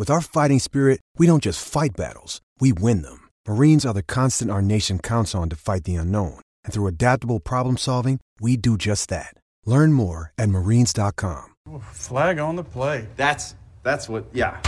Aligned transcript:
With 0.00 0.08
our 0.08 0.22
fighting 0.22 0.60
spirit, 0.60 1.00
we 1.18 1.26
don't 1.26 1.42
just 1.42 1.62
fight 1.62 1.90
battles, 1.94 2.40
we 2.58 2.72
win 2.72 3.02
them. 3.02 3.28
Marines 3.46 3.84
are 3.84 3.92
the 3.92 4.02
constant 4.02 4.50
our 4.50 4.62
nation 4.62 4.98
counts 4.98 5.34
on 5.34 5.50
to 5.50 5.56
fight 5.56 5.84
the 5.84 5.96
unknown. 5.96 6.40
And 6.64 6.72
through 6.72 6.86
adaptable 6.86 7.38
problem 7.38 7.76
solving, 7.76 8.18
we 8.40 8.56
do 8.56 8.78
just 8.78 9.10
that. 9.10 9.34
Learn 9.66 9.92
more 9.92 10.32
at 10.38 10.48
marines.com. 10.48 11.48
Flag 11.92 12.38
on 12.38 12.56
the 12.56 12.64
play. 12.64 13.08
That's 13.16 13.54
that's 13.82 14.08
what 14.08 14.24
yeah. 14.32 14.62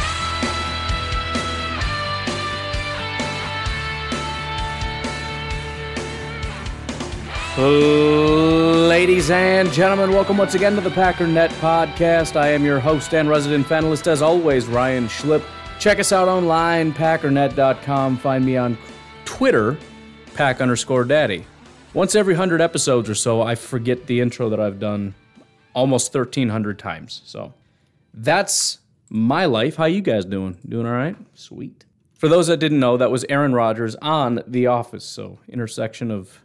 Ladies 7.58 9.30
and 9.30 9.70
gentlemen, 9.70 10.10
welcome 10.10 10.38
once 10.38 10.54
again 10.54 10.74
to 10.74 10.80
the 10.80 10.88
Packernet 10.88 11.50
Podcast. 11.60 12.34
I 12.34 12.48
am 12.48 12.64
your 12.64 12.80
host 12.80 13.12
and 13.12 13.28
resident 13.28 13.66
panelist, 13.66 14.06
as 14.06 14.22
always, 14.22 14.66
Ryan 14.66 15.06
Schlip. 15.06 15.44
Check 15.78 16.00
us 16.00 16.12
out 16.12 16.28
online, 16.28 16.94
packernet.com. 16.94 18.16
Find 18.16 18.46
me 18.46 18.56
on 18.56 18.78
Twitter, 19.26 19.76
pack 20.34 20.62
underscore 20.62 21.04
daddy. 21.04 21.44
Once 21.92 22.14
every 22.14 22.32
100 22.32 22.62
episodes 22.62 23.10
or 23.10 23.14
so, 23.14 23.42
I 23.42 23.54
forget 23.54 24.06
the 24.06 24.22
intro 24.22 24.48
that 24.48 24.58
I've 24.58 24.80
done 24.80 25.14
almost 25.74 26.14
1,300 26.14 26.78
times. 26.78 27.20
So 27.26 27.52
that's 28.14 28.78
my 29.10 29.44
life. 29.44 29.76
How 29.76 29.84
you 29.84 30.00
guys 30.00 30.24
doing? 30.24 30.56
Doing 30.66 30.86
all 30.86 30.92
right? 30.94 31.16
Sweet. 31.34 31.84
For 32.14 32.28
those 32.28 32.46
that 32.46 32.60
didn't 32.60 32.80
know, 32.80 32.96
that 32.96 33.10
was 33.10 33.26
Aaron 33.28 33.52
Rodgers 33.52 33.94
on 33.96 34.42
The 34.46 34.68
Office. 34.68 35.04
So 35.04 35.38
intersection 35.50 36.10
of 36.10 36.40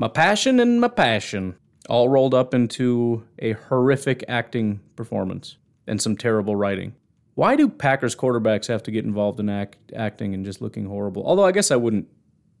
my 0.00 0.08
passion 0.08 0.58
and 0.60 0.80
my 0.80 0.88
passion 0.88 1.54
all 1.90 2.08
rolled 2.08 2.32
up 2.32 2.54
into 2.54 3.22
a 3.38 3.52
horrific 3.52 4.24
acting 4.28 4.80
performance 4.96 5.58
and 5.86 6.00
some 6.00 6.16
terrible 6.16 6.56
writing. 6.56 6.94
Why 7.34 7.54
do 7.54 7.68
Packers 7.68 8.16
quarterbacks 8.16 8.66
have 8.68 8.82
to 8.84 8.90
get 8.90 9.04
involved 9.04 9.38
in 9.40 9.50
act, 9.50 9.76
acting 9.94 10.32
and 10.32 10.42
just 10.42 10.62
looking 10.62 10.86
horrible? 10.86 11.22
Although 11.26 11.44
I 11.44 11.52
guess 11.52 11.70
I 11.70 11.76
wouldn't 11.76 12.08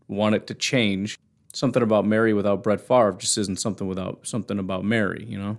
want 0.06 0.34
it 0.34 0.46
to 0.48 0.54
change. 0.54 1.18
Something 1.54 1.82
about 1.82 2.04
Mary 2.04 2.34
without 2.34 2.62
Brett 2.62 2.82
Favre 2.82 3.16
just 3.18 3.38
isn't 3.38 3.58
something 3.58 3.88
without 3.88 4.26
something 4.26 4.58
about 4.58 4.84
Mary, 4.84 5.24
you 5.26 5.38
know. 5.38 5.56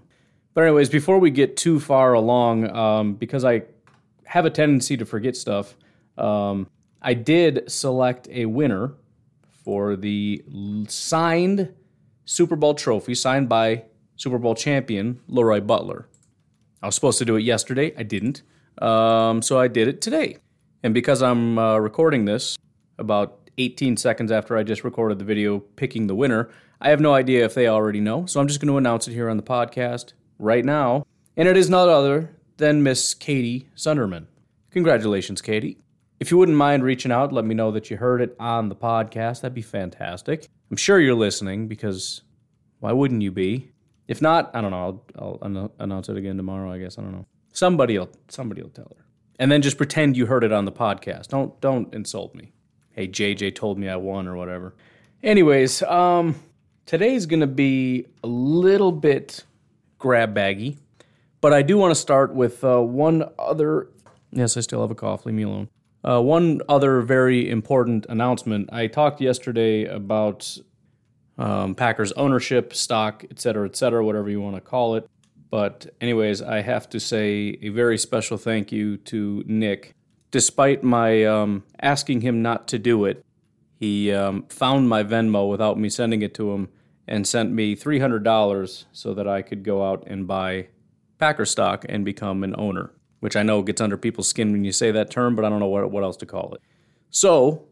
But 0.54 0.66
anyways, 0.66 0.90
before 0.90 1.18
we 1.18 1.32
get 1.32 1.58
too 1.58 1.80
far 1.80 2.14
along, 2.14 2.70
um, 2.70 3.14
because 3.16 3.44
I 3.44 3.64
have 4.26 4.46
a 4.46 4.52
tendency 4.52 4.98
to 4.98 5.06
forget 5.06 5.36
stuff, 5.36 5.76
um, 6.16 6.68
I 7.02 7.16
did 7.16 7.72
select 7.72 8.30
a 8.30 8.46
winner 8.46 8.94
for 9.64 9.96
the 9.96 10.44
signed 10.88 11.74
Super 12.26 12.56
Bowl 12.56 12.74
trophy 12.74 13.16
signed 13.16 13.50
by 13.50 13.84
Super 14.16 14.38
Bowl 14.38 14.56
champion 14.56 15.20
Leroy 15.28 15.62
Butler. 15.62 16.08
I 16.82 16.88
was 16.88 16.96
supposed 16.96 17.20
to 17.20 17.26
do 17.26 17.36
it 17.36 17.44
yesterday. 17.44 17.94
I 17.98 18.04
didn't. 18.04 18.42
Um, 18.82 19.42
so 19.42 19.60
I 19.60 19.68
did 19.68 19.88
it 19.88 20.02
today. 20.02 20.38
And 20.84 20.94
because 20.94 21.22
I'm 21.22 21.60
uh, 21.60 21.78
recording 21.78 22.26
this 22.26 22.58
about 22.98 23.50
18 23.58 23.98
seconds 23.98 24.32
after 24.32 24.58
I 24.58 24.64
just 24.64 24.84
recorded 24.84 25.20
the 25.20 25.26
video 25.26 25.60
picking 25.60 26.08
the 26.08 26.16
winner, 26.16 26.50
I 26.80 26.90
have 26.90 27.00
no 27.00 27.14
idea 27.14 27.46
if 27.46 27.54
they 27.54 27.68
already 27.68 28.00
know. 28.00 28.26
So 28.26 28.40
I'm 28.40 28.48
just 28.48 28.60
going 28.60 28.72
to 28.72 28.78
announce 28.78 29.08
it 29.08 29.14
here 29.14 29.30
on 29.30 29.38
the 29.38 29.44
podcast 29.44 30.14
right 30.40 30.66
now. 30.66 31.06
And 31.38 31.48
it 31.48 31.56
is 31.56 31.70
none 31.70 31.88
other 31.88 32.36
than 32.58 32.84
Miss 32.84 33.14
Katie 33.14 33.70
Sunderman. 33.76 34.26
Congratulations, 34.72 35.42
Katie. 35.42 35.78
If 36.22 36.30
you 36.30 36.38
wouldn't 36.38 36.56
mind 36.56 36.84
reaching 36.84 37.12
out, 37.12 37.34
let 37.34 37.46
me 37.46 37.56
know 37.56 37.72
that 37.72 37.90
you 37.90 37.98
heard 37.98 38.22
it 38.22 38.36
on 38.40 38.70
the 38.70 38.76
podcast. 38.76 39.42
That'd 39.42 39.56
be 39.56 39.64
fantastic. 39.64 40.48
I'm 40.70 40.78
sure 40.78 41.00
you're 41.00 41.16
listening 41.16 41.68
because 41.68 42.22
why 42.80 42.92
wouldn't 42.92 43.24
you 43.24 43.32
be? 43.32 43.72
If 44.08 44.22
not, 44.22 44.52
I 44.54 44.62
don't 44.62 44.70
know. 44.70 45.02
I'll, 45.18 45.40
I'll 45.42 45.72
announce 45.80 46.10
it 46.10 46.18
again 46.18 46.38
tomorrow. 46.38 46.72
I 46.72 46.78
guess 46.78 47.00
I 47.00 47.02
don't 47.02 47.14
know. 47.14 47.26
Somebody'll 47.54 48.08
somebody'll 48.28 48.70
tell 48.70 48.96
her, 48.96 49.04
and 49.40 49.52
then 49.52 49.64
just 49.64 49.78
pretend 49.78 50.16
you 50.16 50.28
heard 50.28 50.44
it 50.44 50.52
on 50.52 50.66
the 50.66 50.72
podcast. 50.72 51.30
Don't 51.30 51.60
don't 51.60 51.92
insult 51.92 52.36
me. 52.36 52.54
Hey, 52.92 53.08
JJ 53.08 53.56
told 53.56 53.80
me 53.80 53.90
I 53.90 53.96
won 53.96 54.28
or 54.28 54.36
whatever. 54.36 54.76
Anyways, 55.24 55.82
um, 55.82 56.36
today's 56.86 57.26
gonna 57.26 57.48
be 57.48 58.06
a 58.24 58.28
little 58.28 58.92
bit 58.92 59.44
grab 59.98 60.36
baggy, 60.36 60.78
but 61.42 61.52
I 61.52 61.64
do 61.64 61.80
want 61.80 61.90
to 61.92 62.00
start 62.00 62.36
with 62.36 62.64
uh, 62.64 62.80
one 62.80 63.28
other. 63.40 63.88
Yes, 64.32 64.56
I 64.56 64.60
still 64.60 64.82
have 64.82 64.92
a 64.92 64.96
cough. 64.96 65.26
Leave 65.26 65.34
me 65.34 65.44
alone. 65.44 65.68
Uh, 66.04 66.22
one 66.22 66.62
other 66.68 67.02
very 67.02 67.50
important 67.50 68.06
announcement. 68.10 68.70
I 68.74 68.88
talked 68.88 69.22
yesterday 69.22 69.86
about 69.86 70.58
um, 71.38 71.76
Packers 71.76 72.12
ownership, 72.14 72.74
stock, 72.74 73.24
et 73.30 73.40
cetera, 73.40 73.68
et 73.68 73.76
cetera, 73.76 74.04
whatever 74.04 74.30
you 74.30 74.42
want 74.42 74.56
to 74.56 74.62
call 74.62 74.96
it. 74.96 75.08
But, 75.50 75.94
anyways, 76.00 76.42
I 76.42 76.62
have 76.62 76.90
to 76.90 77.00
say 77.00 77.58
a 77.62 77.70
very 77.70 77.98
special 77.98 78.38
thank 78.38 78.72
you 78.72 78.98
to 78.98 79.44
Nick. 79.46 79.94
Despite 80.32 80.82
my 80.82 81.26
um, 81.26 81.64
asking 81.82 82.22
him 82.22 82.42
not 82.42 82.68
to 82.70 82.80
do 82.80 83.06
it, 83.06 83.24
he 83.78 84.14
um, 84.14 84.46
found 84.50 84.88
my 84.88 85.04
Venmo 85.04 85.50
without 85.50 85.78
me 85.78 85.90
sending 85.90 86.22
it 86.22 86.34
to 86.36 86.52
him 86.54 86.70
and 87.08 87.28
sent 87.28 87.52
me 87.52 87.76
$300 87.76 88.86
so 88.92 89.14
that 89.14 89.28
I 89.28 89.42
could 89.42 89.64
go 89.64 89.84
out 89.84 90.04
and 90.08 90.28
buy 90.28 90.68
Packer 91.18 91.46
stock 91.46 91.86
and 91.90 92.06
become 92.06 92.44
an 92.44 92.56
owner 92.58 92.92
which 93.22 93.36
I 93.36 93.44
know 93.44 93.62
gets 93.62 93.80
under 93.80 93.98
people's 93.98 94.28
skin 94.28 94.52
when 94.52 94.66
you 94.66 94.72
say 94.72 94.92
that 94.92 95.10
term, 95.10 95.36
but 95.36 95.46
I 95.46 95.50
don't 95.50 95.60
know 95.60 95.68
what, 95.68 95.90
what 95.90 96.04
else 96.04 96.18
to 96.18 96.26
call 96.26 96.54
it. 96.54 96.62
So 97.10 97.66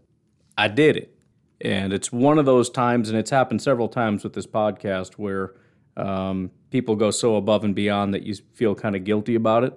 I 0.57 0.67
did 0.69 0.95
it. 0.95 1.15
And 1.61 1.91
it's 1.91 2.11
one 2.11 2.39
of 2.39 2.45
those 2.45 2.69
times, 2.69 3.09
and 3.09 3.17
it's 3.17 3.31
happened 3.31 3.61
several 3.61 3.89
times 3.89 4.23
with 4.23 4.33
this 4.33 4.47
podcast, 4.47 5.13
where 5.15 5.55
um, 5.97 6.51
people 6.69 6.95
go 6.95 7.11
so 7.11 7.35
above 7.35 7.63
and 7.63 7.75
beyond 7.75 8.13
that 8.13 8.23
you 8.23 8.35
feel 8.53 8.75
kind 8.75 8.95
of 8.95 9.03
guilty 9.03 9.35
about 9.35 9.63
it. 9.63 9.73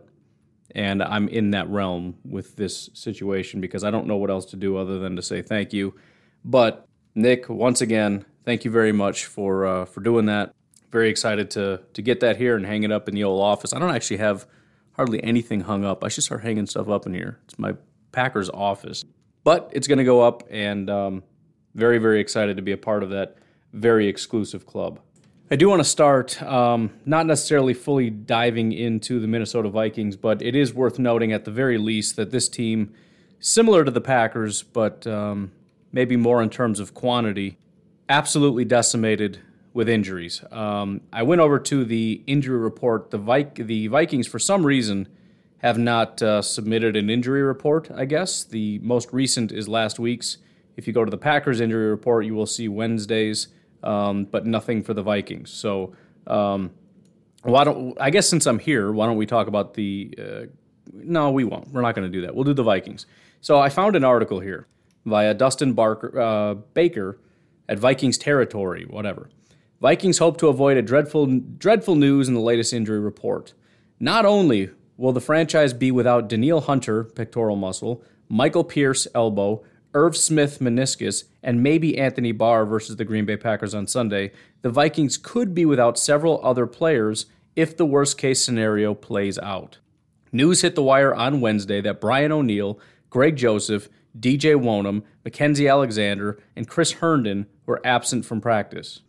And 0.74 1.02
I'm 1.02 1.28
in 1.28 1.50
that 1.50 1.68
realm 1.68 2.16
with 2.24 2.56
this 2.56 2.88
situation 2.94 3.60
because 3.60 3.82
I 3.82 3.90
don't 3.90 4.06
know 4.06 4.16
what 4.16 4.30
else 4.30 4.44
to 4.46 4.56
do 4.56 4.76
other 4.76 4.98
than 4.98 5.16
to 5.16 5.22
say 5.22 5.42
thank 5.42 5.72
you. 5.72 5.94
But 6.44 6.86
Nick, 7.14 7.48
once 7.48 7.80
again, 7.80 8.24
thank 8.44 8.64
you 8.64 8.70
very 8.70 8.92
much 8.92 9.26
for 9.26 9.66
uh, 9.66 9.84
for 9.84 10.00
doing 10.00 10.26
that. 10.26 10.54
Very 10.90 11.08
excited 11.08 11.50
to 11.52 11.80
to 11.92 12.02
get 12.02 12.20
that 12.20 12.36
here 12.36 12.56
and 12.56 12.64
hang 12.64 12.84
it 12.84 12.92
up 12.92 13.08
in 13.08 13.14
the 13.14 13.24
old 13.24 13.42
office. 13.42 13.72
I 13.74 13.78
don't 13.78 13.94
actually 13.94 14.18
have 14.18 14.46
hardly 14.92 15.22
anything 15.22 15.60
hung 15.60 15.84
up. 15.84 16.04
I 16.04 16.08
should 16.08 16.24
start 16.24 16.42
hanging 16.42 16.66
stuff 16.66 16.88
up 16.88 17.06
in 17.06 17.14
here. 17.14 17.38
It's 17.44 17.58
my 17.58 17.74
Packers 18.12 18.50
office. 18.50 19.04
But 19.44 19.70
it's 19.72 19.88
going 19.88 19.98
to 19.98 20.04
go 20.04 20.20
up, 20.20 20.44
and 20.50 20.88
um, 20.88 21.22
very, 21.74 21.98
very 21.98 22.20
excited 22.20 22.56
to 22.56 22.62
be 22.62 22.72
a 22.72 22.76
part 22.76 23.02
of 23.02 23.10
that 23.10 23.36
very 23.72 24.06
exclusive 24.06 24.66
club. 24.66 25.00
I 25.50 25.56
do 25.56 25.68
want 25.68 25.80
to 25.80 25.84
start, 25.84 26.40
um, 26.42 26.92
not 27.04 27.26
necessarily 27.26 27.74
fully 27.74 28.08
diving 28.08 28.72
into 28.72 29.20
the 29.20 29.26
Minnesota 29.26 29.68
Vikings, 29.68 30.16
but 30.16 30.40
it 30.40 30.54
is 30.54 30.72
worth 30.72 30.98
noting 30.98 31.32
at 31.32 31.44
the 31.44 31.50
very 31.50 31.76
least 31.76 32.16
that 32.16 32.30
this 32.30 32.48
team, 32.48 32.94
similar 33.40 33.84
to 33.84 33.90
the 33.90 34.00
Packers, 34.00 34.62
but 34.62 35.06
um, 35.06 35.52
maybe 35.90 36.16
more 36.16 36.42
in 36.42 36.48
terms 36.48 36.80
of 36.80 36.94
quantity, 36.94 37.58
absolutely 38.08 38.64
decimated 38.64 39.40
with 39.74 39.88
injuries. 39.88 40.42
Um, 40.50 41.00
I 41.12 41.22
went 41.22 41.40
over 41.40 41.58
to 41.58 41.84
the 41.84 42.22
injury 42.26 42.58
report. 42.58 43.10
The, 43.10 43.18
the 43.56 43.86
Vikings, 43.86 44.26
for 44.26 44.38
some 44.38 44.66
reason, 44.66 45.08
have 45.58 45.78
not 45.78 46.20
uh, 46.20 46.42
submitted 46.42 46.96
an 46.96 47.08
injury 47.08 47.42
report, 47.42 47.90
I 47.94 48.04
guess. 48.04 48.44
The 48.44 48.78
most 48.80 49.12
recent 49.12 49.52
is 49.52 49.68
last 49.68 49.98
week's. 49.98 50.38
If 50.76 50.86
you 50.86 50.92
go 50.92 51.04
to 51.04 51.10
the 51.10 51.18
Packers 51.18 51.60
injury 51.60 51.88
report, 51.88 52.24
you 52.24 52.34
will 52.34 52.46
see 52.46 52.68
Wednesdays, 52.68 53.48
um, 53.82 54.24
but 54.24 54.46
nothing 54.46 54.82
for 54.82 54.94
the 54.94 55.02
Vikings. 55.02 55.50
So, 55.50 55.94
um, 56.26 56.72
why 57.42 57.64
don't 57.64 58.00
I 58.00 58.10
guess 58.10 58.28
since 58.28 58.46
I'm 58.46 58.58
here, 58.58 58.92
why 58.92 59.06
don't 59.06 59.16
we 59.16 59.26
talk 59.26 59.48
about 59.48 59.74
the? 59.74 60.14
Uh, 60.18 60.40
no, 60.92 61.30
we 61.30 61.44
won't. 61.44 61.68
We're 61.72 61.82
not 61.82 61.94
going 61.94 62.10
to 62.10 62.12
do 62.12 62.22
that. 62.22 62.34
We'll 62.34 62.44
do 62.44 62.54
the 62.54 62.62
Vikings. 62.62 63.06
So 63.40 63.58
I 63.58 63.68
found 63.68 63.96
an 63.96 64.04
article 64.04 64.40
here 64.40 64.66
via 65.04 65.34
Dustin 65.34 65.72
Barker, 65.72 66.20
uh, 66.20 66.54
Baker 66.54 67.18
at 67.68 67.78
Vikings 67.78 68.18
Territory, 68.18 68.86
whatever. 68.88 69.30
Vikings 69.82 70.18
hope 70.18 70.36
to 70.36 70.46
avoid 70.46 70.76
a 70.76 70.82
dreadful, 70.82 71.26
dreadful 71.58 71.96
news 71.96 72.28
in 72.28 72.34
the 72.34 72.40
latest 72.40 72.72
injury 72.72 73.00
report. 73.00 73.52
Not 73.98 74.24
only 74.24 74.70
will 74.96 75.10
the 75.10 75.20
franchise 75.20 75.72
be 75.72 75.90
without 75.90 76.28
Danielle 76.28 76.60
Hunter, 76.60 77.02
pectoral 77.02 77.56
muscle, 77.56 78.00
Michael 78.28 78.62
Pierce, 78.62 79.08
elbow, 79.12 79.64
Irv 79.92 80.16
Smith, 80.16 80.60
meniscus, 80.60 81.24
and 81.42 81.64
maybe 81.64 81.98
Anthony 81.98 82.30
Barr 82.30 82.64
versus 82.64 82.94
the 82.94 83.04
Green 83.04 83.24
Bay 83.24 83.36
Packers 83.36 83.74
on 83.74 83.88
Sunday, 83.88 84.30
the 84.60 84.70
Vikings 84.70 85.18
could 85.18 85.52
be 85.52 85.66
without 85.66 85.98
several 85.98 86.40
other 86.44 86.68
players 86.68 87.26
if 87.56 87.76
the 87.76 87.84
worst 87.84 88.16
case 88.16 88.40
scenario 88.40 88.94
plays 88.94 89.36
out. 89.40 89.78
News 90.30 90.62
hit 90.62 90.76
the 90.76 90.82
wire 90.84 91.12
on 91.12 91.40
Wednesday 91.40 91.80
that 91.80 92.00
Brian 92.00 92.30
O'Neill, 92.30 92.78
Greg 93.10 93.34
Joseph, 93.34 93.88
DJ 94.16 94.54
Wonnum, 94.54 95.02
Mackensie 95.26 95.68
Alexander, 95.68 96.38
and 96.54 96.68
Chris 96.68 96.92
Herndon 96.92 97.46
were 97.66 97.80
absent 97.84 98.24
from 98.24 98.40
practice. 98.40 99.00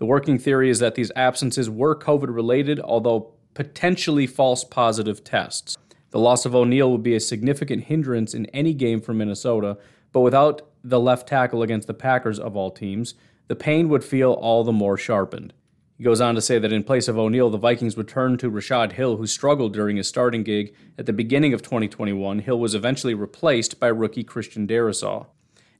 The 0.00 0.06
working 0.06 0.38
theory 0.38 0.70
is 0.70 0.78
that 0.78 0.94
these 0.94 1.12
absences 1.14 1.68
were 1.68 1.94
COVID 1.94 2.34
related, 2.34 2.80
although 2.80 3.34
potentially 3.52 4.26
false 4.26 4.64
positive 4.64 5.22
tests. 5.22 5.76
The 6.08 6.18
loss 6.18 6.46
of 6.46 6.54
O'Neill 6.54 6.90
would 6.90 7.02
be 7.02 7.14
a 7.14 7.20
significant 7.20 7.84
hindrance 7.84 8.32
in 8.32 8.46
any 8.46 8.72
game 8.72 9.02
for 9.02 9.12
Minnesota, 9.12 9.76
but 10.10 10.22
without 10.22 10.62
the 10.82 10.98
left 10.98 11.28
tackle 11.28 11.62
against 11.62 11.86
the 11.86 11.92
Packers 11.92 12.38
of 12.38 12.56
all 12.56 12.70
teams, 12.70 13.12
the 13.48 13.54
pain 13.54 13.90
would 13.90 14.02
feel 14.02 14.32
all 14.32 14.64
the 14.64 14.72
more 14.72 14.96
sharpened. 14.96 15.52
He 15.98 16.04
goes 16.04 16.22
on 16.22 16.34
to 16.34 16.40
say 16.40 16.58
that 16.58 16.72
in 16.72 16.82
place 16.82 17.06
of 17.06 17.18
O'Neill, 17.18 17.50
the 17.50 17.58
Vikings 17.58 17.98
would 17.98 18.08
turn 18.08 18.38
to 18.38 18.48
Rashod 18.48 18.92
Hill, 18.92 19.18
who 19.18 19.26
struggled 19.26 19.74
during 19.74 19.98
his 19.98 20.08
starting 20.08 20.44
gig 20.44 20.74
at 20.96 21.04
the 21.04 21.12
beginning 21.12 21.52
of 21.52 21.60
2021. 21.60 22.38
Hill 22.38 22.58
was 22.58 22.74
eventually 22.74 23.12
replaced 23.12 23.78
by 23.78 23.88
rookie 23.88 24.24
Christian 24.24 24.66
Darrisaw. 24.66 25.26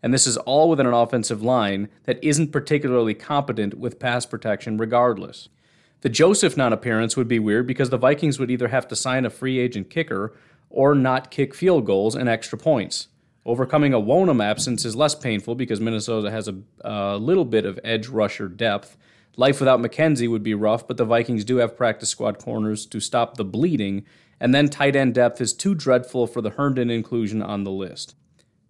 And 0.03 0.15
this 0.15 0.27
is 0.27 0.37
all 0.39 0.71
within 0.71 0.87
an 0.87 0.95
offensive 0.95 1.43
line 1.43 1.89
that 2.05 2.23
isn't 2.23 2.53
particularly 2.53 3.15
competent 3.15 3.75
with 3.75 3.99
pass 3.99 4.25
protection, 4.27 4.79
regardless. 4.79 5.49
The 6.01 6.09
Joseph 6.09 6.57
non 6.57 6.73
appearance 6.73 7.17
would 7.17 7.29
be 7.29 7.39
weird 7.39 7.67
because 7.67 7.91
the 7.91 7.99
Vikings 7.99 8.39
would 8.39 8.51
either 8.51 8.69
have 8.69 8.89
to 8.89 8.97
sign 8.97 9.27
a 9.27 9.31
free 9.31 9.59
agent 9.59 9.91
kicker 9.91 10.35
or 10.71 10.95
not 10.95 11.31
kick 11.31 11.55
field 11.55 11.85
goals 11.85 12.15
and 12.15 12.29
extra 12.29 12.57
points. 12.57 13.09
Overcoming 13.45 13.93
a 13.93 14.01
Wonnum 14.01 14.43
absence 14.43 14.85
is 14.85 14.97
less 14.97 15.15
painful 15.15 15.55
because 15.55 15.81
Minnesota 15.81 16.31
has 16.31 16.49
a, 16.49 16.57
a 16.83 17.17
little 17.17 17.45
bit 17.45 17.67
of 17.67 17.79
edge 17.85 18.09
rusher 18.09 18.49
depth 18.49 18.97
Life 19.37 19.61
without 19.61 19.81
Mackensie 19.81 20.29
would 20.29 20.43
be 20.43 20.55
rough, 20.55 20.87
but 20.87 20.97
the 20.97 21.05
Vikings 21.05 21.45
do 21.45 21.57
have 21.57 21.77
practice 21.77 22.11
squad 22.11 22.39
corners 22.39 22.85
to 22.87 23.01
stop 23.01 23.37
the 23.37 23.45
bleeding, 23.45 24.05
and 24.41 24.55
then 24.55 24.69
tight 24.69 24.97
end 24.97 25.15
depth 25.15 25.41
is 25.41 25.53
too 25.53 25.75
dreadful 25.75 26.27
for 26.27 26.41
the 26.43 26.51
Herndon 26.51 26.91
inclusion 26.91 27.41
on 27.41 27.65
the 27.65 27.71
list. 27.71 28.15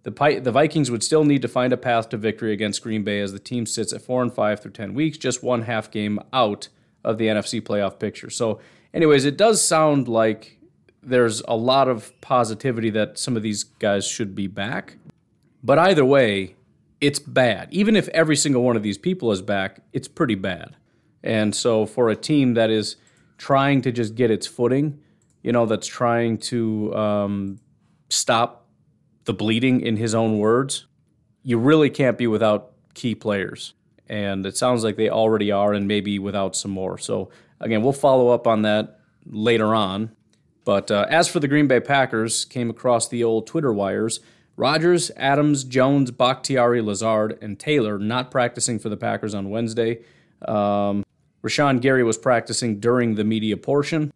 The, 0.03 0.39
the 0.41 0.51
Vikings 0.51 0.89
would 0.89 1.03
still 1.03 1.23
need 1.23 1.41
to 1.43 1.47
find 1.47 1.71
a 1.71 1.77
path 1.77 2.09
to 2.09 2.17
victory 2.17 2.53
against 2.53 2.81
Green 2.81 3.03
Bay 3.03 3.19
as 3.19 3.33
the 3.33 3.39
team 3.39 3.65
sits 3.65 3.93
at 3.93 4.01
4 4.01 4.23
and 4.23 4.33
5 4.33 4.59
through 4.59 4.71
10 4.71 4.93
weeks, 4.93 5.17
just 5.17 5.43
one 5.43 5.63
half 5.63 5.91
game 5.91 6.19
out 6.33 6.69
of 7.03 7.17
the 7.17 7.27
NFC 7.27 7.61
playoff 7.61 7.99
picture. 7.99 8.29
So, 8.29 8.59
anyways, 8.93 9.25
it 9.25 9.37
does 9.37 9.61
sound 9.61 10.07
like 10.07 10.57
there's 11.03 11.41
a 11.47 11.55
lot 11.55 11.87
of 11.87 12.19
positivity 12.21 12.89
that 12.91 13.17
some 13.17 13.35
of 13.35 13.43
these 13.43 13.63
guys 13.63 14.07
should 14.07 14.35
be 14.35 14.47
back. 14.47 14.97
But 15.63 15.77
either 15.79 16.05
way, 16.05 16.55
it's 16.99 17.19
bad. 17.19 17.67
Even 17.71 17.95
if 17.95 18.07
every 18.09 18.35
single 18.35 18.63
one 18.63 18.75
of 18.75 18.83
these 18.83 18.97
people 18.97 19.31
is 19.31 19.41
back, 19.41 19.81
it's 19.93 20.07
pretty 20.07 20.35
bad. 20.35 20.75
And 21.23 21.55
so 21.55 21.85
for 21.85 22.09
a 22.09 22.15
team 22.15 22.53
that 22.55 22.69
is 22.69 22.95
trying 23.37 23.81
to 23.81 23.91
just 23.91 24.15
get 24.15 24.31
its 24.31 24.47
footing, 24.47 24.99
you 25.43 25.51
know, 25.51 25.65
that's 25.65 25.87
trying 25.87 26.37
to 26.37 26.95
um, 26.95 27.59
stop 28.09 28.60
the 29.25 29.33
bleeding, 29.33 29.81
in 29.81 29.97
his 29.97 30.15
own 30.15 30.39
words, 30.39 30.85
you 31.43 31.57
really 31.57 31.89
can't 31.89 32.17
be 32.17 32.27
without 32.27 32.71
key 32.93 33.15
players. 33.15 33.73
And 34.07 34.45
it 34.45 34.57
sounds 34.57 34.83
like 34.83 34.97
they 34.97 35.09
already 35.09 35.51
are, 35.51 35.73
and 35.73 35.87
maybe 35.87 36.19
without 36.19 36.55
some 36.55 36.71
more. 36.71 36.97
So, 36.97 37.29
again, 37.59 37.81
we'll 37.81 37.93
follow 37.93 38.29
up 38.29 38.47
on 38.47 38.63
that 38.63 38.99
later 39.25 39.73
on. 39.73 40.11
But 40.65 40.91
uh, 40.91 41.07
as 41.09 41.27
for 41.27 41.39
the 41.39 41.47
Green 41.47 41.67
Bay 41.67 41.79
Packers, 41.79 42.45
came 42.45 42.69
across 42.69 43.07
the 43.07 43.23
old 43.23 43.47
Twitter 43.47 43.73
wires 43.73 44.19
Rodgers, 44.57 45.09
Adams, 45.15 45.63
Jones, 45.63 46.11
Bakhtiari, 46.11 46.81
Lazard, 46.81 47.39
and 47.41 47.57
Taylor 47.57 47.97
not 47.97 48.29
practicing 48.29 48.77
for 48.77 48.89
the 48.89 48.97
Packers 48.97 49.33
on 49.33 49.49
Wednesday. 49.49 50.01
Um, 50.47 51.03
Rashan 51.43 51.81
Gary 51.81 52.03
was 52.03 52.17
practicing 52.17 52.79
during 52.79 53.15
the 53.15 53.23
media 53.23 53.57
portion. 53.57 54.11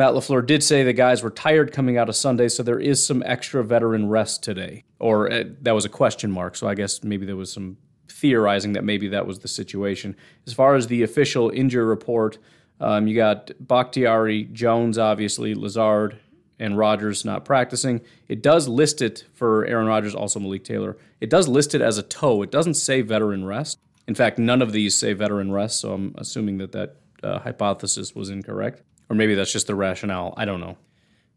Matt 0.00 0.14
LaFleur 0.14 0.46
did 0.46 0.62
say 0.62 0.82
the 0.82 0.94
guys 0.94 1.22
were 1.22 1.28
tired 1.28 1.74
coming 1.74 1.98
out 1.98 2.08
of 2.08 2.16
Sunday, 2.16 2.48
so 2.48 2.62
there 2.62 2.80
is 2.80 3.04
some 3.04 3.22
extra 3.26 3.62
veteran 3.62 4.08
rest 4.08 4.42
today. 4.42 4.84
Or 4.98 5.30
uh, 5.30 5.44
that 5.60 5.72
was 5.72 5.84
a 5.84 5.90
question 5.90 6.30
mark, 6.30 6.56
so 6.56 6.66
I 6.66 6.74
guess 6.74 7.04
maybe 7.04 7.26
there 7.26 7.36
was 7.36 7.52
some 7.52 7.76
theorizing 8.08 8.72
that 8.72 8.82
maybe 8.82 9.08
that 9.08 9.26
was 9.26 9.40
the 9.40 9.48
situation. 9.48 10.16
As 10.46 10.54
far 10.54 10.74
as 10.74 10.86
the 10.86 11.02
official 11.02 11.50
injury 11.50 11.84
report, 11.84 12.38
um, 12.80 13.08
you 13.08 13.14
got 13.14 13.50
Bakhtiari, 13.60 14.44
Jones, 14.44 14.96
obviously, 14.96 15.54
Lazard, 15.54 16.18
and 16.58 16.78
Rodgers 16.78 17.26
not 17.26 17.44
practicing. 17.44 18.00
It 18.26 18.42
does 18.42 18.68
list 18.68 19.02
it 19.02 19.26
for 19.34 19.66
Aaron 19.66 19.86
Rodgers, 19.86 20.14
also 20.14 20.40
Malik 20.40 20.64
Taylor. 20.64 20.96
It 21.20 21.28
does 21.28 21.46
list 21.46 21.74
it 21.74 21.82
as 21.82 21.98
a 21.98 22.02
toe. 22.02 22.40
It 22.40 22.50
doesn't 22.50 22.72
say 22.72 23.02
veteran 23.02 23.44
rest. 23.44 23.78
In 24.08 24.14
fact, 24.14 24.38
none 24.38 24.62
of 24.62 24.72
these 24.72 24.98
say 24.98 25.12
veteran 25.12 25.52
rest, 25.52 25.78
so 25.78 25.92
I'm 25.92 26.14
assuming 26.16 26.56
that 26.56 26.72
that 26.72 26.96
uh, 27.22 27.40
hypothesis 27.40 28.14
was 28.14 28.30
incorrect. 28.30 28.82
Or 29.10 29.16
maybe 29.16 29.34
that's 29.34 29.52
just 29.52 29.66
the 29.66 29.74
rationale. 29.74 30.32
I 30.36 30.44
don't 30.44 30.60
know. 30.60 30.78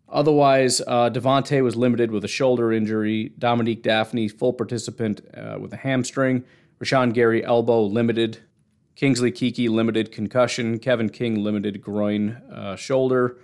Otherwise, 0.08 0.80
uh, 0.82 1.10
Davante 1.10 1.64
was 1.64 1.76
limited 1.76 2.12
with 2.12 2.24
a 2.24 2.28
shoulder 2.28 2.72
injury. 2.72 3.34
Dominique 3.40 3.82
Dafney, 3.82 4.32
full 4.32 4.54
participant 4.54 5.22
uh, 5.36 5.58
with 5.60 5.74
a 5.74 5.78
hamstring. 5.78 6.46
Rashan 6.80 7.14
Gary, 7.14 7.44
elbow 7.44 7.82
limited. 7.84 8.38
Kingsley 8.96 9.32
Keke, 9.32 9.68
limited 9.70 10.12
concussion. 10.12 10.78
Kevin 10.78 11.10
King, 11.10 11.44
limited 11.44 11.82
groin, 11.82 12.42
uh, 12.54 12.76
shoulder. 12.76 13.38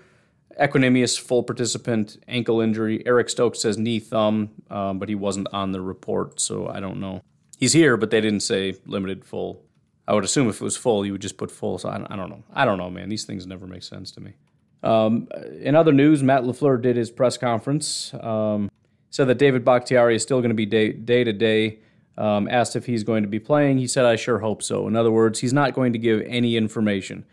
Equanimeous, 0.62 1.20
full 1.20 1.42
participant, 1.42 2.18
ankle 2.28 2.62
injury. 2.62 3.02
Eric 3.08 3.30
Stokes 3.30 3.62
says 3.62 3.80
knee 3.80 4.00
thumb, 4.00 4.52
um, 4.70 5.00
but 5.00 5.10
he 5.10 5.16
wasn't 5.16 5.48
on 5.52 5.72
the 5.72 5.82
report, 5.82 6.40
so 6.40 6.68
I 6.68 6.80
don't 6.80 7.00
know. 7.00 7.24
He's 7.58 7.74
here, 7.74 7.98
but 7.98 8.12
they 8.12 8.22
didn't 8.22 8.42
say 8.42 8.76
limited 8.86 9.26
full. 9.26 9.64
I 10.10 10.14
would 10.14 10.24
assume 10.24 10.50
if 10.50 10.60
it 10.60 10.64
was 10.64 10.76
full, 10.76 11.06
you 11.06 11.12
would 11.12 11.22
just 11.22 11.38
put 11.38 11.52
full. 11.52 11.78
So 11.78 11.88
I, 11.88 12.04
I 12.10 12.16
don't 12.16 12.32
know. 12.32 12.44
I 12.52 12.66
don't 12.66 12.80
know, 12.80 12.90
man. 12.90 13.10
These 13.10 13.26
things 13.26 13.46
never 13.46 13.68
make 13.68 13.84
sense 13.84 14.10
to 14.14 14.22
me. 14.22 14.34
Um, 14.82 15.28
in 15.62 15.76
other 15.76 15.92
news, 15.92 16.24
Matt 16.24 16.44
LaFleur 16.44 16.82
did 16.82 16.96
his 16.96 17.12
press 17.12 17.38
conference. 17.38 18.12
Um, 18.20 18.72
said 19.12 19.28
that 19.28 19.38
David 19.38 19.64
Bakhtiari 19.64 20.16
is 20.16 20.24
still 20.24 20.40
going 20.40 20.50
to 20.50 20.56
be 20.56 20.66
day, 20.66 20.94
to 21.24 21.32
day. 21.32 21.80
Um, 22.18 22.50
asked 22.50 22.76
if 22.76 22.88
he's 22.88 23.04
going 23.04 23.22
to 23.22 23.30
be 23.30 23.40
playing. 23.40 23.78
He 23.78 23.86
said, 23.86 24.04
I 24.04 24.16
sure 24.16 24.40
hope 24.40 24.64
so. 24.64 24.88
In 24.88 24.96
other 24.96 25.12
words, 25.12 25.40
he's 25.40 25.54
not 25.54 25.76
going 25.76 25.94
to 25.94 26.00
give 26.00 26.24
any 26.26 26.58
information. 26.58 27.24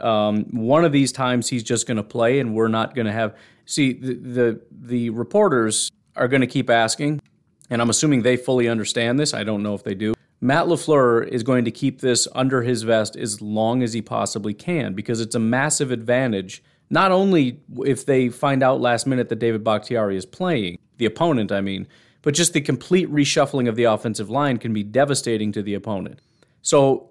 Um, 0.00 0.46
one 0.50 0.84
of 0.84 0.90
these 0.90 1.12
times 1.12 1.48
he's 1.48 1.62
just 1.62 1.86
going 1.86 1.98
to 1.98 2.02
play, 2.02 2.40
and 2.40 2.52
we're 2.52 2.66
not 2.66 2.96
going 2.96 3.06
to 3.06 3.12
have. 3.12 3.36
See, 3.64 3.92
the, 3.92 4.14
the, 4.14 4.60
the 4.72 5.10
reporters 5.10 5.88
are 6.16 6.26
going 6.26 6.40
to 6.40 6.48
keep 6.48 6.68
asking, 6.68 7.22
and 7.70 7.80
I'm 7.80 7.90
assuming 7.90 8.22
they 8.22 8.36
fully 8.36 8.68
understand 8.68 9.20
this. 9.20 9.34
I 9.34 9.44
don't 9.44 9.62
know 9.62 9.74
if 9.74 9.84
they 9.84 9.94
do. 9.94 10.13
Matt 10.44 10.66
LaFleur 10.66 11.26
is 11.26 11.42
going 11.42 11.64
to 11.64 11.70
keep 11.70 12.02
this 12.02 12.28
under 12.34 12.60
his 12.60 12.82
vest 12.82 13.16
as 13.16 13.40
long 13.40 13.82
as 13.82 13.94
he 13.94 14.02
possibly 14.02 14.52
can 14.52 14.92
because 14.92 15.22
it's 15.22 15.34
a 15.34 15.38
massive 15.38 15.90
advantage. 15.90 16.62
Not 16.90 17.12
only 17.12 17.62
if 17.78 18.04
they 18.04 18.28
find 18.28 18.62
out 18.62 18.78
last 18.78 19.06
minute 19.06 19.30
that 19.30 19.38
David 19.38 19.64
Bakhtiari 19.64 20.18
is 20.18 20.26
playing, 20.26 20.78
the 20.98 21.06
opponent, 21.06 21.50
I 21.50 21.62
mean, 21.62 21.88
but 22.20 22.34
just 22.34 22.52
the 22.52 22.60
complete 22.60 23.10
reshuffling 23.10 23.70
of 23.70 23.76
the 23.76 23.84
offensive 23.84 24.28
line 24.28 24.58
can 24.58 24.74
be 24.74 24.82
devastating 24.82 25.50
to 25.52 25.62
the 25.62 25.72
opponent. 25.72 26.20
So 26.60 27.08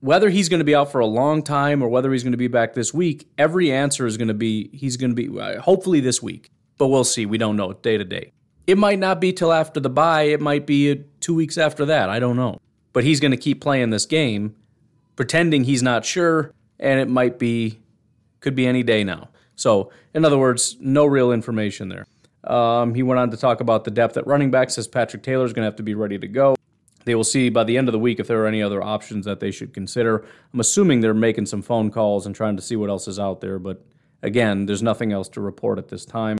whether 0.00 0.28
he's 0.28 0.50
going 0.50 0.60
to 0.60 0.64
be 0.64 0.74
out 0.74 0.92
for 0.92 0.98
a 0.98 1.06
long 1.06 1.42
time 1.42 1.82
or 1.82 1.88
whether 1.88 2.12
he's 2.12 2.22
going 2.22 2.32
to 2.32 2.36
be 2.36 2.48
back 2.48 2.74
this 2.74 2.92
week, 2.92 3.30
every 3.38 3.72
answer 3.72 4.06
is 4.06 4.18
going 4.18 4.28
to 4.28 4.34
be 4.34 4.68
he's 4.74 4.98
going 4.98 5.16
to 5.16 5.28
be 5.30 5.40
uh, 5.40 5.62
hopefully 5.62 6.00
this 6.00 6.22
week. 6.22 6.50
But 6.76 6.88
we'll 6.88 7.04
see. 7.04 7.24
We 7.24 7.38
don't 7.38 7.56
know 7.56 7.72
day 7.72 7.96
to 7.96 8.04
day. 8.04 8.32
It 8.68 8.76
might 8.76 8.98
not 8.98 9.18
be 9.18 9.32
till 9.32 9.50
after 9.50 9.80
the 9.80 9.88
bye. 9.88 10.24
It 10.24 10.42
might 10.42 10.66
be 10.66 11.02
two 11.20 11.34
weeks 11.34 11.56
after 11.56 11.86
that. 11.86 12.10
I 12.10 12.18
don't 12.18 12.36
know. 12.36 12.60
But 12.92 13.02
he's 13.02 13.18
going 13.18 13.30
to 13.30 13.38
keep 13.38 13.62
playing 13.62 13.88
this 13.88 14.04
game, 14.04 14.56
pretending 15.16 15.64
he's 15.64 15.82
not 15.82 16.04
sure, 16.04 16.52
and 16.78 17.00
it 17.00 17.08
might 17.08 17.38
be, 17.38 17.80
could 18.40 18.54
be 18.54 18.66
any 18.66 18.82
day 18.82 19.04
now. 19.04 19.30
So, 19.56 19.90
in 20.12 20.22
other 20.22 20.36
words, 20.36 20.76
no 20.80 21.06
real 21.06 21.32
information 21.32 21.88
there. 21.88 22.06
Um, 22.44 22.94
he 22.94 23.02
went 23.02 23.18
on 23.18 23.30
to 23.30 23.38
talk 23.38 23.62
about 23.62 23.84
the 23.84 23.90
depth 23.90 24.18
at 24.18 24.26
running 24.26 24.50
back. 24.50 24.68
Says 24.68 24.86
Patrick 24.86 25.22
Taylor 25.22 25.46
is 25.46 25.54
going 25.54 25.62
to 25.62 25.68
have 25.68 25.76
to 25.76 25.82
be 25.82 25.94
ready 25.94 26.18
to 26.18 26.28
go. 26.28 26.54
They 27.06 27.14
will 27.14 27.24
see 27.24 27.48
by 27.48 27.64
the 27.64 27.78
end 27.78 27.88
of 27.88 27.92
the 27.92 27.98
week 27.98 28.20
if 28.20 28.26
there 28.26 28.42
are 28.42 28.46
any 28.46 28.62
other 28.62 28.82
options 28.84 29.24
that 29.24 29.40
they 29.40 29.50
should 29.50 29.72
consider. 29.72 30.26
I'm 30.52 30.60
assuming 30.60 31.00
they're 31.00 31.14
making 31.14 31.46
some 31.46 31.62
phone 31.62 31.90
calls 31.90 32.26
and 32.26 32.34
trying 32.34 32.56
to 32.56 32.62
see 32.62 32.76
what 32.76 32.90
else 32.90 33.08
is 33.08 33.18
out 33.18 33.40
there, 33.40 33.58
but 33.58 33.82
again, 34.22 34.66
there's 34.66 34.82
nothing 34.82 35.10
else 35.10 35.30
to 35.30 35.40
report 35.40 35.78
at 35.78 35.88
this 35.88 36.04
time. 36.04 36.36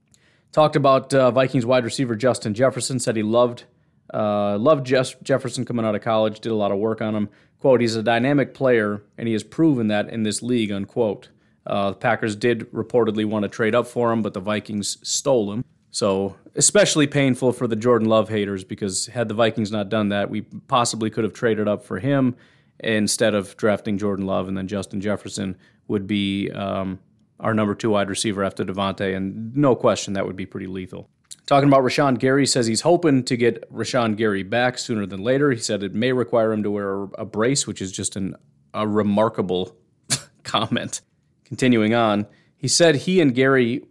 Talked 0.51 0.75
about 0.75 1.13
uh, 1.13 1.31
Vikings 1.31 1.65
wide 1.65 1.83
receiver 1.83 2.15
Justin 2.15 2.53
Jefferson. 2.53 2.99
Said 2.99 3.15
he 3.15 3.23
loved 3.23 3.65
uh, 4.13 4.57
loved 4.57 4.85
Jeff- 4.85 5.21
Jefferson 5.21 5.65
coming 5.65 5.85
out 5.85 5.95
of 5.95 6.01
college. 6.01 6.39
Did 6.39 6.51
a 6.51 6.55
lot 6.55 6.71
of 6.71 6.79
work 6.79 7.01
on 7.01 7.15
him. 7.15 7.29
"Quote: 7.59 7.81
He's 7.81 7.95
a 7.95 8.03
dynamic 8.03 8.53
player, 8.53 9.03
and 9.17 9.27
he 9.27 9.33
has 9.33 9.43
proven 9.43 9.87
that 9.87 10.09
in 10.09 10.23
this 10.23 10.41
league." 10.41 10.71
Unquote. 10.71 11.29
Uh, 11.67 11.91
the 11.91 11.97
Packers 11.97 12.35
did 12.35 12.61
reportedly 12.71 13.25
want 13.25 13.43
to 13.43 13.49
trade 13.49 13.75
up 13.75 13.85
for 13.85 14.11
him, 14.11 14.23
but 14.23 14.33
the 14.33 14.39
Vikings 14.39 14.97
stole 15.07 15.51
him. 15.51 15.63
So, 15.91 16.35
especially 16.55 17.05
painful 17.05 17.51
for 17.53 17.67
the 17.67 17.75
Jordan 17.75 18.07
Love 18.07 18.29
haters 18.29 18.63
because 18.63 19.07
had 19.07 19.27
the 19.27 19.35
Vikings 19.35 19.71
not 19.71 19.89
done 19.89 20.09
that, 20.09 20.31
we 20.31 20.41
possibly 20.41 21.11
could 21.11 21.23
have 21.23 21.33
traded 21.33 21.67
up 21.67 21.83
for 21.83 21.99
him 21.99 22.35
instead 22.79 23.35
of 23.35 23.55
drafting 23.57 23.97
Jordan 23.97 24.25
Love, 24.25 24.47
and 24.47 24.57
then 24.57 24.67
Justin 24.67 25.01
Jefferson 25.01 25.57
would 25.87 26.07
be 26.07 26.49
um, 26.51 26.99
our 27.39 27.53
number 27.53 27.75
two 27.75 27.91
wide 27.91 28.09
receiver 28.09 28.43
after 28.43 28.63
Davante, 28.65 29.15
and 29.15 29.55
no 29.55 29.75
question 29.75 30.13
that 30.13 30.25
would 30.25 30.35
be 30.35 30.45
pretty 30.45 30.67
lethal. 30.67 31.09
Talking 31.45 31.69
about 31.69 31.81
Rashan 31.81 32.19
Gary, 32.19 32.45
says 32.45 32.67
he's 32.67 32.81
hoping 32.81 33.23
to 33.23 33.35
get 33.35 33.71
Rashan 33.73 34.15
Gary 34.15 34.43
back 34.43 34.77
sooner 34.77 35.05
than 35.05 35.23
later. 35.23 35.51
He 35.51 35.59
said 35.59 35.81
it 35.81 35.95
may 35.95 36.11
require 36.11 36.53
him 36.53 36.61
to 36.63 36.69
wear 36.69 37.03
a 37.17 37.25
brace, 37.25 37.65
which 37.65 37.81
is 37.81 37.91
just 37.91 38.15
an, 38.15 38.35
a 38.73 38.87
remarkable 38.87 39.75
comment. 40.43 41.01
Continuing 41.45 41.95
on, 41.95 42.27
he 42.55 42.67
said 42.67 42.95
he 42.95 43.19
and 43.19 43.33
Gary 43.33 43.83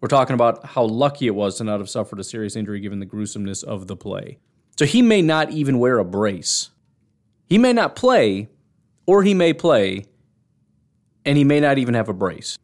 We're 0.00 0.08
talking 0.08 0.34
about 0.34 0.64
how 0.64 0.84
lucky 0.84 1.26
it 1.26 1.34
was 1.34 1.58
to 1.58 1.64
not 1.64 1.80
have 1.80 1.90
suffered 1.90 2.20
a 2.20 2.24
serious 2.24 2.56
injury 2.56 2.80
given 2.80 3.00
the 3.00 3.06
gruesomeness 3.06 3.62
of 3.62 3.86
the 3.86 3.96
play. 3.96 4.38
So 4.78 4.86
he 4.86 5.02
may 5.02 5.20
not 5.20 5.50
even 5.50 5.78
wear 5.78 5.98
a 5.98 6.04
brace. 6.04 6.70
He 7.46 7.58
may 7.58 7.72
not 7.72 7.94
play, 7.94 8.48
or 9.06 9.22
he 9.22 9.34
may 9.34 9.52
play, 9.52 10.06
and 11.24 11.36
he 11.36 11.44
may 11.44 11.60
not 11.60 11.78
even 11.78 11.94
have 11.94 12.08
a 12.08 12.14
brace. 12.14 12.56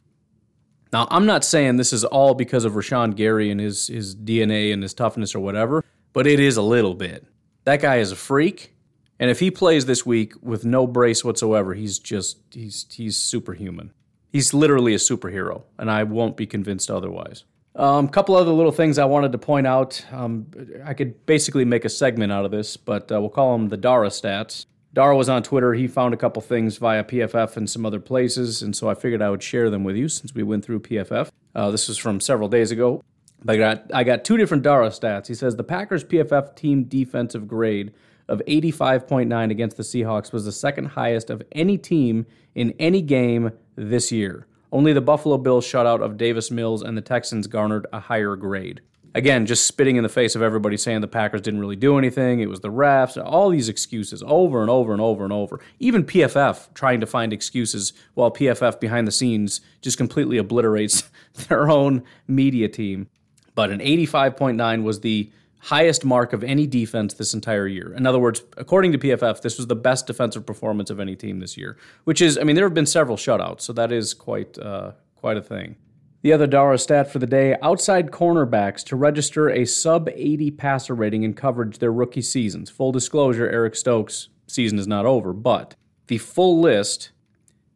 Now, 0.92 1.06
I'm 1.10 1.26
not 1.26 1.44
saying 1.44 1.76
this 1.76 1.92
is 1.92 2.04
all 2.04 2.34
because 2.34 2.64
of 2.64 2.72
Rashan 2.72 3.14
Gary 3.14 3.50
and 3.50 3.60
his, 3.60 3.86
his 3.86 4.16
DNA 4.16 4.72
and 4.72 4.82
his 4.82 4.92
toughness 4.92 5.34
or 5.34 5.40
whatever, 5.40 5.84
but 6.12 6.26
it 6.26 6.40
is 6.40 6.56
a 6.56 6.62
little 6.62 6.94
bit. 6.94 7.26
That 7.64 7.80
guy 7.80 7.96
is 7.96 8.10
a 8.10 8.16
freak, 8.16 8.74
and 9.18 9.30
if 9.30 9.38
he 9.38 9.50
plays 9.50 9.86
this 9.86 10.04
week 10.04 10.32
with 10.42 10.64
no 10.64 10.86
brace 10.86 11.24
whatsoever, 11.24 11.74
he's 11.74 11.98
just 11.98 12.38
he's 12.50 12.86
he's 12.90 13.16
superhuman. 13.16 13.92
He's 14.32 14.54
literally 14.54 14.94
a 14.94 14.98
superhero, 14.98 15.64
and 15.78 15.90
I 15.90 16.04
won't 16.04 16.36
be 16.36 16.46
convinced 16.46 16.90
otherwise. 16.90 17.44
A 17.74 17.82
um, 17.84 18.08
couple 18.08 18.34
other 18.34 18.50
little 18.50 18.72
things 18.72 18.98
I 18.98 19.04
wanted 19.04 19.32
to 19.32 19.38
point 19.38 19.66
out. 19.66 20.04
Um, 20.10 20.46
I 20.84 20.94
could 20.94 21.24
basically 21.26 21.64
make 21.64 21.84
a 21.84 21.88
segment 21.88 22.32
out 22.32 22.44
of 22.44 22.50
this, 22.50 22.76
but 22.76 23.12
uh, 23.12 23.20
we'll 23.20 23.30
call 23.30 23.56
them 23.56 23.68
the 23.68 23.76
Dara 23.76 24.08
stats. 24.08 24.66
Dara 24.92 25.16
was 25.16 25.28
on 25.28 25.42
Twitter. 25.42 25.74
He 25.74 25.86
found 25.86 26.14
a 26.14 26.16
couple 26.16 26.42
things 26.42 26.76
via 26.76 27.04
PFF 27.04 27.56
and 27.56 27.70
some 27.70 27.86
other 27.86 28.00
places, 28.00 28.62
and 28.62 28.74
so 28.74 28.88
I 28.88 28.94
figured 28.94 29.22
I 29.22 29.30
would 29.30 29.42
share 29.42 29.70
them 29.70 29.84
with 29.84 29.96
you 29.96 30.08
since 30.08 30.34
we 30.34 30.42
went 30.42 30.64
through 30.64 30.80
PFF. 30.80 31.30
Uh, 31.54 31.70
this 31.70 31.88
was 31.88 31.96
from 31.96 32.20
several 32.20 32.48
days 32.48 32.70
ago. 32.70 33.02
I 33.48 33.56
got 33.56 33.84
I 33.94 34.04
got 34.04 34.24
two 34.24 34.36
different 34.36 34.62
Dara 34.62 34.88
stats. 34.88 35.26
He 35.26 35.34
says 35.34 35.56
the 35.56 35.64
Packers 35.64 36.04
PFF 36.04 36.56
team 36.56 36.84
defensive 36.84 37.48
grade 37.48 37.92
of 38.28 38.42
85.9 38.46 39.50
against 39.50 39.76
the 39.76 39.82
Seahawks 39.82 40.32
was 40.32 40.44
the 40.44 40.52
second 40.52 40.86
highest 40.86 41.30
of 41.30 41.42
any 41.52 41.78
team 41.78 42.26
in 42.54 42.74
any 42.78 43.02
game 43.02 43.52
this 43.76 44.12
year. 44.12 44.46
Only 44.72 44.92
the 44.92 45.00
Buffalo 45.00 45.36
Bills 45.36 45.66
shutout 45.66 46.00
of 46.00 46.16
Davis 46.16 46.50
Mills 46.50 46.82
and 46.82 46.96
the 46.96 47.02
Texans 47.02 47.48
garnered 47.48 47.86
a 47.92 47.98
higher 47.98 48.36
grade 48.36 48.82
again, 49.14 49.46
just 49.46 49.66
spitting 49.66 49.96
in 49.96 50.02
the 50.02 50.08
face 50.08 50.34
of 50.34 50.42
everybody 50.42 50.76
saying 50.76 51.00
the 51.00 51.08
Packers 51.08 51.40
didn't 51.40 51.60
really 51.60 51.76
do 51.76 51.98
anything. 51.98 52.40
It 52.40 52.48
was 52.48 52.60
the 52.60 52.70
refs, 52.70 53.22
all 53.22 53.50
these 53.50 53.68
excuses 53.68 54.22
over 54.26 54.60
and 54.60 54.70
over 54.70 54.92
and 54.92 55.00
over 55.00 55.24
and 55.24 55.32
over. 55.32 55.60
Even 55.78 56.04
PFF 56.04 56.72
trying 56.74 57.00
to 57.00 57.06
find 57.06 57.32
excuses 57.32 57.92
while 58.14 58.30
PFF 58.30 58.80
behind 58.80 59.06
the 59.06 59.12
scenes 59.12 59.60
just 59.80 59.96
completely 59.96 60.38
obliterates 60.38 61.10
their 61.48 61.70
own 61.70 62.02
media 62.26 62.68
team. 62.68 63.08
But 63.54 63.70
an 63.70 63.80
85.9 63.80 64.84
was 64.84 65.00
the 65.00 65.30
highest 65.58 66.04
mark 66.04 66.32
of 66.32 66.42
any 66.42 66.66
defense 66.66 67.14
this 67.14 67.34
entire 67.34 67.66
year. 67.66 67.92
In 67.92 68.06
other 68.06 68.18
words, 68.18 68.42
according 68.56 68.92
to 68.92 68.98
PFF, 68.98 69.42
this 69.42 69.58
was 69.58 69.66
the 69.66 69.76
best 69.76 70.06
defensive 70.06 70.46
performance 70.46 70.88
of 70.88 70.98
any 70.98 71.14
team 71.14 71.40
this 71.40 71.56
year, 71.56 71.76
which 72.04 72.22
is, 72.22 72.38
I 72.38 72.44
mean, 72.44 72.56
there 72.56 72.64
have 72.64 72.74
been 72.74 72.86
several 72.86 73.18
shutouts, 73.18 73.60
so 73.62 73.74
that 73.74 73.92
is 73.92 74.14
quite, 74.14 74.58
uh, 74.58 74.92
quite 75.16 75.36
a 75.36 75.42
thing. 75.42 75.76
The 76.22 76.34
other 76.34 76.46
Dara 76.46 76.76
stat 76.76 77.10
for 77.10 77.18
the 77.18 77.26
day 77.26 77.56
outside 77.62 78.10
cornerbacks 78.10 78.84
to 78.84 78.96
register 78.96 79.48
a 79.48 79.64
sub 79.64 80.08
80 80.12 80.50
passer 80.50 80.94
rating 80.94 81.22
in 81.22 81.32
coverage 81.32 81.78
their 81.78 81.92
rookie 81.92 82.20
seasons. 82.20 82.68
Full 82.68 82.92
disclosure 82.92 83.48
Eric 83.48 83.74
Stokes' 83.74 84.28
season 84.46 84.78
is 84.78 84.86
not 84.86 85.06
over, 85.06 85.32
but 85.32 85.76
the 86.08 86.18
full 86.18 86.60
list 86.60 87.12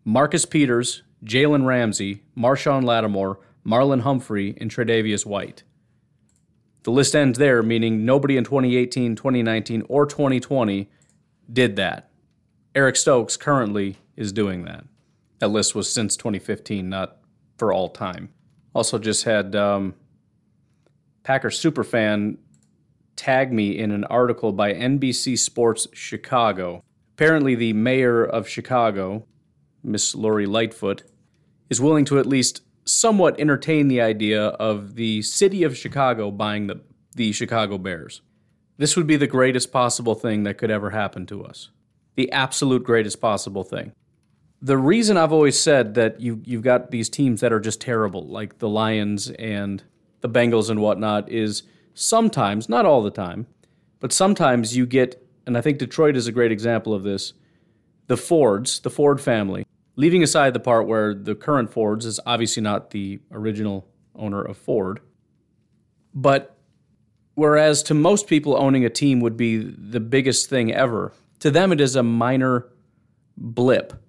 Marcus 0.04 0.44
Peters, 0.44 1.02
Jalen 1.24 1.64
Ramsey, 1.64 2.22
Marshon 2.36 2.84
Lattimore, 2.84 3.40
Marlon 3.64 4.02
Humphrey, 4.02 4.54
and 4.60 4.70
Tre'Davious 4.70 5.24
White. 5.24 5.62
The 6.82 6.90
list 6.90 7.16
ends 7.16 7.38
there, 7.38 7.62
meaning 7.62 8.04
nobody 8.04 8.36
in 8.36 8.44
2018, 8.44 9.16
2019, 9.16 9.84
or 9.88 10.04
2020 10.04 10.90
did 11.50 11.76
that. 11.76 12.10
Eric 12.74 12.96
Stokes 12.96 13.38
currently 13.38 13.96
is 14.16 14.32
doing 14.32 14.66
that. 14.66 14.84
That 15.38 15.48
list 15.48 15.74
was 15.74 15.90
since 15.90 16.14
2015, 16.14 16.90
not 16.90 17.16
for 17.56 17.72
all 17.72 17.88
time. 17.88 18.33
Also, 18.74 18.98
just 18.98 19.24
had 19.24 19.54
um, 19.54 19.94
Packer 21.22 21.50
superfan 21.50 22.38
tag 23.16 23.52
me 23.52 23.78
in 23.78 23.90
an 23.90 24.04
article 24.04 24.52
by 24.52 24.72
NBC 24.72 25.38
Sports 25.38 25.86
Chicago. 25.92 26.82
Apparently, 27.14 27.54
the 27.54 27.72
mayor 27.72 28.24
of 28.24 28.48
Chicago, 28.48 29.26
Miss 29.82 30.14
Lori 30.14 30.46
Lightfoot, 30.46 31.04
is 31.70 31.80
willing 31.80 32.04
to 32.06 32.18
at 32.18 32.26
least 32.26 32.62
somewhat 32.84 33.38
entertain 33.38 33.88
the 33.88 34.00
idea 34.00 34.46
of 34.46 34.96
the 34.96 35.22
city 35.22 35.62
of 35.62 35.76
Chicago 35.76 36.30
buying 36.30 36.66
the, 36.66 36.80
the 37.14 37.32
Chicago 37.32 37.78
Bears. 37.78 38.20
This 38.76 38.96
would 38.96 39.06
be 39.06 39.16
the 39.16 39.26
greatest 39.26 39.72
possible 39.72 40.14
thing 40.14 40.42
that 40.42 40.58
could 40.58 40.70
ever 40.70 40.90
happen 40.90 41.26
to 41.26 41.44
us. 41.44 41.70
The 42.16 42.30
absolute 42.32 42.84
greatest 42.84 43.20
possible 43.20 43.64
thing 43.64 43.92
the 44.64 44.78
reason 44.78 45.18
I've 45.18 45.32
always 45.32 45.60
said 45.60 45.92
that 45.96 46.22
you 46.22 46.40
you've 46.42 46.62
got 46.62 46.90
these 46.90 47.10
teams 47.10 47.42
that 47.42 47.52
are 47.52 47.60
just 47.60 47.82
terrible, 47.82 48.26
like 48.26 48.60
the 48.60 48.68
Lions 48.68 49.28
and 49.32 49.84
the 50.22 50.28
Bengals 50.28 50.70
and 50.70 50.80
whatnot, 50.80 51.30
is 51.30 51.64
sometimes, 51.92 52.66
not 52.66 52.86
all 52.86 53.02
the 53.02 53.10
time, 53.10 53.46
but 54.00 54.10
sometimes 54.10 54.74
you 54.74 54.86
get, 54.86 55.22
and 55.46 55.58
I 55.58 55.60
think 55.60 55.76
Detroit 55.76 56.16
is 56.16 56.26
a 56.26 56.32
great 56.32 56.50
example 56.50 56.94
of 56.94 57.02
this. 57.02 57.34
The 58.06 58.16
Fords, 58.16 58.80
the 58.80 58.88
Ford 58.88 59.20
family, 59.20 59.66
leaving 59.96 60.22
aside 60.22 60.54
the 60.54 60.60
part 60.60 60.86
where 60.86 61.14
the 61.14 61.34
current 61.34 61.70
Fords 61.70 62.06
is 62.06 62.18
obviously 62.24 62.62
not 62.62 62.90
the 62.90 63.20
original 63.32 63.86
owner 64.14 64.42
of 64.42 64.56
Ford, 64.56 65.00
but 66.14 66.56
whereas 67.34 67.82
to 67.82 67.92
most 67.92 68.28
people 68.28 68.56
owning 68.56 68.86
a 68.86 68.90
team 68.90 69.20
would 69.20 69.36
be 69.36 69.58
the 69.58 70.00
biggest 70.00 70.48
thing 70.48 70.72
ever, 70.72 71.12
to 71.40 71.50
them 71.50 71.70
it 71.70 71.82
is 71.82 71.96
a 71.96 72.02
minor 72.02 72.66
blip 73.36 74.00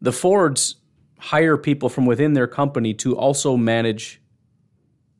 the 0.00 0.12
Fords 0.12 0.76
hire 1.18 1.56
people 1.56 1.88
from 1.88 2.06
within 2.06 2.34
their 2.34 2.46
company 2.46 2.94
to 2.94 3.16
also 3.16 3.56
manage 3.56 4.20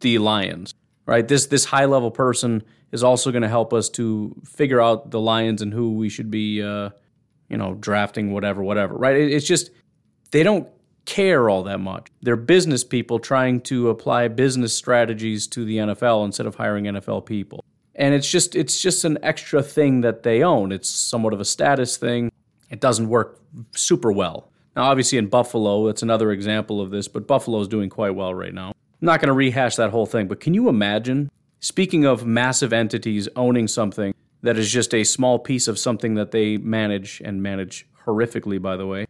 the 0.01 0.19
Lions, 0.19 0.75
right? 1.07 1.27
This 1.27 1.47
this 1.47 1.67
high 1.67 1.87
level 1.87 2.11
person 2.11 2.63
is 2.93 3.03
also 3.03 3.31
going 3.31 3.43
to 3.43 3.49
help 3.49 3.73
us 3.73 3.89
to 3.91 4.35
figure 4.45 4.81
out 4.81 5.11
the 5.11 5.21
Lions 5.21 5.63
and 5.63 5.73
who 5.73 5.95
we 5.95 6.09
should 6.09 6.31
be, 6.31 6.63
uh, 6.63 6.91
you 7.49 7.57
know, 7.57 7.75
drafting, 7.75 8.33
whatever, 8.33 8.63
whatever, 8.63 8.95
right? 8.95 9.17
It, 9.17 9.33
it's 9.33 9.47
just 9.47 9.71
they 10.31 10.43
don't 10.43 10.69
care 11.07 11.49
all 11.49 11.63
that 11.63 11.79
much. 11.79 12.09
They're 12.21 12.37
business 12.37 12.85
people 12.85 13.19
trying 13.19 13.61
to 13.63 13.89
apply 13.89 14.29
business 14.29 14.75
strategies 14.75 15.47
to 15.49 15.65
the 15.65 15.79
NFL 15.79 16.25
instead 16.25 16.47
of 16.47 16.57
hiring 16.57 16.85
NFL 16.85 17.27
people. 17.27 17.65
And 17.95 18.13
it's 18.13 18.31
just 18.31 18.55
it's 18.55 18.81
just 18.81 19.05
an 19.05 19.19
extra 19.23 19.63
thing 19.63 20.03
that 20.03 20.23
they 20.23 20.43
own. 20.43 20.71
It's 20.71 20.91
somewhat 20.91 21.33
of 21.33 21.41
a 21.41 21.45
status 21.45 21.97
thing. 21.97 22.31
It 22.69 22.81
doesn't 22.81 23.09
work 23.09 23.41
super 23.75 24.13
well. 24.13 24.51
Now, 24.77 24.85
obviously, 24.85 25.17
in 25.17 25.29
Buffalo, 25.29 25.87
that's 25.87 26.03
another 26.03 26.31
example 26.31 26.83
of 26.83 26.91
this, 26.91 27.09
but 27.09 27.27
Buffalo 27.27 27.61
is 27.61 27.69
doing 27.69 27.89
quite 27.89 28.15
well 28.15 28.35
right 28.35 28.53
now. 28.53 28.69
I'm 28.69 29.07
not 29.07 29.21
going 29.21 29.29
to 29.29 29.35
rehash 29.35 29.77
that 29.77 29.91
whole 29.91 30.05
thing, 30.05 30.29
but 30.29 30.39
can 30.39 30.53
you 30.53 30.69
imagine? 30.69 31.31
Speaking 31.61 32.05
of 32.05 32.27
massive 32.27 32.75
entities 32.75 33.27
owning 33.35 33.69
something 33.69 34.15
that 34.43 34.59
is 34.59 34.71
just 34.71 34.95
a 34.95 35.03
small 35.03 35.39
piece 35.39 35.67
of 35.67 35.79
something 35.79 36.15
that 36.15 36.31
they 36.31 36.59
manage 36.59 37.23
and 37.25 37.43
manage 37.43 37.87
horrifically, 38.05 38.61
by 38.61 38.77
the 38.77 38.87
way, 38.87 39.07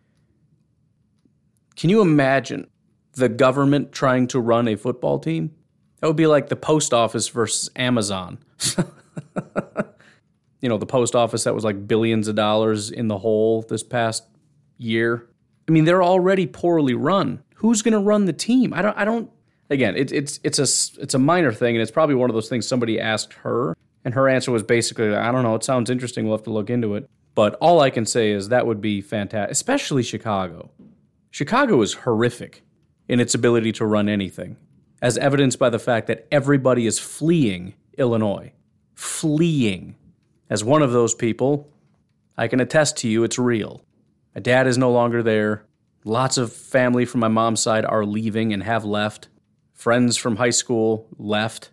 can 1.74 1.90
you 1.90 2.00
imagine 2.00 2.68
the 3.14 3.28
government 3.28 3.90
trying 3.90 4.28
to 4.28 4.38
run 4.38 4.68
a 4.68 4.76
football 4.76 5.18
team? 5.18 5.52
That 6.00 6.06
would 6.06 6.16
be 6.16 6.28
like 6.28 6.48
the 6.48 6.56
post 6.56 6.94
office 6.94 7.28
versus 7.28 7.70
Amazon. 7.74 8.38
you 10.60 10.68
know, 10.68 10.78
the 10.78 10.86
post 10.86 11.16
office 11.16 11.42
that 11.44 11.54
was 11.54 11.64
like 11.64 11.88
billions 11.88 12.28
of 12.28 12.36
dollars 12.36 12.90
in 12.90 13.08
the 13.08 13.18
hole 13.18 13.62
this 13.62 13.82
past 13.82 14.24
year. 14.78 15.28
I 15.68 15.72
mean, 15.72 15.84
they're 15.84 16.02
already 16.02 16.46
poorly 16.46 16.94
run. 16.94 17.42
Who's 17.56 17.82
going 17.82 17.92
to 17.92 17.98
run 17.98 18.26
the 18.26 18.32
team? 18.32 18.72
I 18.72 18.82
don't. 18.82 18.96
I 18.96 19.04
don't. 19.04 19.30
Again, 19.68 19.96
it, 19.96 20.12
it's 20.12 20.38
it's 20.44 20.58
a 20.58 21.02
it's 21.02 21.14
a 21.14 21.18
minor 21.18 21.52
thing, 21.52 21.74
and 21.74 21.82
it's 21.82 21.90
probably 21.90 22.14
one 22.14 22.30
of 22.30 22.34
those 22.34 22.48
things 22.48 22.66
somebody 22.66 23.00
asked 23.00 23.32
her, 23.34 23.76
and 24.04 24.14
her 24.14 24.28
answer 24.28 24.52
was 24.52 24.62
basically, 24.62 25.14
I 25.14 25.32
don't 25.32 25.42
know. 25.42 25.54
It 25.56 25.64
sounds 25.64 25.90
interesting. 25.90 26.26
We'll 26.26 26.36
have 26.36 26.44
to 26.44 26.52
look 26.52 26.70
into 26.70 26.94
it. 26.94 27.08
But 27.34 27.54
all 27.60 27.80
I 27.80 27.90
can 27.90 28.06
say 28.06 28.30
is 28.30 28.48
that 28.48 28.66
would 28.66 28.80
be 28.80 29.00
fantastic, 29.00 29.50
especially 29.50 30.02
Chicago. 30.02 30.70
Chicago 31.30 31.82
is 31.82 31.92
horrific 31.94 32.62
in 33.08 33.20
its 33.20 33.34
ability 33.34 33.72
to 33.72 33.84
run 33.84 34.08
anything, 34.08 34.56
as 35.02 35.18
evidenced 35.18 35.58
by 35.58 35.68
the 35.68 35.78
fact 35.78 36.06
that 36.06 36.26
everybody 36.30 36.86
is 36.86 36.98
fleeing 36.98 37.74
Illinois. 37.98 38.52
Fleeing. 38.94 39.96
As 40.48 40.64
one 40.64 40.80
of 40.80 40.92
those 40.92 41.14
people, 41.14 41.68
I 42.38 42.48
can 42.48 42.60
attest 42.60 42.96
to 42.98 43.08
you 43.08 43.24
it's 43.24 43.38
real. 43.38 43.82
My 44.36 44.40
dad 44.40 44.66
is 44.66 44.76
no 44.76 44.92
longer 44.92 45.22
there. 45.22 45.64
Lots 46.04 46.36
of 46.36 46.52
family 46.52 47.06
from 47.06 47.20
my 47.20 47.28
mom's 47.28 47.60
side 47.60 47.86
are 47.86 48.04
leaving 48.04 48.52
and 48.52 48.62
have 48.62 48.84
left. 48.84 49.28
Friends 49.72 50.18
from 50.18 50.36
high 50.36 50.50
school 50.50 51.08
left. 51.16 51.70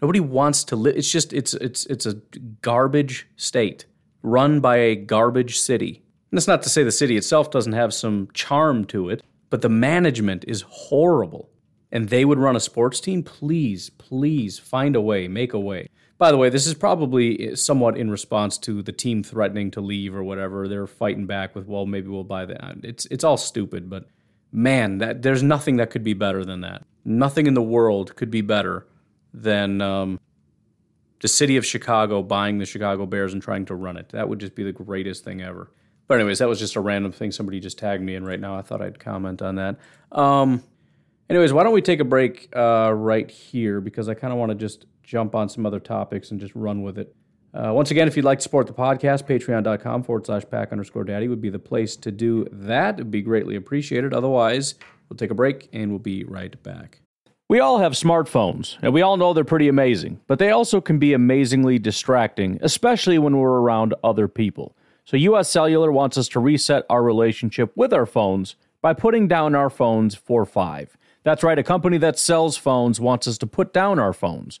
Nobody 0.00 0.20
wants 0.20 0.62
to 0.64 0.76
live. 0.76 0.96
It's 0.96 1.10
just 1.10 1.32
it's 1.32 1.54
it's 1.54 1.86
it's 1.86 2.06
a 2.06 2.14
garbage 2.62 3.26
state 3.34 3.86
run 4.22 4.60
by 4.60 4.76
a 4.76 4.94
garbage 4.94 5.58
city. 5.58 6.04
And 6.30 6.38
that's 6.38 6.46
not 6.46 6.62
to 6.62 6.68
say 6.68 6.84
the 6.84 6.92
city 6.92 7.16
itself 7.16 7.50
doesn't 7.50 7.72
have 7.72 7.92
some 7.92 8.28
charm 8.32 8.84
to 8.86 9.08
it, 9.08 9.24
but 9.50 9.62
the 9.62 9.68
management 9.68 10.44
is 10.46 10.62
horrible. 10.62 11.50
And 11.90 12.10
they 12.10 12.24
would 12.24 12.38
run 12.38 12.54
a 12.54 12.60
sports 12.60 13.00
team? 13.00 13.24
Please, 13.24 13.90
please 13.90 14.56
find 14.56 14.94
a 14.94 15.00
way, 15.00 15.26
make 15.26 15.52
a 15.52 15.60
way. 15.60 15.88
By 16.16 16.30
the 16.30 16.36
way, 16.36 16.48
this 16.48 16.66
is 16.66 16.74
probably 16.74 17.56
somewhat 17.56 17.96
in 17.96 18.10
response 18.10 18.56
to 18.58 18.82
the 18.82 18.92
team 18.92 19.22
threatening 19.22 19.70
to 19.72 19.80
leave 19.80 20.14
or 20.14 20.22
whatever. 20.22 20.68
They're 20.68 20.86
fighting 20.86 21.26
back 21.26 21.54
with, 21.54 21.66
well, 21.66 21.86
maybe 21.86 22.08
we'll 22.08 22.24
buy 22.24 22.46
that. 22.46 22.76
It's 22.84 23.06
it's 23.06 23.24
all 23.24 23.36
stupid, 23.36 23.90
but 23.90 24.06
man, 24.52 24.98
that 24.98 25.22
there's 25.22 25.42
nothing 25.42 25.76
that 25.76 25.90
could 25.90 26.04
be 26.04 26.14
better 26.14 26.44
than 26.44 26.60
that. 26.60 26.84
nothing 27.04 27.46
in 27.46 27.54
the 27.54 27.62
world 27.62 28.16
could 28.16 28.30
be 28.30 28.40
better 28.40 28.86
than 29.32 29.80
um, 29.80 30.20
the 31.20 31.28
city 31.28 31.56
of 31.56 31.66
Chicago 31.66 32.22
buying 32.22 32.58
the 32.58 32.66
Chicago 32.66 33.06
Bears 33.06 33.32
and 33.32 33.42
trying 33.42 33.64
to 33.66 33.74
run 33.74 33.96
it. 33.96 34.10
That 34.10 34.28
would 34.28 34.38
just 34.38 34.54
be 34.54 34.62
the 34.62 34.72
greatest 34.72 35.24
thing 35.24 35.42
ever. 35.42 35.70
But 36.06 36.20
anyways, 36.20 36.38
that 36.38 36.48
was 36.48 36.58
just 36.58 36.76
a 36.76 36.80
random 36.80 37.12
thing 37.12 37.32
somebody 37.32 37.60
just 37.60 37.78
tagged 37.78 38.02
me 38.02 38.14
in 38.14 38.24
right 38.24 38.40
now. 38.40 38.56
I 38.56 38.62
thought 38.62 38.82
I'd 38.82 38.98
comment 38.98 39.42
on 39.42 39.56
that. 39.56 39.76
Um, 40.12 40.62
anyways, 41.28 41.52
why 41.52 41.62
don't 41.62 41.72
we 41.72 41.82
take 41.82 42.00
a 42.00 42.04
break 42.04 42.54
uh, 42.54 42.92
right 42.94 43.30
here 43.30 43.80
because 43.80 44.08
I 44.08 44.14
kind 44.14 44.32
of 44.32 44.38
want 44.38 44.50
to 44.50 44.54
just 44.54 44.86
jump 45.04 45.34
on 45.34 45.48
some 45.48 45.66
other 45.66 45.80
topics 45.80 46.30
and 46.30 46.40
just 46.40 46.54
run 46.54 46.82
with 46.82 46.98
it. 46.98 47.14
Uh, 47.52 47.72
once 47.72 47.92
again, 47.92 48.08
if 48.08 48.16
you'd 48.16 48.24
like 48.24 48.38
to 48.38 48.42
support 48.42 48.66
the 48.66 48.72
podcast, 48.72 49.24
patreon.com 49.28 50.02
forward 50.02 50.26
slash 50.26 50.42
pack 50.50 50.72
underscore 50.72 51.04
daddy 51.04 51.28
would 51.28 51.40
be 51.40 51.50
the 51.50 51.58
place 51.58 51.94
to 51.94 52.10
do 52.10 52.46
that. 52.50 52.98
It 52.98 53.04
would 53.04 53.10
be 53.12 53.22
greatly 53.22 53.54
appreciated. 53.54 54.12
Otherwise, 54.12 54.74
we'll 55.08 55.16
take 55.16 55.30
a 55.30 55.34
break 55.34 55.68
and 55.72 55.90
we'll 55.90 56.00
be 56.00 56.24
right 56.24 56.60
back. 56.64 57.00
We 57.48 57.60
all 57.60 57.78
have 57.78 57.92
smartphones, 57.92 58.78
and 58.80 58.92
we 58.94 59.02
all 59.02 59.18
know 59.18 59.34
they're 59.34 59.44
pretty 59.44 59.68
amazing, 59.68 60.18
but 60.26 60.38
they 60.38 60.50
also 60.50 60.80
can 60.80 60.98
be 60.98 61.12
amazingly 61.12 61.78
distracting, 61.78 62.58
especially 62.62 63.18
when 63.18 63.36
we're 63.36 63.60
around 63.60 63.94
other 64.02 64.28
people. 64.28 64.74
So, 65.04 65.18
US 65.18 65.50
Cellular 65.50 65.92
wants 65.92 66.16
us 66.16 66.26
to 66.28 66.40
reset 66.40 66.86
our 66.88 67.02
relationship 67.02 67.70
with 67.76 67.92
our 67.92 68.06
phones 68.06 68.56
by 68.80 68.94
putting 68.94 69.28
down 69.28 69.54
our 69.54 69.68
phones 69.68 70.14
for 70.14 70.46
five. 70.46 70.96
That's 71.22 71.42
right, 71.42 71.58
a 71.58 71.62
company 71.62 71.98
that 71.98 72.18
sells 72.18 72.56
phones 72.56 72.98
wants 72.98 73.28
us 73.28 73.38
to 73.38 73.46
put 73.46 73.74
down 73.74 73.98
our 73.98 74.14
phones. 74.14 74.60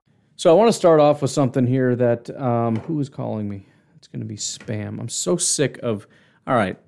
So 0.41 0.49
I 0.49 0.53
want 0.53 0.69
to 0.69 0.73
start 0.73 0.99
off 0.99 1.21
with 1.21 1.29
something 1.29 1.67
here 1.67 1.95
that 1.97 2.27
um, 2.35 2.77
who 2.77 2.99
is 2.99 3.09
calling 3.09 3.47
me? 3.47 3.67
It's 3.97 4.07
going 4.07 4.21
to 4.21 4.25
be 4.25 4.37
spam. 4.37 4.99
I'm 4.99 5.07
so 5.07 5.37
sick 5.37 5.77
of. 5.83 6.07
All 6.47 6.55
right, 6.55 6.79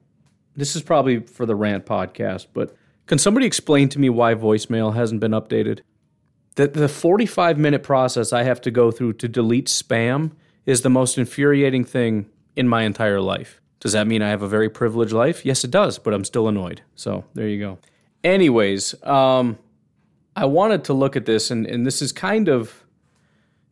this 0.55 0.75
is 0.75 0.81
probably 0.81 1.19
for 1.19 1.45
the 1.45 1.53
rant 1.53 1.85
podcast, 1.85 2.47
but 2.51 2.75
can 3.05 3.19
somebody 3.19 3.45
explain 3.45 3.89
to 3.89 3.99
me 3.99 4.09
why 4.09 4.33
voicemail 4.33 4.95
hasn't 4.95 5.21
been 5.21 5.33
updated? 5.33 5.81
That 6.55 6.73
the 6.73 6.89
45 6.89 7.59
minute 7.59 7.83
process 7.83 8.33
I 8.33 8.41
have 8.41 8.59
to 8.61 8.71
go 8.71 8.89
through 8.89 9.13
to 9.13 9.27
delete 9.27 9.67
spam 9.67 10.31
is 10.65 10.81
the 10.81 10.89
most 10.89 11.19
infuriating 11.19 11.85
thing 11.85 12.31
in 12.55 12.67
my 12.67 12.81
entire 12.81 13.21
life. 13.21 13.61
Does 13.79 13.91
that 13.91 14.07
mean 14.07 14.23
I 14.23 14.29
have 14.29 14.41
a 14.41 14.47
very 14.47 14.67
privileged 14.67 15.13
life? 15.13 15.45
Yes, 15.45 15.63
it 15.63 15.69
does, 15.69 15.99
but 15.99 16.15
I'm 16.15 16.25
still 16.25 16.47
annoyed. 16.47 16.81
So 16.95 17.23
there 17.35 17.47
you 17.47 17.59
go. 17.59 17.77
Anyways, 18.23 18.95
um, 19.03 19.59
I 20.35 20.45
wanted 20.45 20.85
to 20.85 20.93
look 20.93 21.15
at 21.15 21.27
this, 21.27 21.51
and, 21.51 21.67
and 21.67 21.85
this 21.85 22.01
is 22.01 22.11
kind 22.11 22.49
of 22.49 22.82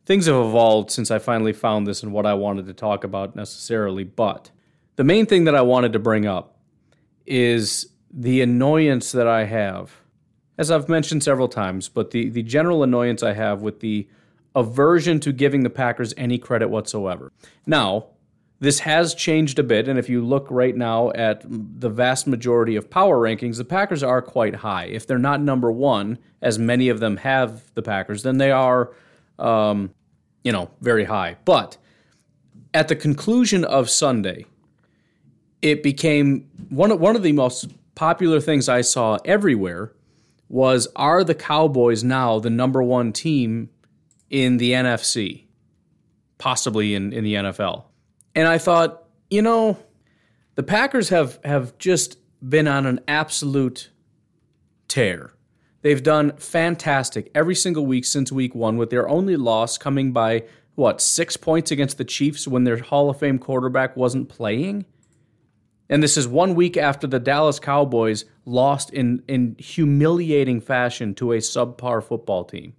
things 0.04 0.26
have 0.26 0.36
evolved 0.36 0.90
since 0.90 1.10
I 1.10 1.18
finally 1.18 1.52
found 1.52 1.86
this 1.86 2.02
and 2.02 2.12
what 2.12 2.26
I 2.26 2.34
wanted 2.34 2.66
to 2.66 2.72
talk 2.72 3.04
about 3.04 3.36
necessarily. 3.36 4.04
But 4.04 4.50
the 4.96 5.04
main 5.04 5.26
thing 5.26 5.44
that 5.44 5.54
I 5.54 5.62
wanted 5.62 5.92
to 5.92 5.98
bring 5.98 6.26
up 6.26 6.56
is 7.26 7.86
the 8.12 8.42
annoyance 8.42 9.12
that 9.12 9.26
I 9.26 9.44
have, 9.44 9.92
as 10.58 10.70
I've 10.70 10.88
mentioned 10.88 11.22
several 11.22 11.48
times, 11.48 11.88
but 11.88 12.10
the, 12.10 12.28
the 12.28 12.42
general 12.42 12.82
annoyance 12.82 13.22
I 13.22 13.32
have 13.32 13.62
with 13.62 13.80
the 13.80 14.08
aversion 14.54 15.18
to 15.20 15.32
giving 15.32 15.62
the 15.62 15.70
Packers 15.70 16.12
any 16.16 16.38
credit 16.38 16.68
whatsoever. 16.68 17.32
Now, 17.66 18.06
this 18.60 18.80
has 18.80 19.14
changed 19.14 19.58
a 19.58 19.64
bit, 19.64 19.88
and 19.88 19.98
if 19.98 20.08
you 20.08 20.24
look 20.24 20.46
right 20.50 20.76
now 20.76 21.10
at 21.12 21.42
the 21.48 21.88
vast 21.88 22.28
majority 22.28 22.76
of 22.76 22.90
power 22.90 23.18
rankings, 23.18 23.56
the 23.56 23.64
Packers 23.64 24.04
are 24.04 24.22
quite 24.22 24.56
high. 24.56 24.84
If 24.84 25.06
they're 25.06 25.18
not 25.18 25.40
number 25.40 25.72
one, 25.72 26.18
as 26.40 26.58
many 26.58 26.88
of 26.88 27.00
them 27.00 27.16
have 27.18 27.74
the 27.74 27.82
Packers, 27.82 28.22
then 28.22 28.38
they 28.38 28.52
are 28.52 28.92
um, 29.38 29.94
you 30.44 30.52
know, 30.52 30.70
very 30.80 31.04
high. 31.04 31.36
But 31.44 31.76
at 32.74 32.88
the 32.88 32.96
conclusion 32.96 33.64
of 33.64 33.90
Sunday, 33.90 34.46
it 35.60 35.82
became 35.82 36.48
one 36.70 36.90
of, 36.90 37.00
one 37.00 37.16
of 37.16 37.22
the 37.22 37.32
most 37.32 37.70
popular 37.94 38.40
things 38.40 38.68
I 38.68 38.80
saw 38.80 39.18
everywhere 39.24 39.92
was 40.48 40.88
are 40.96 41.24
the 41.24 41.34
Cowboys 41.34 42.04
now 42.04 42.38
the 42.38 42.50
number 42.50 42.82
one 42.82 43.12
team 43.12 43.70
in 44.28 44.56
the 44.56 44.72
NFC, 44.72 45.44
possibly 46.38 46.94
in, 46.94 47.12
in 47.12 47.24
the 47.24 47.34
NFL? 47.34 47.84
And 48.34 48.48
I 48.48 48.58
thought, 48.58 49.04
you 49.30 49.42
know, 49.42 49.78
the 50.54 50.62
Packers 50.62 51.08
have 51.08 51.38
have 51.44 51.78
just 51.78 52.18
been 52.46 52.68
on 52.68 52.86
an 52.86 53.00
absolute 53.08 53.90
tear. 54.88 55.32
They've 55.82 56.02
done 56.02 56.36
fantastic 56.36 57.30
every 57.34 57.54
single 57.54 57.84
week 57.84 58.04
since 58.04 58.32
week 58.32 58.54
one, 58.54 58.76
with 58.76 58.90
their 58.90 59.08
only 59.08 59.36
loss 59.36 59.76
coming 59.76 60.12
by, 60.12 60.44
what, 60.76 61.00
six 61.00 61.36
points 61.36 61.70
against 61.70 61.98
the 61.98 62.04
Chiefs 62.04 62.48
when 62.48 62.64
their 62.64 62.78
Hall 62.78 63.10
of 63.10 63.18
Fame 63.18 63.38
quarterback 63.38 63.96
wasn't 63.96 64.28
playing? 64.28 64.86
And 65.88 66.02
this 66.02 66.16
is 66.16 66.26
one 66.26 66.54
week 66.54 66.76
after 66.76 67.06
the 67.06 67.18
Dallas 67.18 67.58
Cowboys 67.58 68.24
lost 68.46 68.90
in, 68.90 69.22
in 69.28 69.56
humiliating 69.58 70.60
fashion 70.60 71.14
to 71.16 71.32
a 71.32 71.38
subpar 71.38 72.02
football 72.02 72.44
team. 72.44 72.74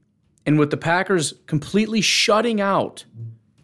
And 0.46 0.58
with 0.58 0.72
the 0.72 0.78
Packers 0.78 1.34
completely 1.46 2.02
shutting 2.02 2.60
out 2.60 3.06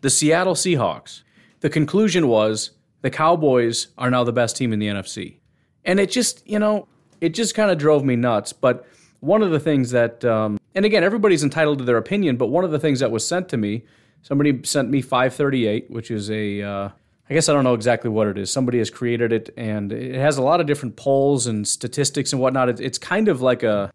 the 0.01 0.09
Seattle 0.09 0.53
Seahawks, 0.53 1.23
the 1.61 1.69
conclusion 1.69 2.27
was 2.27 2.71
the 3.01 3.09
Cowboys 3.09 3.87
are 3.97 4.11
now 4.11 4.23
the 4.23 4.33
best 4.33 4.55
team 4.55 4.71
in 4.71 4.79
the 4.79 4.87
NFC. 4.87 5.39
And 5.83 5.99
it 5.99 6.11
just, 6.11 6.47
you 6.47 6.59
know, 6.59 6.87
it 7.19 7.29
just 7.29 7.55
kind 7.55 7.71
of 7.71 7.77
drove 7.77 8.03
me 8.03 8.15
nuts. 8.15 8.53
But 8.53 8.85
one 9.19 9.41
of 9.41 9.51
the 9.51 9.59
things 9.59 9.91
that 9.91 10.23
um, 10.25 10.59
and 10.75 10.85
again, 10.85 11.03
everybody's 11.03 11.43
entitled 11.43 11.79
to 11.79 11.83
their 11.83 11.97
opinion, 11.97 12.37
but 12.37 12.47
one 12.47 12.63
of 12.63 12.71
the 12.71 12.79
things 12.79 12.99
that 12.99 13.11
was 13.11 13.27
sent 13.27 13.49
to 13.49 13.57
me, 13.57 13.83
somebody 14.21 14.61
sent 14.63 14.89
me 14.89 15.01
538, 15.01 15.89
which 15.89 16.11
is 16.11 16.29
a, 16.29 16.61
uh, 16.61 16.89
I 17.29 17.33
guess 17.33 17.49
I 17.49 17.53
don't 17.53 17.63
know 17.63 17.73
exactly 17.73 18.09
what 18.09 18.27
it 18.27 18.37
is. 18.37 18.51
Somebody 18.51 18.77
has 18.77 18.89
created 18.89 19.33
it, 19.33 19.53
and 19.57 19.91
it 19.91 20.15
has 20.15 20.37
a 20.37 20.41
lot 20.41 20.61
of 20.61 20.67
different 20.67 20.95
polls 20.95 21.47
and 21.47 21.67
statistics 21.67 22.33
and 22.33 22.41
whatnot. 22.41 22.79
It's 22.79 22.97
kind 22.97 23.27
of 23.27 23.41
like 23.41 23.63
a, 23.63 23.91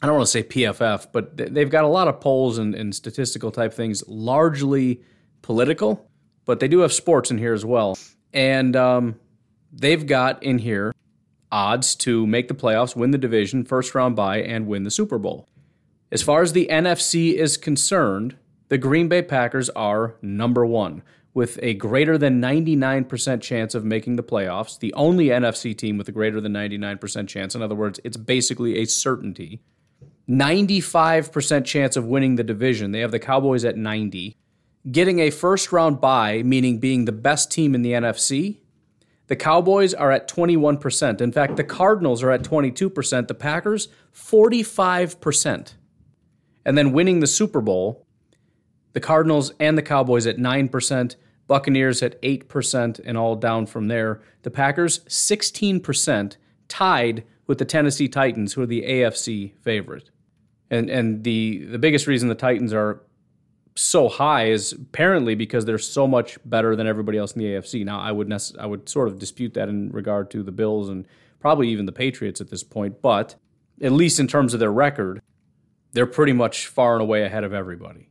I 0.00 0.06
don't 0.06 0.16
want 0.16 0.26
to 0.26 0.30
say 0.30 0.42
PFF, 0.42 1.08
but 1.12 1.36
they've 1.36 1.70
got 1.70 1.84
a 1.84 1.88
lot 1.88 2.08
of 2.08 2.20
polls 2.20 2.58
and, 2.58 2.74
and 2.74 2.94
statistical 2.94 3.50
type 3.50 3.72
things, 3.72 4.02
largely 4.08 5.02
political, 5.42 6.08
but 6.44 6.60
they 6.60 6.68
do 6.68 6.80
have 6.80 6.92
sports 6.92 7.30
in 7.30 7.38
here 7.38 7.52
as 7.52 7.64
well. 7.64 7.98
And 8.32 8.74
um, 8.74 9.16
they've 9.72 10.06
got 10.06 10.42
in 10.42 10.58
here 10.58 10.92
odds 11.52 11.94
to 11.96 12.26
make 12.26 12.48
the 12.48 12.54
playoffs, 12.54 12.96
win 12.96 13.12
the 13.12 13.18
division, 13.18 13.64
first 13.64 13.94
round 13.94 14.16
bye, 14.16 14.40
and 14.40 14.66
win 14.66 14.82
the 14.82 14.90
Super 14.90 15.18
Bowl. 15.18 15.46
As 16.10 16.22
far 16.22 16.42
as 16.42 16.52
the 16.52 16.66
NFC 16.70 17.34
is 17.34 17.56
concerned, 17.56 18.36
the 18.68 18.78
Green 18.78 19.08
Bay 19.08 19.22
Packers 19.22 19.70
are 19.70 20.16
number 20.22 20.66
one 20.66 21.02
with 21.34 21.58
a 21.62 21.74
greater 21.74 22.18
than 22.18 22.40
99% 22.40 23.40
chance 23.40 23.74
of 23.74 23.84
making 23.84 24.16
the 24.16 24.22
playoffs, 24.22 24.78
the 24.78 24.92
only 24.94 25.26
NFC 25.26 25.76
team 25.76 25.96
with 25.96 26.08
a 26.08 26.12
greater 26.12 26.40
than 26.40 26.52
99% 26.52 27.28
chance. 27.28 27.54
In 27.54 27.62
other 27.62 27.74
words, 27.74 28.00
it's 28.04 28.16
basically 28.16 28.78
a 28.78 28.84
certainty. 28.84 29.60
95% 30.28 31.64
chance 31.64 31.96
of 31.96 32.06
winning 32.06 32.36
the 32.36 32.44
division. 32.44 32.92
They 32.92 33.00
have 33.00 33.10
the 33.10 33.18
Cowboys 33.18 33.64
at 33.64 33.76
90. 33.76 34.36
Getting 34.90 35.20
a 35.20 35.30
first 35.30 35.72
round 35.72 36.00
bye, 36.00 36.42
meaning 36.42 36.78
being 36.78 37.04
the 37.04 37.12
best 37.12 37.50
team 37.50 37.74
in 37.74 37.82
the 37.82 37.92
NFC, 37.92 38.58
the 39.32 39.36
Cowboys 39.36 39.94
are 39.94 40.10
at 40.10 40.28
21%. 40.28 41.22
In 41.22 41.32
fact, 41.32 41.56
the 41.56 41.64
Cardinals 41.64 42.22
are 42.22 42.30
at 42.30 42.42
22%, 42.42 43.28
the 43.28 43.34
Packers 43.34 43.88
45% 44.14 45.72
and 46.66 46.76
then 46.76 46.92
winning 46.92 47.20
the 47.20 47.26
Super 47.26 47.62
Bowl, 47.62 48.06
the 48.92 49.00
Cardinals 49.00 49.54
and 49.58 49.78
the 49.78 49.82
Cowboys 49.82 50.26
at 50.26 50.36
9%, 50.36 51.16
Buccaneers 51.46 52.02
at 52.02 52.20
8%, 52.20 53.00
and 53.02 53.16
all 53.16 53.34
down 53.34 53.64
from 53.64 53.88
there. 53.88 54.20
The 54.42 54.50
Packers 54.50 54.98
16%, 55.08 56.36
tied 56.68 57.24
with 57.46 57.56
the 57.56 57.64
Tennessee 57.64 58.08
Titans, 58.08 58.52
who 58.52 58.60
are 58.60 58.66
the 58.66 58.82
AFC 58.82 59.54
favorite. 59.62 60.10
And 60.70 60.90
and 60.90 61.24
the 61.24 61.64
the 61.64 61.78
biggest 61.78 62.06
reason 62.06 62.28
the 62.28 62.34
Titans 62.34 62.74
are 62.74 63.00
so 63.74 64.08
high 64.08 64.46
is 64.46 64.72
apparently 64.72 65.34
because 65.34 65.64
they're 65.64 65.78
so 65.78 66.06
much 66.06 66.38
better 66.44 66.76
than 66.76 66.86
everybody 66.86 67.18
else 67.18 67.32
in 67.32 67.38
the 67.40 67.46
AFC. 67.46 67.84
Now, 67.84 68.00
I 68.00 68.12
would 68.12 68.28
nec- 68.28 68.58
I 68.58 68.66
would 68.66 68.88
sort 68.88 69.08
of 69.08 69.18
dispute 69.18 69.54
that 69.54 69.68
in 69.68 69.90
regard 69.90 70.30
to 70.32 70.42
the 70.42 70.52
Bills 70.52 70.88
and 70.88 71.06
probably 71.40 71.68
even 71.68 71.86
the 71.86 71.92
Patriots 71.92 72.40
at 72.40 72.50
this 72.50 72.62
point, 72.62 73.00
but 73.02 73.34
at 73.80 73.92
least 73.92 74.20
in 74.20 74.26
terms 74.26 74.54
of 74.54 74.60
their 74.60 74.72
record, 74.72 75.22
they're 75.92 76.06
pretty 76.06 76.32
much 76.32 76.66
far 76.66 76.94
and 76.94 77.02
away 77.02 77.22
ahead 77.22 77.44
of 77.44 77.52
everybody. 77.52 78.08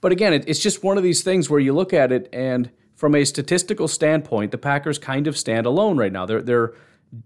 But 0.00 0.12
again, 0.12 0.32
it, 0.32 0.44
it's 0.46 0.60
just 0.60 0.84
one 0.84 0.96
of 0.96 1.02
these 1.02 1.22
things 1.22 1.50
where 1.50 1.60
you 1.60 1.72
look 1.72 1.92
at 1.92 2.12
it, 2.12 2.28
and 2.32 2.70
from 2.94 3.14
a 3.14 3.24
statistical 3.24 3.88
standpoint, 3.88 4.52
the 4.52 4.58
Packers 4.58 4.98
kind 4.98 5.26
of 5.26 5.36
stand 5.36 5.66
alone 5.66 5.96
right 5.96 6.12
now. 6.12 6.26
They're 6.26 6.42
they're 6.42 6.74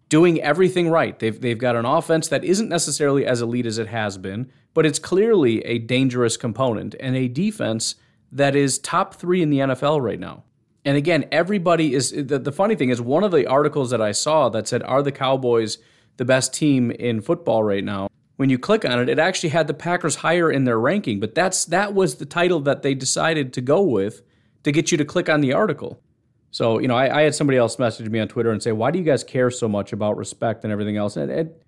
doing 0.09 0.41
everything 0.41 0.89
right. 0.89 1.19
They've 1.19 1.39
they've 1.41 1.59
got 1.59 1.77
an 1.77 1.85
offense 1.85 2.29
that 2.29 2.45
isn't 2.45 2.69
necessarily 2.69 3.27
as 3.27 3.43
elite 3.43 3.67
as 3.67 3.79
it 3.79 3.89
has 3.89 4.19
been, 4.19 4.51
but 4.75 4.87
it's 4.87 4.99
clearly 4.99 5.61
a 5.65 5.79
dangerous 5.79 6.37
component, 6.37 6.95
and 7.01 7.17
a 7.17 7.29
defense 7.29 7.97
that 8.33 8.55
is 8.55 8.79
top 8.79 9.15
three 9.15 9.43
in 9.43 9.51
the 9.51 9.59
NFL 9.59 10.01
right 10.01 10.21
now. 10.21 10.45
And 10.85 10.97
again, 10.97 11.27
everybody 11.31 11.95
is 11.95 12.11
the, 12.11 12.39
the 12.39 12.53
funny 12.53 12.75
thing 12.75 12.91
is 12.91 13.01
one 13.01 13.25
of 13.25 13.33
the 13.33 13.47
articles 13.47 13.91
that 13.91 14.01
I 14.01 14.13
saw 14.13 14.49
that 14.51 14.69
said, 14.69 14.83
Are 14.85 15.03
the 15.03 15.13
Cowboys 15.13 15.79
the 16.17 16.25
best 16.25 16.55
team 16.55 16.91
in 16.91 17.21
football 17.21 17.63
right 17.63 17.85
now? 17.85 18.09
when 18.41 18.49
you 18.49 18.59
click 18.59 18.87
on 18.87 18.99
it, 18.99 19.11
it 19.11 19.19
actually 19.19 19.51
had 19.51 19.67
the 19.67 19.75
Packers 19.75 20.15
higher 20.15 20.51
in 20.51 20.65
their 20.65 20.81
ranking, 20.81 21.21
but 21.21 21.35
that's 21.35 21.67
that 21.67 21.93
was 21.93 22.15
the 22.15 22.25
title 22.25 22.59
that 22.61 22.81
they 22.81 22.95
decided 22.95 23.53
to 23.53 23.61
go 23.61 23.83
with 23.83 24.23
to 24.63 24.73
get 24.73 24.91
you 24.91 24.97
to 24.97 25.05
click 25.05 25.29
on 25.29 25.43
the 25.43 25.53
article. 25.53 26.01
So, 26.51 26.79
you 26.79 26.89
know, 26.89 26.97
I, 26.97 27.19
I 27.19 27.23
had 27.25 27.35
somebody 27.35 27.59
else 27.59 27.79
message 27.79 28.09
me 28.09 28.19
on 28.19 28.29
Twitter 28.29 28.51
and 28.51 28.63
say, 28.63 28.73
"Why 28.73 28.93
do 28.93 28.99
you 28.99 29.05
guys 29.05 29.23
care 29.23 29.51
so 29.51 29.69
much 29.69 29.93
about 29.93 30.17
respect 30.17 30.65
and 30.65 30.73
everything 30.73 30.97
else?" 30.97 31.19
And 31.19 31.31
it, 31.31 31.63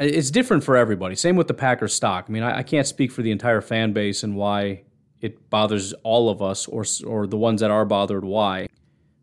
it's 0.00 0.30
different 0.30 0.64
for 0.64 0.76
everybody. 0.76 1.14
Same 1.14 1.36
with 1.36 1.46
the 1.46 1.54
Packers 1.54 1.94
stock. 1.94 2.26
I 2.28 2.32
mean, 2.32 2.42
I, 2.42 2.58
I 2.58 2.62
can't 2.62 2.86
speak 2.86 3.12
for 3.12 3.22
the 3.22 3.30
entire 3.30 3.60
fan 3.60 3.92
base 3.92 4.22
and 4.22 4.34
why 4.34 4.82
it 5.20 5.50
bothers 5.50 5.92
all 6.02 6.30
of 6.30 6.40
us, 6.40 6.66
or 6.66 6.84
or 7.06 7.26
the 7.26 7.36
ones 7.36 7.60
that 7.60 7.70
are 7.70 7.84
bothered 7.84 8.24
why. 8.24 8.68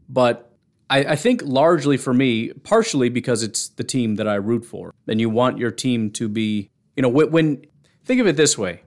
But 0.08 0.54
I, 0.90 1.00
I, 1.00 1.16
think 1.16 1.42
largely 1.44 1.98
for 1.98 2.14
me, 2.14 2.54
partially 2.54 3.10
because 3.10 3.44
it's 3.44 3.68
the 3.70 3.84
team 3.84 4.16
that 4.16 4.28
I 4.28 4.36
root 4.36 4.64
for, 4.64 4.94
and 5.08 5.20
you 5.20 5.30
want 5.30 5.58
your 5.58 5.72
team 5.72 6.12
to 6.12 6.30
be, 6.30 6.70
you 6.96 7.02
know, 7.02 7.10
when, 7.10 7.32
when 7.32 7.66
think 8.06 8.22
of 8.22 8.28
it 8.28 8.38
this 8.38 8.58
way: 8.58 8.84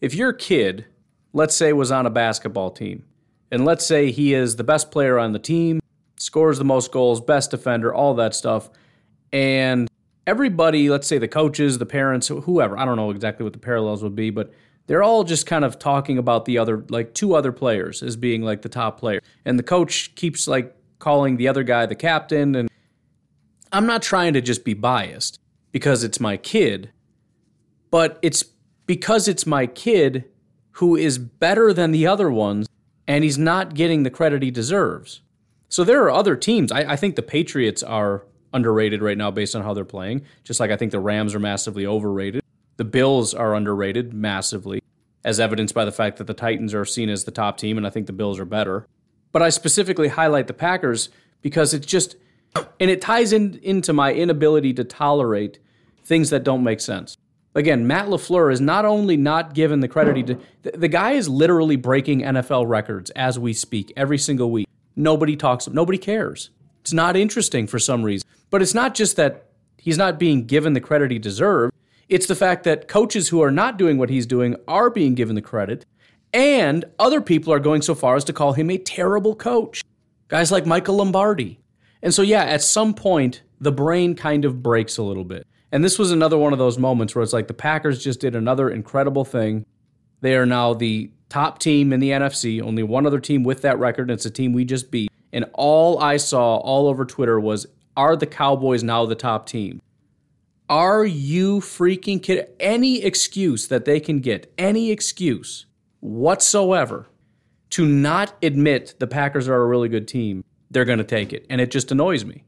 if 0.00 0.14
your 0.14 0.32
kid, 0.32 0.86
let's 1.32 1.56
say, 1.56 1.72
was 1.72 1.90
on 1.90 2.06
a 2.06 2.10
basketball 2.10 2.70
team, 2.70 3.04
and 3.50 3.64
let's 3.64 3.84
say 3.84 4.10
he 4.10 4.32
is 4.32 4.56
the 4.56 4.64
best 4.64 4.90
player 4.90 5.18
on 5.18 5.32
the 5.32 5.38
team, 5.40 5.80
scores 6.16 6.58
the 6.58 6.64
most 6.64 6.92
goals, 6.92 7.20
best 7.20 7.50
defender, 7.50 7.92
all 7.92 8.14
that 8.14 8.34
stuff, 8.34 8.70
and 9.32 9.90
everybody, 10.26 10.88
let's 10.88 11.06
say 11.06 11.18
the 11.18 11.28
coaches, 11.28 11.78
the 11.78 11.86
parents, 11.86 12.28
whoever, 12.28 12.78
I 12.78 12.84
don't 12.84 12.96
know 12.96 13.10
exactly 13.10 13.44
what 13.44 13.52
the 13.52 13.58
parallels 13.58 14.02
would 14.02 14.14
be, 14.14 14.30
but 14.30 14.52
they're 14.86 15.02
all 15.02 15.24
just 15.24 15.46
kind 15.46 15.64
of 15.64 15.78
talking 15.78 16.18
about 16.18 16.44
the 16.44 16.58
other, 16.58 16.84
like 16.88 17.14
two 17.14 17.34
other 17.34 17.52
players 17.52 18.02
as 18.02 18.16
being 18.16 18.42
like 18.42 18.62
the 18.62 18.68
top 18.68 18.98
player. 18.98 19.20
And 19.44 19.58
the 19.58 19.62
coach 19.62 20.14
keeps 20.14 20.46
like 20.46 20.76
calling 20.98 21.36
the 21.36 21.48
other 21.48 21.62
guy 21.62 21.86
the 21.86 21.94
captain. 21.94 22.54
And 22.54 22.70
I'm 23.72 23.86
not 23.86 24.02
trying 24.02 24.34
to 24.34 24.40
just 24.40 24.64
be 24.64 24.74
biased 24.74 25.40
because 25.72 26.04
it's 26.04 26.20
my 26.20 26.36
kid, 26.36 26.90
but 27.90 28.18
it's 28.22 28.44
because 28.86 29.28
it's 29.28 29.46
my 29.46 29.66
kid 29.66 30.24
who 30.72 30.96
is 30.96 31.18
better 31.18 31.72
than 31.72 31.92
the 31.92 32.06
other 32.06 32.30
ones 32.30 32.68
and 33.06 33.24
he's 33.24 33.38
not 33.38 33.74
getting 33.74 34.02
the 34.02 34.10
credit 34.10 34.42
he 34.42 34.50
deserves. 34.50 35.20
So 35.68 35.84
there 35.84 36.02
are 36.04 36.10
other 36.10 36.36
teams. 36.36 36.70
I, 36.72 36.92
I, 36.92 36.96
think 36.96 37.16
the 37.16 37.22
Patriots 37.22 37.82
are 37.82 38.24
underrated 38.54 39.02
right 39.02 39.18
now 39.18 39.30
based 39.30 39.54
on 39.54 39.62
how 39.62 39.74
they're 39.74 39.84
playing, 39.84 40.22
just 40.44 40.60
like 40.60 40.70
I 40.70 40.76
think 40.76 40.92
the 40.92 41.00
Rams 41.00 41.34
are 41.34 41.40
massively 41.40 41.86
overrated. 41.86 42.42
The 42.76 42.84
Bills 42.84 43.34
are 43.34 43.54
underrated 43.54 44.14
massively, 44.14 44.82
as 45.24 45.38
evidenced 45.38 45.74
by 45.74 45.84
the 45.84 45.92
fact 45.92 46.16
that 46.16 46.26
the 46.26 46.34
Titans 46.34 46.72
are 46.72 46.84
seen 46.84 47.08
as 47.08 47.24
the 47.24 47.30
top 47.30 47.58
team, 47.58 47.76
and 47.76 47.86
I 47.86 47.90
think 47.90 48.06
the 48.06 48.12
Bills 48.12 48.38
are 48.38 48.44
better. 48.44 48.86
But 49.32 49.42
I 49.42 49.50
specifically 49.50 50.08
highlight 50.08 50.46
the 50.46 50.54
Packers 50.54 51.10
because 51.42 51.74
it's 51.74 51.86
just, 51.86 52.16
and 52.80 52.90
it 52.90 53.02
ties 53.02 53.32
in, 53.32 53.58
into 53.62 53.92
my 53.92 54.12
inability 54.12 54.72
to 54.74 54.84
tolerate 54.84 55.58
things 56.04 56.30
that 56.30 56.44
don't 56.44 56.62
make 56.62 56.80
sense. 56.80 57.16
Again, 57.56 57.86
Matt 57.86 58.08
LaFleur 58.08 58.52
is 58.52 58.60
not 58.60 58.84
only 58.84 59.16
not 59.16 59.54
given 59.54 59.80
the 59.80 59.88
credit 59.88 60.16
he 60.16 60.22
did, 60.22 60.40
the, 60.62 60.72
the 60.72 60.88
guy 60.88 61.12
is 61.12 61.28
literally 61.28 61.76
breaking 61.76 62.22
NFL 62.22 62.68
records 62.68 63.10
as 63.10 63.38
we 63.38 63.52
speak 63.52 63.92
every 63.96 64.18
single 64.18 64.50
week. 64.50 64.66
Nobody 64.96 65.36
talks, 65.36 65.68
nobody 65.68 65.98
cares. 65.98 66.50
It's 66.80 66.92
not 66.92 67.16
interesting 67.16 67.66
for 67.66 67.78
some 67.78 68.02
reason. 68.02 68.28
But 68.54 68.62
it's 68.62 68.72
not 68.72 68.94
just 68.94 69.16
that 69.16 69.46
he's 69.78 69.98
not 69.98 70.16
being 70.16 70.46
given 70.46 70.74
the 70.74 70.80
credit 70.80 71.10
he 71.10 71.18
deserves. 71.18 71.72
It's 72.08 72.28
the 72.28 72.36
fact 72.36 72.62
that 72.62 72.86
coaches 72.86 73.28
who 73.28 73.42
are 73.42 73.50
not 73.50 73.78
doing 73.78 73.98
what 73.98 74.10
he's 74.10 74.26
doing 74.26 74.54
are 74.68 74.90
being 74.90 75.16
given 75.16 75.34
the 75.34 75.42
credit. 75.42 75.84
And 76.32 76.84
other 77.00 77.20
people 77.20 77.52
are 77.52 77.58
going 77.58 77.82
so 77.82 77.96
far 77.96 78.14
as 78.14 78.22
to 78.26 78.32
call 78.32 78.52
him 78.52 78.70
a 78.70 78.78
terrible 78.78 79.34
coach. 79.34 79.82
Guys 80.28 80.52
like 80.52 80.66
Michael 80.66 80.98
Lombardi. 80.98 81.58
And 82.00 82.14
so, 82.14 82.22
yeah, 82.22 82.44
at 82.44 82.62
some 82.62 82.94
point, 82.94 83.42
the 83.58 83.72
brain 83.72 84.14
kind 84.14 84.44
of 84.44 84.62
breaks 84.62 84.98
a 84.98 85.02
little 85.02 85.24
bit. 85.24 85.48
And 85.72 85.82
this 85.82 85.98
was 85.98 86.12
another 86.12 86.38
one 86.38 86.52
of 86.52 86.60
those 86.60 86.78
moments 86.78 87.12
where 87.12 87.24
it's 87.24 87.32
like 87.32 87.48
the 87.48 87.54
Packers 87.54 88.04
just 88.04 88.20
did 88.20 88.36
another 88.36 88.70
incredible 88.70 89.24
thing. 89.24 89.66
They 90.20 90.36
are 90.36 90.46
now 90.46 90.74
the 90.74 91.10
top 91.28 91.58
team 91.58 91.92
in 91.92 91.98
the 91.98 92.10
NFC, 92.10 92.62
only 92.62 92.84
one 92.84 93.04
other 93.04 93.18
team 93.18 93.42
with 93.42 93.62
that 93.62 93.80
record, 93.80 94.10
and 94.10 94.16
it's 94.16 94.26
a 94.26 94.30
team 94.30 94.52
we 94.52 94.64
just 94.64 94.92
beat. 94.92 95.10
And 95.32 95.44
all 95.54 95.98
I 95.98 96.18
saw 96.18 96.58
all 96.58 96.86
over 96.86 97.04
Twitter 97.04 97.40
was 97.40 97.66
Are 97.96 98.16
the 98.16 98.26
Cowboys 98.26 98.82
now 98.82 99.06
the 99.06 99.14
top 99.14 99.46
team? 99.46 99.80
Are 100.68 101.04
you 101.04 101.60
freaking 101.60 102.22
kidding? 102.22 102.46
Any 102.58 103.04
excuse 103.04 103.68
that 103.68 103.84
they 103.84 104.00
can 104.00 104.20
get, 104.20 104.52
any 104.58 104.90
excuse 104.90 105.66
whatsoever 106.00 107.06
to 107.70 107.86
not 107.86 108.34
admit 108.42 108.94
the 108.98 109.06
Packers 109.06 109.48
are 109.48 109.62
a 109.62 109.66
really 109.66 109.88
good 109.88 110.08
team, 110.08 110.44
they're 110.70 110.84
going 110.84 110.98
to 110.98 111.04
take 111.04 111.32
it. 111.32 111.46
And 111.50 111.60
it 111.60 111.70
just 111.70 111.92
annoys 111.92 112.24
me. 112.24 112.44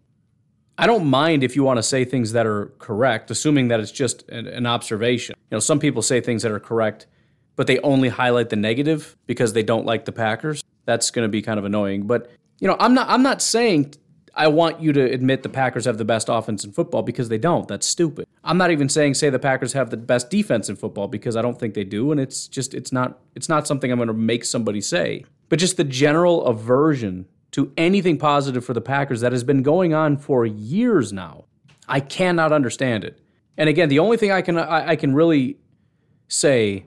I 0.79 0.87
don't 0.87 1.07
mind 1.07 1.43
if 1.43 1.57
you 1.57 1.63
want 1.63 1.79
to 1.79 1.83
say 1.83 2.05
things 2.05 2.33
that 2.33 2.47
are 2.47 2.67
correct, 2.79 3.31
assuming 3.31 3.69
that 3.69 3.81
it's 3.81 3.91
just 3.91 4.29
an, 4.29 4.67
observation. 4.67 5.35
You 5.51 5.57
know, 5.57 5.61
some 5.61 5.79
people 5.79 6.03
say 6.03 6.21
things 6.21 6.43
that 6.43 6.53
are 6.53 6.61
correct, 6.61 7.07
but 7.55 7.67
they 7.67 7.79
only 7.81 8.11
highlight 8.11 8.51
the 8.51 8.57
negative 8.57 9.17
because 9.27 9.53
they 9.55 9.63
don't 9.63 9.87
like 9.87 10.05
the 10.05 10.13
Packers. 10.13 10.63
That's 10.85 11.11
going 11.11 11.25
to 11.25 11.31
be 11.31 11.41
kind 11.41 11.59
of 11.59 11.65
annoying. 11.65 12.07
But 12.07 12.31
you 12.61 12.69
know, 12.69 12.77
I'm 12.79 12.95
not 12.95 13.09
I'm 13.09 13.23
not 13.23 13.41
saying 13.41 13.95
I 14.37 14.49
want 14.49 14.81
you 14.81 14.92
to 14.92 15.01
admit 15.01 15.42
the 15.42 15.49
Packers 15.49 15.87
have 15.87 15.96
the 15.96 16.05
best 16.05 16.29
offense 16.29 16.62
in 16.62 16.72
football 16.72 17.03
because 17.03 17.31
they 17.31 17.38
don't. 17.38 17.66
That's 17.66 17.87
stupid. 17.87 18.27
I'm 18.44 18.59
not 18.59 18.70
even 18.70 18.88
saying 18.90 19.14
say 19.14 19.31
the 19.31 19.38
Packers 19.38 19.72
have 19.72 19.88
the 19.88 19.96
best 19.96 20.29
defense 20.29 20.68
in 20.68 20.77
football 20.77 21.09
because 21.09 21.37
I 21.37 21.42
don't 21.42 21.59
think 21.59 21.72
they 21.72 21.85
do 21.85 22.12
and 22.12 22.20
it's 22.20 22.46
just 22.46 22.75
it's 22.75 22.92
not 22.92 23.18
it's 23.35 23.49
not 23.49 23.66
something 23.66 23.90
I'm 23.90 23.99
going 23.99 24.09
to 24.09 24.14
make 24.14 24.44
somebody 24.44 24.83
say. 24.83 25.25
But 25.49 25.59
just 25.59 25.79
the 25.79 25.85
general 25.85 26.44
aversion 26.44 27.27
to 27.53 27.72
anything 27.79 28.18
positive 28.18 28.64
for 28.64 28.75
the 28.75 28.81
Packers 28.83 29.22
that 29.22 29.33
has 29.33 29.42
been 29.42 29.62
going 29.62 29.94
on 29.94 30.18
for 30.18 30.44
years 30.44 31.12
now. 31.12 31.46
I 31.88 32.01
cannot 32.01 32.53
understand 32.53 33.05
it. 33.05 33.18
And 33.57 33.68
again, 33.70 33.88
the 33.88 34.01
only 34.01 34.18
thing 34.18 34.33
I 34.33 34.42
can 34.42 34.59
I, 34.59 34.90
I 34.90 34.96
can 34.96 35.14
really 35.14 35.57
say 36.29 36.85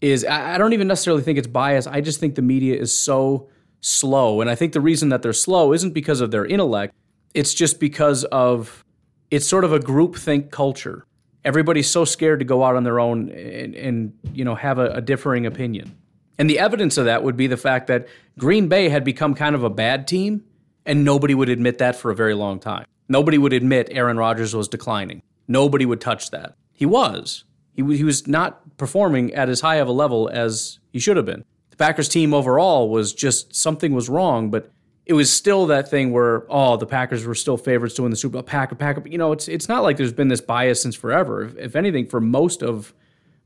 is 0.00 0.24
I 0.24 0.58
don't 0.58 0.72
even 0.72 0.88
necessarily 0.88 1.22
think 1.22 1.38
it's 1.38 1.46
bias. 1.46 1.86
I 1.86 2.00
just 2.00 2.18
think 2.18 2.34
the 2.34 2.42
media 2.42 2.76
is 2.76 2.96
so 2.96 3.48
slow. 3.84 4.40
And 4.40 4.48
I 4.48 4.54
think 4.54 4.72
the 4.72 4.80
reason 4.80 5.10
that 5.10 5.22
they're 5.22 5.32
slow 5.32 5.72
isn't 5.72 5.92
because 5.92 6.20
of 6.20 6.30
their 6.30 6.46
intellect, 6.46 6.94
it's 7.34 7.52
just 7.52 7.78
because 7.78 8.24
of 8.24 8.84
it's 9.30 9.46
sort 9.46 9.64
of 9.64 9.72
a 9.72 9.78
groupthink 9.78 10.50
culture. 10.50 11.04
Everybody's 11.44 11.90
so 11.90 12.06
scared 12.06 12.38
to 12.38 12.44
go 12.44 12.64
out 12.64 12.76
on 12.76 12.84
their 12.84 12.98
own 12.98 13.30
and, 13.30 13.74
and 13.74 14.18
you 14.32 14.44
know 14.44 14.54
have 14.54 14.78
a, 14.78 14.86
a 14.92 15.00
differing 15.00 15.44
opinion. 15.44 15.96
And 16.38 16.48
the 16.48 16.58
evidence 16.58 16.96
of 16.96 17.04
that 17.04 17.22
would 17.22 17.36
be 17.36 17.46
the 17.46 17.56
fact 17.56 17.86
that 17.88 18.08
Green 18.38 18.68
Bay 18.68 18.88
had 18.88 19.04
become 19.04 19.34
kind 19.34 19.54
of 19.54 19.62
a 19.62 19.70
bad 19.70 20.08
team, 20.08 20.44
and 20.86 21.04
nobody 21.04 21.34
would 21.34 21.48
admit 21.48 21.78
that 21.78 21.94
for 21.94 22.10
a 22.10 22.14
very 22.14 22.34
long 22.34 22.58
time. 22.58 22.86
Nobody 23.08 23.38
would 23.38 23.52
admit 23.52 23.88
Aaron 23.90 24.16
Rodgers 24.16 24.56
was 24.56 24.66
declining. 24.66 25.22
Nobody 25.46 25.84
would 25.84 26.00
touch 26.00 26.30
that. 26.30 26.56
He 26.72 26.86
was. 26.86 27.44
He, 27.74 27.82
he 27.96 28.02
was 28.02 28.26
not 28.26 28.76
performing 28.78 29.34
at 29.34 29.48
as 29.48 29.60
high 29.60 29.76
of 29.76 29.88
a 29.88 29.92
level 29.92 30.30
as 30.32 30.78
he 30.90 30.98
should 30.98 31.16
have 31.18 31.26
been. 31.26 31.44
The 31.74 31.84
Packers 31.84 32.08
team 32.08 32.32
overall 32.32 32.88
was 32.88 33.12
just 33.12 33.52
something 33.52 33.92
was 33.94 34.08
wrong, 34.08 34.48
but 34.48 34.70
it 35.06 35.14
was 35.14 35.32
still 35.32 35.66
that 35.66 35.90
thing 35.90 36.12
where 36.12 36.46
oh 36.48 36.76
the 36.76 36.86
Packers 36.86 37.26
were 37.26 37.34
still 37.34 37.56
favorites 37.56 37.96
to 37.96 38.02
win 38.02 38.12
the 38.12 38.16
Super 38.16 38.34
Bowl. 38.34 38.44
Packer, 38.44 38.76
Packer. 38.76 39.02
You 39.08 39.18
know, 39.18 39.32
it's 39.32 39.48
it's 39.48 39.68
not 39.68 39.82
like 39.82 39.96
there's 39.96 40.12
been 40.12 40.28
this 40.28 40.40
bias 40.40 40.80
since 40.80 40.94
forever. 40.94 41.42
If, 41.42 41.56
if 41.56 41.76
anything, 41.76 42.06
for 42.06 42.20
most 42.20 42.62
of 42.62 42.94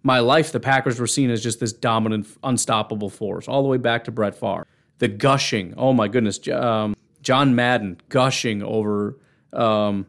my 0.03 0.19
life, 0.19 0.53
the 0.53 0.61
Packers 0.61 1.01
were 1.01 1.07
seen 1.07 1.31
as 1.31 1.43
just 1.43 1.59
this 1.59 1.73
dominant, 1.73 2.27
unstoppable 2.43 3.09
force, 3.09 3.49
all 3.49 3.63
the 3.63 3.69
way 3.69 3.79
back 3.79 4.05
to 4.05 4.11
Brett 4.11 4.35
Favre. 4.35 4.67
The 4.99 5.09
gushing, 5.09 5.73
oh 5.79 5.95
my 5.95 6.07
goodness, 6.07 6.47
um, 6.49 6.95
John 7.23 7.55
Madden 7.55 7.99
gushing 8.11 8.63
over 8.63 9.17
um, 9.55 10.07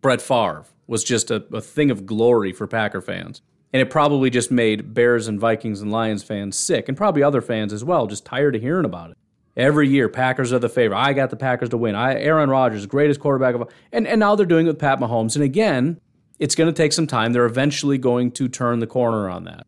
Brett 0.00 0.22
Favre 0.22 0.64
was 0.86 1.02
just 1.02 1.32
a, 1.32 1.44
a 1.52 1.60
thing 1.60 1.90
of 1.90 2.06
glory 2.06 2.52
for 2.52 2.68
Packer 2.68 3.00
fans. 3.00 3.42
And 3.72 3.80
it 3.80 3.88
probably 3.88 4.28
just 4.28 4.50
made 4.50 4.92
Bears 4.92 5.28
and 5.28 5.40
Vikings 5.40 5.80
and 5.80 5.90
Lions 5.90 6.22
fans 6.22 6.58
sick, 6.58 6.88
and 6.88 6.96
probably 6.96 7.22
other 7.22 7.40
fans 7.40 7.72
as 7.72 7.82
well, 7.82 8.06
just 8.06 8.24
tired 8.24 8.54
of 8.54 8.62
hearing 8.62 8.84
about 8.84 9.10
it. 9.10 9.16
Every 9.56 9.88
year, 9.88 10.08
Packers 10.08 10.52
are 10.52 10.58
the 10.58 10.68
favorite. 10.68 10.98
I 10.98 11.12
got 11.12 11.30
the 11.30 11.36
Packers 11.36 11.68
to 11.70 11.76
win. 11.76 11.94
I, 11.94 12.14
Aaron 12.14 12.48
Rodgers, 12.48 12.86
greatest 12.86 13.20
quarterback 13.20 13.54
of 13.54 13.62
all. 13.62 13.70
And, 13.92 14.06
and 14.06 14.18
now 14.20 14.34
they're 14.34 14.46
doing 14.46 14.66
it 14.66 14.70
with 14.70 14.78
Pat 14.78 14.98
Mahomes. 14.98 15.34
And 15.34 15.44
again, 15.44 16.00
it's 16.38 16.54
going 16.54 16.72
to 16.72 16.76
take 16.76 16.92
some 16.92 17.06
time. 17.06 17.32
They're 17.32 17.44
eventually 17.44 17.98
going 17.98 18.30
to 18.32 18.48
turn 18.48 18.78
the 18.78 18.86
corner 18.86 19.28
on 19.28 19.44
that. 19.44 19.66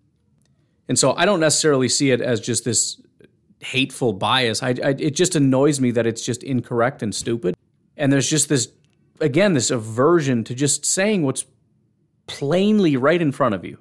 And 0.89 0.99
so 0.99 1.15
I 1.17 1.27
don't 1.27 1.41
necessarily 1.41 1.89
see 1.89 2.11
it 2.11 2.21
as 2.21 2.41
just 2.41 2.65
this 2.65 3.01
hateful 3.61 4.13
bias. 4.13 4.63
I, 4.63 4.69
I, 4.69 4.95
it 4.99 5.15
just 5.15 5.37
annoys 5.37 5.81
me 5.81 5.91
that 5.93 6.07
it's 6.07 6.25
just 6.25 6.43
incorrect 6.43 7.03
and 7.03 7.15
stupid. 7.15 7.55
And 7.97 8.13
there's 8.13 8.29
just 8.29 8.49
this, 8.49 8.69
again, 9.21 9.53
this 9.53 9.71
aversion 9.71 10.45
to 10.45 10.55
just 10.55 10.85
saying 10.85 11.23
what's 11.23 11.45
plainly 12.27 12.97
right 12.97 13.21
in 13.21 13.33
front 13.33 13.55
of 13.55 13.65
you. 13.65 13.79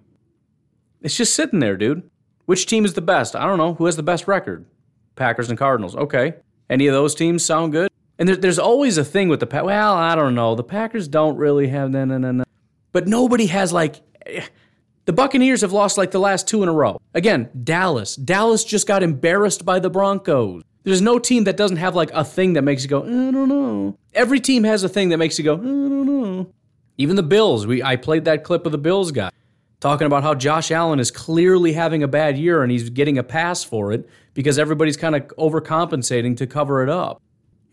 It's 1.04 1.18
just 1.18 1.34
sitting 1.34 1.60
there, 1.60 1.76
dude. 1.76 2.10
Which 2.46 2.66
team 2.66 2.86
is 2.86 2.94
the 2.94 3.02
best? 3.02 3.36
I 3.36 3.46
don't 3.46 3.58
know. 3.58 3.74
Who 3.76 3.86
has 3.86 3.98
the 3.98 4.04
best 4.04 4.28
record? 4.28 4.66
Packers 5.16 5.50
and 5.50 5.60
Cardinals. 5.60 5.96
Okay. 5.96 6.36
Any 6.70 6.88
of 6.88 6.94
those 6.94 7.14
teams 7.14 7.46
sound 7.46 7.74
good? 7.74 7.92
And 8.18 8.30
there, 8.30 8.38
there's 8.38 8.60
always 8.60 8.98
a 8.98 9.04
thing 9.04 9.28
with 9.28 9.42
the 9.42 9.46
Packers. 9.46 9.68
Well, 9.68 9.94
I 9.94 10.16
don't 10.16 10.34
know. 10.34 10.56
The 10.56 10.64
Packers 10.64 11.10
don't 11.10 11.36
really 11.36 11.68
have 11.68 11.92
no 11.92 12.06
no 12.06 12.18
no 12.18 12.32
no. 12.32 12.44
But 12.94 13.08
nobody 13.08 13.48
has 13.48 13.74
like. 13.74 14.02
Eh, 14.26 14.46
the 15.06 15.12
Buccaneers 15.12 15.60
have 15.62 15.74
lost 15.74 15.98
like 15.98 16.12
the 16.12 16.20
last 16.20 16.48
two 16.48 16.64
in 16.64 16.70
a 16.70 16.74
row. 16.74 17.02
Again, 17.14 17.50
Dallas. 17.66 18.16
Dallas 18.16 18.64
just 18.64 18.88
got 18.88 19.04
embarrassed 19.04 19.66
by 19.66 19.80
the 19.80 19.90
Broncos. 19.90 20.64
There's 20.84 21.02
no 21.02 21.20
team 21.20 21.44
that 21.44 21.58
doesn't 21.58 21.78
have 21.78 21.96
like 21.96 22.12
a 22.12 22.24
thing 22.24 22.54
that 22.54 22.62
makes 22.62 22.84
you 22.84 22.90
go, 22.90 23.04
I 23.04 23.32
don't 23.32 23.50
know. 23.50 23.98
Every 24.14 24.40
team 24.40 24.64
has 24.64 24.86
a 24.86 24.90
thing 24.90 25.10
that 25.10 25.18
makes 25.18 25.38
you 25.38 25.44
go, 25.44 25.56
I 25.56 25.58
don't 25.58 26.06
know. 26.06 26.54
Even 26.98 27.18
the 27.18 27.24
Bills. 27.24 27.68
We 27.68 27.84
I 27.84 27.98
played 27.98 28.24
that 28.26 28.46
clip 28.46 28.66
of 28.66 28.72
the 28.72 28.78
Bills 28.78 29.12
guy 29.12 29.30
talking 29.84 30.08
about 30.08 30.24
how 30.24 30.34
Josh 30.34 30.72
Allen 30.72 30.98
is 30.98 31.12
clearly 31.12 31.74
having 31.74 32.04
a 32.04 32.08
bad 32.08 32.38
year 32.38 32.64
and 32.64 32.72
he's 32.72 32.90
getting 32.90 33.18
a 33.18 33.24
pass 33.24 33.66
for 33.66 33.92
it 33.92 34.08
because 34.34 34.58
everybody's 34.58 34.96
kind 34.96 35.14
of 35.14 35.28
overcompensating 35.38 36.38
to 36.38 36.48
cover 36.48 36.82
it 36.84 36.90
up. 36.90 37.22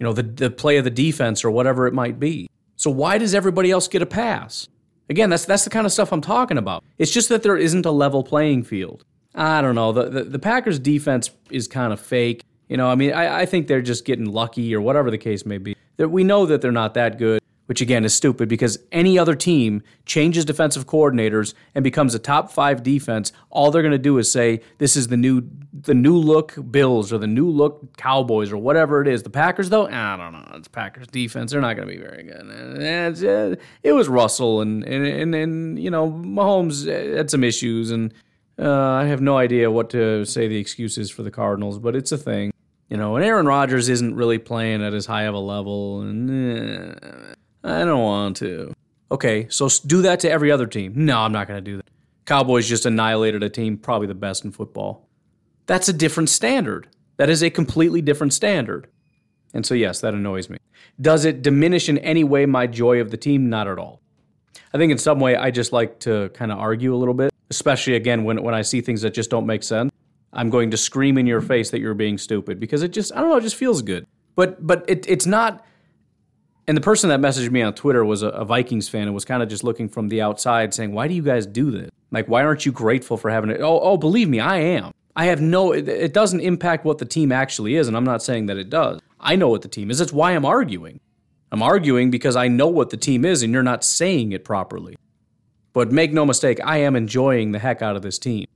You 0.01 0.05
know, 0.05 0.13
the, 0.13 0.25
the 0.25 0.51
play 0.51 0.77
of 0.77 0.83
the 0.83 0.91
defense 0.91 1.45
or 1.45 1.53
whatever 1.53 1.87
it 1.87 1.95
might 1.95 2.19
be. 2.19 2.51
So 2.75 2.91
why 2.91 3.17
does 3.17 3.33
everybody 3.33 3.71
else 3.71 3.87
get 3.87 4.03
a 4.03 4.07
pass? 4.07 4.69
Again, 5.09 5.31
that's 5.31 5.45
that's 5.45 5.65
the 5.65 5.71
kind 5.71 5.87
of 5.87 5.93
stuff 5.93 6.13
I'm 6.13 6.21
talking 6.21 6.59
about. 6.59 6.83
It's 6.99 7.13
just 7.13 7.29
that 7.29 7.45
there 7.45 7.57
isn't 7.57 7.87
a 7.87 7.91
level 7.93 8.25
playing 8.25 8.65
field. 8.65 9.05
I 9.35 9.61
don't 9.61 9.77
know. 9.77 9.93
The 9.93 10.09
the, 10.09 10.25
the 10.25 10.39
Packers 10.39 10.79
defense 10.79 11.31
is 11.51 11.69
kind 11.69 11.93
of 11.93 12.01
fake. 12.01 12.43
You 12.69 12.77
know, 12.77 12.89
I 12.89 12.95
mean, 12.95 13.13
I, 13.13 13.41
I 13.41 13.47
think 13.47 13.67
they're 13.67 13.83
just 13.83 14.05
getting 14.05 14.27
lucky 14.27 14.75
or 14.75 14.81
whatever 14.81 15.11
the 15.11 15.19
case 15.19 15.45
may 15.45 15.59
be. 15.59 15.77
That 15.97 16.09
we 16.09 16.25
know 16.25 16.47
that 16.47 16.61
they're 16.61 16.73
not 16.73 16.95
that 16.95 17.19
good 17.19 17.40
which 17.71 17.81
again 17.81 18.05
is 18.05 18.13
stupid 18.13 18.49
because 18.49 18.81
any 18.91 19.17
other 19.17 19.37
team 19.37 19.81
changes 20.05 20.45
defensive 20.45 20.89
coordinators 20.89 21.55
and 21.73 21.85
becomes 21.85 22.17
a 22.17 22.19
top 22.19 22.51
five 22.51 22.83
defense, 22.83 23.31
all 23.49 23.71
they're 23.71 23.81
going 23.81 23.93
to 23.93 23.97
do 23.99 24.19
is 24.19 24.31
say 24.31 24.61
this 24.79 24.97
is 24.97 25.07
the 25.07 25.17
new 25.17 25.41
the 25.73 25.95
new 25.95 26.17
look 26.17 26.57
Bills 26.73 27.13
or 27.13 27.19
the 27.19 27.29
new 27.29 27.49
look 27.49 27.97
Cowboys 27.97 28.51
or 28.51 28.57
whatever 28.57 29.01
it 29.01 29.07
is. 29.07 29.23
The 29.23 29.31
Packers 29.31 29.71
though, 29.71 29.87
I 29.87 30.17
don't 30.17 30.33
know. 30.33 30.51
It's 30.55 30.67
Packers 30.67 31.07
defense. 31.07 31.53
They're 31.53 31.61
not 31.61 31.77
going 31.77 31.87
to 31.87 31.95
be 31.95 32.01
very 32.01 32.25
good. 32.25 33.61
It 33.85 33.93
was 33.93 34.09
Russell 34.09 34.63
and 34.63 34.83
and 34.83 35.07
and, 35.07 35.33
and 35.33 35.79
you 35.79 35.93
know 35.93 36.11
Mahomes 36.11 36.89
had 36.89 37.31
some 37.31 37.45
issues 37.45 37.93
and. 37.93 38.13
Uh, 38.59 38.91
I 38.91 39.07
have 39.07 39.23
no 39.23 39.39
idea 39.39 39.71
what 39.71 39.89
to 39.91 40.27
say 40.27 40.47
the 40.47 40.59
excuses 40.59 41.11
for 41.11 41.23
the 41.23 41.31
Cardinals, 41.31 41.79
but 41.79 41.97
it's 41.97 42.13
a 42.13 42.19
thing. 42.19 42.53
You 42.91 42.99
know, 42.99 43.17
and 43.17 43.25
Aaron 43.25 43.47
Rodgers 43.47 43.89
isn't 43.89 44.17
really 44.17 44.37
playing 44.37 44.83
at 44.85 44.93
as 44.93 45.07
high 45.07 45.23
of 45.23 45.35
a 45.35 45.39
level, 45.39 46.03
and 46.03 46.99
uh, 47.03 47.35
I 47.63 47.85
don't 47.85 48.03
want 48.03 48.37
to. 48.39 48.75
Okay, 49.13 49.49
so 49.51 49.69
do 49.87 50.03
that 50.03 50.21
to 50.21 50.31
every 50.31 50.51
other 50.51 50.67
team. 50.67 50.93
No, 50.95 51.19
I'm 51.19 51.33
not 51.33 51.49
going 51.49 51.63
to 51.63 51.71
do 51.71 51.77
that. 51.77 51.91
Cowboys 52.25 52.69
just 52.69 52.87
annihilated 52.87 53.43
a 53.43 53.51
team, 53.51 53.77
probably 53.77 54.07
the 54.07 54.15
best 54.15 54.45
in 54.45 54.53
football. 54.53 55.09
That's 55.67 55.89
a 55.89 55.93
different 55.93 56.29
standard. 56.29 56.89
That 57.17 57.29
is 57.29 57.43
a 57.43 57.51
completely 57.51 58.03
different 58.03 58.33
standard. 58.33 58.87
And 59.53 59.67
so, 59.67 59.75
yes, 59.75 60.01
that 60.01 60.15
annoys 60.15 60.49
me. 60.49 60.59
Does 61.01 61.25
it 61.25 61.43
diminish 61.43 61.89
in 61.89 61.99
any 61.99 62.25
way 62.25 62.47
my 62.47 62.67
joy 62.67 63.01
of 63.01 63.11
the 63.11 63.17
team? 63.17 63.51
Not 63.51 63.67
at 63.67 63.79
all. 63.79 64.01
I 64.73 64.79
think 64.79 64.93
in 64.93 64.99
some 64.99 65.19
way 65.19 65.35
I 65.35 65.51
just 65.51 65.73
like 65.73 65.99
to 66.01 66.29
kind 66.31 66.53
of 66.53 66.59
argue 66.59 66.95
a 66.95 66.97
little 66.97 67.15
bit, 67.15 67.33
especially 67.51 67.97
again 67.97 68.23
when, 68.25 68.43
when 68.43 68.55
I 68.55 68.63
see 68.63 68.81
things 68.81 69.03
that 69.03 69.13
just 69.13 69.31
don't 69.31 69.47
make 69.47 69.63
sense. 69.63 69.91
I'm 70.33 70.51
going 70.51 70.71
to 70.71 70.77
scream 70.77 71.19
in 71.19 71.27
your 71.27 71.41
face 71.41 71.71
that 71.71 71.81
you're 71.81 71.95
being 71.95 72.17
stupid 72.17 72.61
because 72.61 72.85
it 72.85 72.93
just, 72.93 73.13
I 73.13 73.21
don't 73.21 73.31
know, 73.31 73.37
it 73.37 73.43
just 73.43 73.57
feels 73.57 73.83
good. 73.83 74.07
But, 74.37 74.65
but 74.65 74.85
it, 74.87 75.05
it's 75.09 75.27
not 75.27 75.67
and 76.67 76.77
the 76.77 76.81
person 76.81 77.11
that 77.11 77.21
messaged 77.21 77.51
me 77.51 77.63
on 77.63 77.75
Twitter 77.75 78.05
was 78.05 78.23
a, 78.23 78.29
a 78.29 78.45
Vikings 78.45 78.89
fan 78.89 79.03
and 79.03 79.15
was 79.15 79.25
kind 79.25 79.43
of 79.43 79.49
just 79.49 79.65
looking 79.65 79.89
from 79.89 80.09
the 80.09 80.23
outside 80.23 80.73
saying, 80.75 80.93
Why 80.93 81.09
do 81.09 81.15
you 81.15 81.23
guys 81.23 81.47
do 81.47 81.71
this? 81.71 81.91
Like, 82.11 82.27
why 82.29 82.43
aren't 82.43 82.67
you 82.67 82.73
grateful 82.73 83.17
for 83.17 83.31
having 83.31 83.51
it? 83.51 83.61
Oh, 83.61 83.81
oh 83.81 83.97
believe 83.97 84.29
me, 84.29 84.41
I 84.41 84.59
am. 84.59 84.93
I 85.17 85.27
have 85.27 85.41
no, 85.41 85.73
it, 85.73 85.89
it 85.89 86.15
doesn't 86.15 86.41
impact 86.41 86.85
what 86.85 86.99
the 86.99 87.05
team 87.05 87.33
actually 87.33 87.75
is, 87.75 87.89
and 87.89 87.97
I'm 87.97 88.05
not 88.05 88.23
saying 88.23 88.47
that 88.47 88.57
it 88.57 88.71
does. 88.71 89.01
I 89.19 89.37
know 89.37 89.49
what 89.49 89.63
the 89.63 89.69
team 89.69 89.91
is. 89.91 89.99
That's 89.99 90.13
why 90.13 90.33
I'm 90.33 90.45
arguing. 90.45 91.01
I'm 91.53 91.63
arguing 91.63 92.11
because 92.11 92.37
I 92.37 92.49
know 92.49 92.69
what 92.69 92.91
the 92.91 92.97
team 92.97 93.25
is, 93.25 93.43
and 93.43 93.53
you're 93.53 93.63
not 93.63 93.85
saying 93.85 94.33
it 94.33 94.45
properly. 94.45 94.97
But 95.73 95.93
make 95.93 96.13
no 96.13 96.25
mistake, 96.25 96.61
I 96.65 96.79
am 96.79 96.97
enjoying 96.97 97.53
the 97.53 97.59
heck 97.59 97.83
out 97.83 97.97
of 97.97 98.03
this 98.03 98.19
team. 98.19 98.47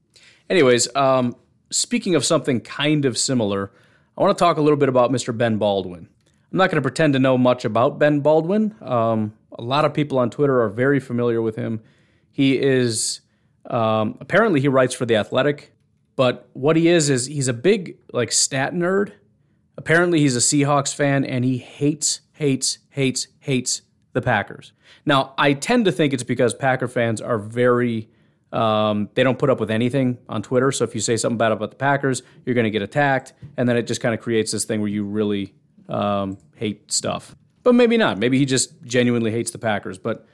Anyways, 0.49 0.95
um, 0.97 1.37
speaking 1.71 2.15
of 2.15 2.25
something 2.25 2.61
kind 2.61 3.05
of 3.05 3.19
similar, 3.19 3.73
I 4.17 4.23
want 4.23 4.37
to 4.37 4.43
talk 4.43 4.57
a 4.57 4.61
little 4.61 4.77
bit 4.77 4.89
about 4.89 5.11
Mr. 5.11 5.37
Ben 5.37 5.59
Baldwin. 5.59 6.09
I'm 6.55 6.59
not 6.59 6.71
going 6.71 6.81
to 6.81 6.83
pretend 6.83 7.15
to 7.15 7.19
know 7.19 7.37
much 7.37 7.65
about 7.65 7.99
Ben 7.99 8.21
Baldwin. 8.21 8.77
Um, 8.81 9.35
a 9.59 9.61
lot 9.61 9.85
of 9.85 9.93
people 9.93 10.21
on 10.21 10.31
Twitter 10.31 10.63
are 10.63 10.69
very 10.69 11.01
familiar 11.01 11.43
with 11.43 11.57
him. 11.57 11.83
He 12.31 12.57
is 12.63 13.23
um, 13.69 14.17
apparently 14.21 14.61
he 14.61 14.69
writes 14.69 14.95
for 14.95 15.05
the 15.05 15.17
Athletic, 15.17 15.75
but 16.15 16.49
what 16.53 16.77
he 16.77 16.87
is 16.87 17.11
is 17.11 17.27
he's 17.27 17.49
a 17.49 17.53
big 17.53 17.99
like 18.13 18.31
stat 18.31 18.73
nerd. 18.73 19.15
Apparently 19.77 20.21
he's 20.21 20.37
a 20.37 20.39
Seahawks 20.39 20.95
fan 20.95 21.25
and 21.25 21.45
he 21.45 21.59
hates, 21.59 22.21
hates, 22.35 22.79
hates, 22.91 23.27
hates 23.41 23.83
the 24.13 24.23
Packers. 24.23 24.71
Now 25.05 25.35
I 25.37 25.55
tend 25.55 25.87
to 25.87 25.93
think 25.93 26.13
it's 26.13 26.23
because 26.23 26.55
Packer 26.55 26.87
fans 26.87 27.21
are 27.21 27.39
very 27.39 28.11
um, 28.53 29.09
they 29.15 29.25
don't 29.25 29.41
put 29.41 29.51
up 29.51 29.59
with 29.59 29.73
anything 29.73 30.19
on 30.29 30.41
Twitter. 30.41 30.71
So 30.71 30.85
if 30.85 30.95
you 30.95 31.01
say 31.01 31.17
something 31.17 31.37
bad 31.37 31.51
about 31.51 31.71
the 31.73 31.77
Packers, 31.77 32.23
you're 32.47 32.55
going 32.55 32.63
to 32.63 32.71
get 32.71 32.83
attacked, 32.83 33.33
and 33.57 33.69
then 33.69 33.77
it 33.77 33.89
just 33.89 34.01
kind 34.01 34.15
of 34.15 34.21
creates 34.21 34.53
this 34.53 34.65
thing 34.65 34.81
where 34.81 34.89
you 34.89 35.05
really 35.05 35.53
um, 35.89 36.39
hate 36.57 36.91
stuff. 36.91 37.35
But 37.63 37.75
maybe 37.75 37.97
not. 37.97 38.19
Maybe 38.19 38.39
he 38.39 38.45
just 38.45 38.83
genuinely 38.85 39.31
hates 39.31 39.51
the 39.51 39.59
Packers. 39.59 39.99
But 39.99 40.27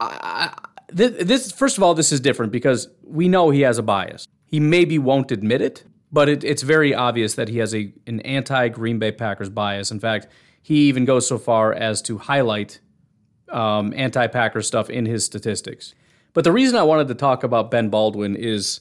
I, 0.00 0.54
this, 0.88 1.24
this, 1.24 1.52
first 1.52 1.76
of 1.76 1.82
all, 1.82 1.94
this 1.94 2.12
is 2.12 2.20
different 2.20 2.52
because 2.52 2.88
we 3.02 3.28
know 3.28 3.50
he 3.50 3.62
has 3.62 3.78
a 3.78 3.82
bias. 3.82 4.26
He 4.46 4.60
maybe 4.60 4.98
won't 4.98 5.30
admit 5.30 5.60
it, 5.60 5.84
but 6.10 6.28
it, 6.28 6.44
it's 6.44 6.62
very 6.62 6.94
obvious 6.94 7.34
that 7.34 7.48
he 7.48 7.58
has 7.58 7.74
a 7.74 7.92
an 8.06 8.20
anti 8.20 8.68
Green 8.68 8.98
Bay 8.98 9.12
Packers 9.12 9.50
bias. 9.50 9.90
In 9.90 10.00
fact, 10.00 10.28
he 10.62 10.88
even 10.88 11.04
goes 11.04 11.26
so 11.26 11.38
far 11.38 11.72
as 11.72 12.00
to 12.02 12.18
highlight 12.18 12.80
um, 13.50 13.92
anti 13.96 14.26
Packers 14.28 14.66
stuff 14.66 14.88
in 14.88 15.06
his 15.06 15.24
statistics. 15.24 15.94
But 16.34 16.44
the 16.44 16.52
reason 16.52 16.78
I 16.78 16.82
wanted 16.82 17.08
to 17.08 17.14
talk 17.14 17.42
about 17.42 17.70
Ben 17.70 17.88
Baldwin 17.88 18.36
is, 18.36 18.80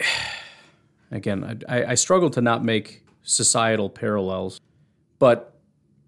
again, 1.10 1.64
I, 1.68 1.84
I 1.84 1.94
struggle 1.94 2.30
to 2.30 2.40
not 2.40 2.64
make 2.64 3.04
societal 3.30 3.88
parallels. 3.88 4.60
But 5.18 5.54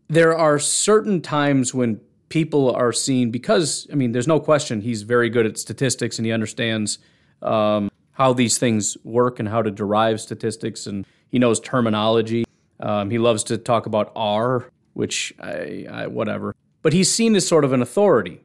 there 0.08 0.36
are 0.36 0.58
certain 0.58 1.20
times 1.20 1.72
when 1.72 2.00
people 2.28 2.74
are 2.74 2.92
seen 2.92 3.30
because 3.30 3.86
I 3.92 3.94
mean, 3.94 4.12
there's 4.12 4.28
no 4.28 4.40
question 4.40 4.80
he's 4.80 5.02
very 5.02 5.30
good 5.30 5.46
at 5.46 5.58
statistics 5.58 6.18
and 6.18 6.26
he 6.26 6.32
understands 6.32 6.98
um, 7.42 7.90
how 8.12 8.32
these 8.32 8.58
things 8.58 8.96
work 9.04 9.38
and 9.38 9.48
how 9.48 9.62
to 9.62 9.70
derive 9.70 10.20
statistics, 10.20 10.86
and 10.86 11.06
he 11.28 11.38
knows 11.38 11.60
terminology. 11.60 12.44
Um, 12.80 13.10
he 13.10 13.18
loves 13.18 13.44
to 13.44 13.58
talk 13.58 13.86
about 13.86 14.12
R, 14.14 14.68
which 14.94 15.32
I, 15.40 15.86
I 15.90 16.06
whatever, 16.06 16.54
but 16.82 16.92
he's 16.92 17.10
seen 17.10 17.34
as 17.36 17.46
sort 17.46 17.64
of 17.64 17.72
an 17.72 17.82
authority, 17.82 18.40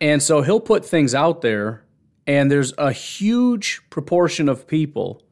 and 0.00 0.22
so 0.22 0.42
he'll 0.42 0.60
put 0.60 0.84
things 0.84 1.14
out 1.14 1.42
there, 1.42 1.84
and 2.26 2.50
there's 2.50 2.72
a 2.78 2.92
huge 2.92 3.82
proportion 3.90 4.48
of 4.48 4.66
people 4.66 5.22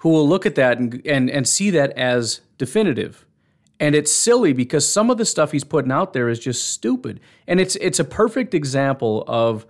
who 0.00 0.10
will 0.10 0.28
look 0.28 0.44
at 0.44 0.54
that 0.56 0.78
and 0.78 1.00
and, 1.06 1.30
and 1.30 1.48
see 1.48 1.70
that 1.70 1.92
as 1.92 2.40
definitive 2.58 3.24
and 3.80 3.94
it's 3.94 4.12
silly 4.12 4.52
because 4.52 4.86
some 4.86 5.10
of 5.10 5.16
the 5.16 5.24
stuff 5.24 5.52
he's 5.52 5.64
putting 5.64 5.90
out 5.90 6.12
there 6.12 6.28
is 6.28 6.38
just 6.38 6.68
stupid. 6.70 7.18
And 7.46 7.58
it's 7.58 7.76
it's 7.76 7.98
a 7.98 8.04
perfect 8.04 8.54
example 8.54 9.24
of 9.26 9.64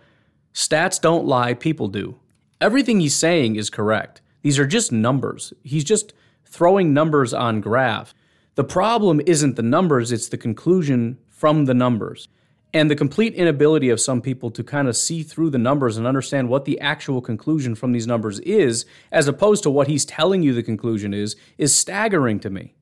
stats 0.53 1.01
don't 1.01 1.27
lie, 1.27 1.55
people 1.55 1.87
do. 1.87 2.19
Everything 2.61 2.99
he's 2.99 3.15
saying 3.15 3.55
is 3.55 3.71
correct. 3.71 4.21
These 4.43 4.59
are 4.59 4.67
just 4.67 4.91
numbers. 4.91 5.55
He's 5.63 5.85
just 5.85 6.13
throwing 6.45 6.93
numbers 6.93 7.33
on 7.33 7.61
graphs. 7.61 8.13
The 8.57 8.65
problem 8.65 9.21
isn't 9.27 9.55
the 9.55 9.63
numbers, 9.63 10.11
it's 10.11 10.29
the 10.29 10.37
conclusion 10.37 11.19
from 11.29 11.67
the 11.67 11.75
numbers. 11.75 12.29
And 12.73 12.89
the 12.89 12.97
complete 12.97 13.35
inability 13.35 13.91
of 13.91 14.01
some 14.01 14.21
people 14.21 14.51
to 14.53 14.63
kind 14.63 14.87
of 14.87 14.97
see 14.97 15.25
through 15.25 15.51
the 15.51 15.59
numbers 15.59 15.97
and 15.97 16.07
understand 16.07 16.49
what 16.49 16.67
the 16.67 16.79
actual 16.81 17.21
conclusion 17.21 17.75
from 17.75 17.91
these 17.93 18.07
numbers 18.07 18.39
is, 18.41 18.87
as 19.11 19.27
opposed 19.27 19.65
to 19.65 19.71
what 19.71 19.89
he's 19.89 20.05
telling 20.05 20.43
you 20.43 20.55
the 20.55 20.63
conclusion 20.63 21.13
is, 21.13 21.35
is 21.59 21.75
staggering 21.75 22.39
to 22.41 22.51
me. 22.51 22.75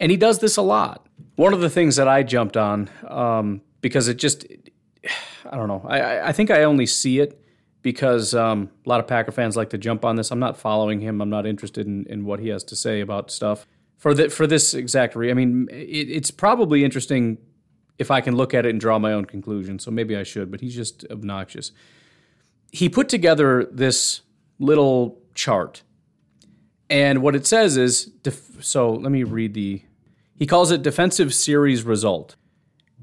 And 0.00 0.10
he 0.10 0.16
does 0.16 0.40
this 0.40 0.56
a 0.56 0.62
lot. 0.62 1.06
One 1.36 1.52
of 1.52 1.60
the 1.60 1.70
things 1.70 1.96
that 1.96 2.08
I 2.08 2.22
jumped 2.24 2.56
on, 2.56 2.90
um, 3.06 3.60
because 3.80 4.08
it 4.08 4.16
just, 4.16 4.46
I 5.48 5.56
don't 5.56 5.68
know, 5.68 5.84
I, 5.86 6.28
I 6.28 6.32
think 6.32 6.50
I 6.50 6.64
only 6.64 6.86
see 6.86 7.20
it 7.20 7.40
because 7.82 8.34
um, 8.34 8.70
a 8.84 8.88
lot 8.88 9.00
of 9.00 9.06
Packer 9.06 9.30
fans 9.30 9.56
like 9.56 9.70
to 9.70 9.78
jump 9.78 10.04
on 10.04 10.16
this. 10.16 10.30
I'm 10.30 10.38
not 10.38 10.56
following 10.56 11.00
him. 11.00 11.20
I'm 11.20 11.30
not 11.30 11.46
interested 11.46 11.86
in, 11.86 12.04
in 12.06 12.24
what 12.24 12.40
he 12.40 12.48
has 12.48 12.64
to 12.64 12.76
say 12.76 13.00
about 13.00 13.30
stuff. 13.30 13.66
For, 13.96 14.12
the, 14.14 14.28
for 14.28 14.46
this 14.46 14.74
exact 14.74 15.14
reason, 15.14 15.30
I 15.30 15.34
mean, 15.34 15.68
it, 15.70 16.10
it's 16.10 16.30
probably 16.30 16.84
interesting 16.84 17.38
if 18.00 18.10
I 18.10 18.22
can 18.22 18.34
look 18.34 18.54
at 18.54 18.64
it 18.64 18.70
and 18.70 18.80
draw 18.80 18.98
my 18.98 19.12
own 19.12 19.26
conclusion. 19.26 19.78
So 19.78 19.90
maybe 19.90 20.16
I 20.16 20.22
should, 20.22 20.50
but 20.50 20.62
he's 20.62 20.74
just 20.74 21.04
obnoxious. 21.10 21.70
He 22.72 22.88
put 22.88 23.10
together 23.10 23.68
this 23.70 24.22
little 24.58 25.20
chart. 25.34 25.82
And 26.88 27.22
what 27.22 27.36
it 27.36 27.46
says 27.46 27.76
is 27.76 28.06
def- 28.06 28.64
so 28.64 28.90
let 28.90 29.12
me 29.12 29.22
read 29.22 29.52
the 29.54 29.82
he 30.34 30.46
calls 30.46 30.70
it 30.70 30.80
defensive 30.80 31.34
series 31.34 31.82
result. 31.82 32.36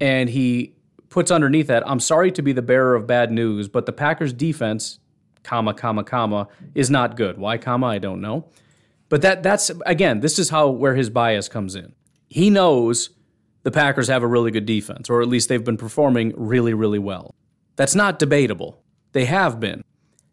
And 0.02 0.32
he 0.32 0.76
puts 1.10 1.30
underneath 1.30 1.68
that, 1.68 1.88
I'm 1.88 2.00
sorry 2.00 2.32
to 2.32 2.42
be 2.42 2.52
the 2.52 2.64
bearer 2.64 2.96
of 2.96 3.06
bad 3.06 3.32
news, 3.32 3.68
but 3.68 3.86
the 3.86 3.94
Packers 3.94 4.34
defense, 4.34 4.98
comma, 5.44 5.76
comma, 5.76 6.04
comma, 6.04 6.48
is 6.74 6.90
not 6.90 7.16
good. 7.16 7.38
Why, 7.38 7.60
comma, 7.60 7.86
I 7.86 8.00
don't 8.00 8.22
know. 8.22 8.50
But 9.10 9.22
that 9.22 9.44
that's 9.44 9.70
again, 9.86 10.22
this 10.22 10.40
is 10.40 10.50
how 10.50 10.70
where 10.70 10.96
his 10.96 11.12
bias 11.12 11.48
comes 11.48 11.76
in. 11.76 11.94
He 12.28 12.50
knows 12.50 13.12
the 13.68 13.72
Packers 13.72 14.08
have 14.08 14.24
a 14.24 14.28
really 14.28 14.50
good 14.50 14.66
defense, 14.66 15.10
or 15.10 15.22
at 15.22 15.28
least 15.28 15.50
they've 15.50 15.62
been 15.62 15.76
performing 15.76 16.32
really, 16.38 16.74
really 16.74 17.00
well. 17.00 17.36
That's 17.76 17.96
not 17.96 18.18
debatable. 18.18 18.82
They 19.12 19.26
have 19.26 19.60
been. 19.60 19.84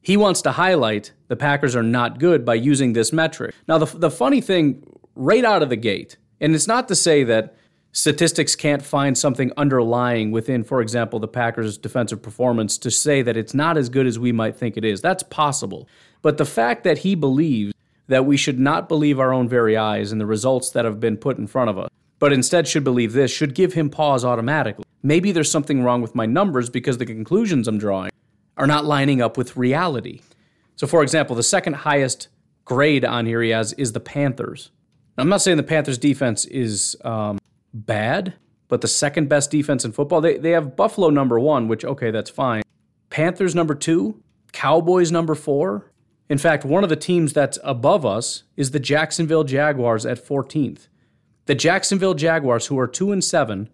He 0.00 0.16
wants 0.16 0.40
to 0.42 0.52
highlight 0.52 1.10
the 1.26 1.34
Packers 1.34 1.74
are 1.74 1.82
not 1.82 2.20
good 2.20 2.44
by 2.44 2.54
using 2.54 2.92
this 2.92 3.12
metric. 3.12 3.52
Now, 3.66 3.78
the, 3.78 3.86
the 3.98 4.08
funny 4.08 4.40
thing 4.40 4.86
right 5.16 5.44
out 5.44 5.64
of 5.64 5.68
the 5.68 5.74
gate 5.74 6.16
and 6.40 6.54
it's 6.54 6.68
not 6.68 6.86
to 6.86 6.94
say 6.94 7.24
that 7.24 7.56
statistics 7.90 8.54
can't 8.54 8.84
find 8.84 9.18
something 9.18 9.50
underlying 9.56 10.30
within, 10.30 10.62
for 10.62 10.80
example, 10.80 11.18
the 11.18 11.26
Packers' 11.26 11.76
defensive 11.76 12.22
performance 12.22 12.78
to 12.78 12.90
say 12.92 13.20
that 13.22 13.36
it's 13.36 13.52
not 13.52 13.76
as 13.76 13.88
good 13.88 14.06
as 14.06 14.16
we 14.16 14.30
might 14.30 14.54
think 14.54 14.76
it 14.76 14.84
is. 14.84 15.00
That's 15.00 15.24
possible. 15.24 15.88
But 16.22 16.38
the 16.38 16.44
fact 16.44 16.84
that 16.84 16.98
he 16.98 17.16
believes 17.16 17.74
that 18.06 18.26
we 18.26 18.36
should 18.36 18.60
not 18.60 18.88
believe 18.88 19.18
our 19.18 19.32
own 19.32 19.48
very 19.48 19.76
eyes 19.76 20.12
and 20.12 20.20
the 20.20 20.26
results 20.26 20.70
that 20.70 20.84
have 20.84 21.00
been 21.00 21.16
put 21.16 21.36
in 21.36 21.48
front 21.48 21.70
of 21.70 21.78
us, 21.78 21.88
but 22.24 22.32
instead 22.32 22.66
should 22.66 22.84
believe 22.84 23.12
this, 23.12 23.30
should 23.30 23.54
give 23.54 23.74
him 23.74 23.90
pause 23.90 24.24
automatically. 24.24 24.82
Maybe 25.02 25.30
there's 25.30 25.50
something 25.50 25.82
wrong 25.82 26.00
with 26.00 26.14
my 26.14 26.24
numbers 26.24 26.70
because 26.70 26.96
the 26.96 27.04
conclusions 27.04 27.68
I'm 27.68 27.76
drawing 27.76 28.10
are 28.56 28.66
not 28.66 28.86
lining 28.86 29.20
up 29.20 29.36
with 29.36 29.58
reality. 29.58 30.22
So, 30.74 30.86
for 30.86 31.02
example, 31.02 31.36
the 31.36 31.42
second 31.42 31.74
highest 31.74 32.28
grade 32.64 33.04
on 33.04 33.26
here 33.26 33.42
he 33.42 33.50
has 33.50 33.74
is 33.74 33.92
the 33.92 34.00
Panthers. 34.00 34.70
I'm 35.18 35.28
not 35.28 35.42
saying 35.42 35.58
the 35.58 35.62
Panthers 35.62 35.98
defense 35.98 36.46
is 36.46 36.96
um, 37.04 37.38
bad, 37.74 38.32
but 38.68 38.80
the 38.80 38.88
second 38.88 39.28
best 39.28 39.50
defense 39.50 39.84
in 39.84 39.92
football, 39.92 40.22
they, 40.22 40.38
they 40.38 40.52
have 40.52 40.76
Buffalo 40.76 41.10
number 41.10 41.38
one, 41.38 41.68
which, 41.68 41.84
okay, 41.84 42.10
that's 42.10 42.30
fine. 42.30 42.62
Panthers 43.10 43.54
number 43.54 43.74
two, 43.74 44.22
Cowboys 44.52 45.12
number 45.12 45.34
four. 45.34 45.92
In 46.30 46.38
fact, 46.38 46.64
one 46.64 46.84
of 46.84 46.88
the 46.88 46.96
teams 46.96 47.34
that's 47.34 47.58
above 47.62 48.06
us 48.06 48.44
is 48.56 48.70
the 48.70 48.80
Jacksonville 48.80 49.44
Jaguars 49.44 50.06
at 50.06 50.26
14th. 50.26 50.88
The 51.46 51.54
Jacksonville 51.54 52.14
Jaguars, 52.14 52.66
who 52.66 52.78
are 52.78 52.86
2 52.86 53.12
and 53.12 53.22
7, 53.22 53.68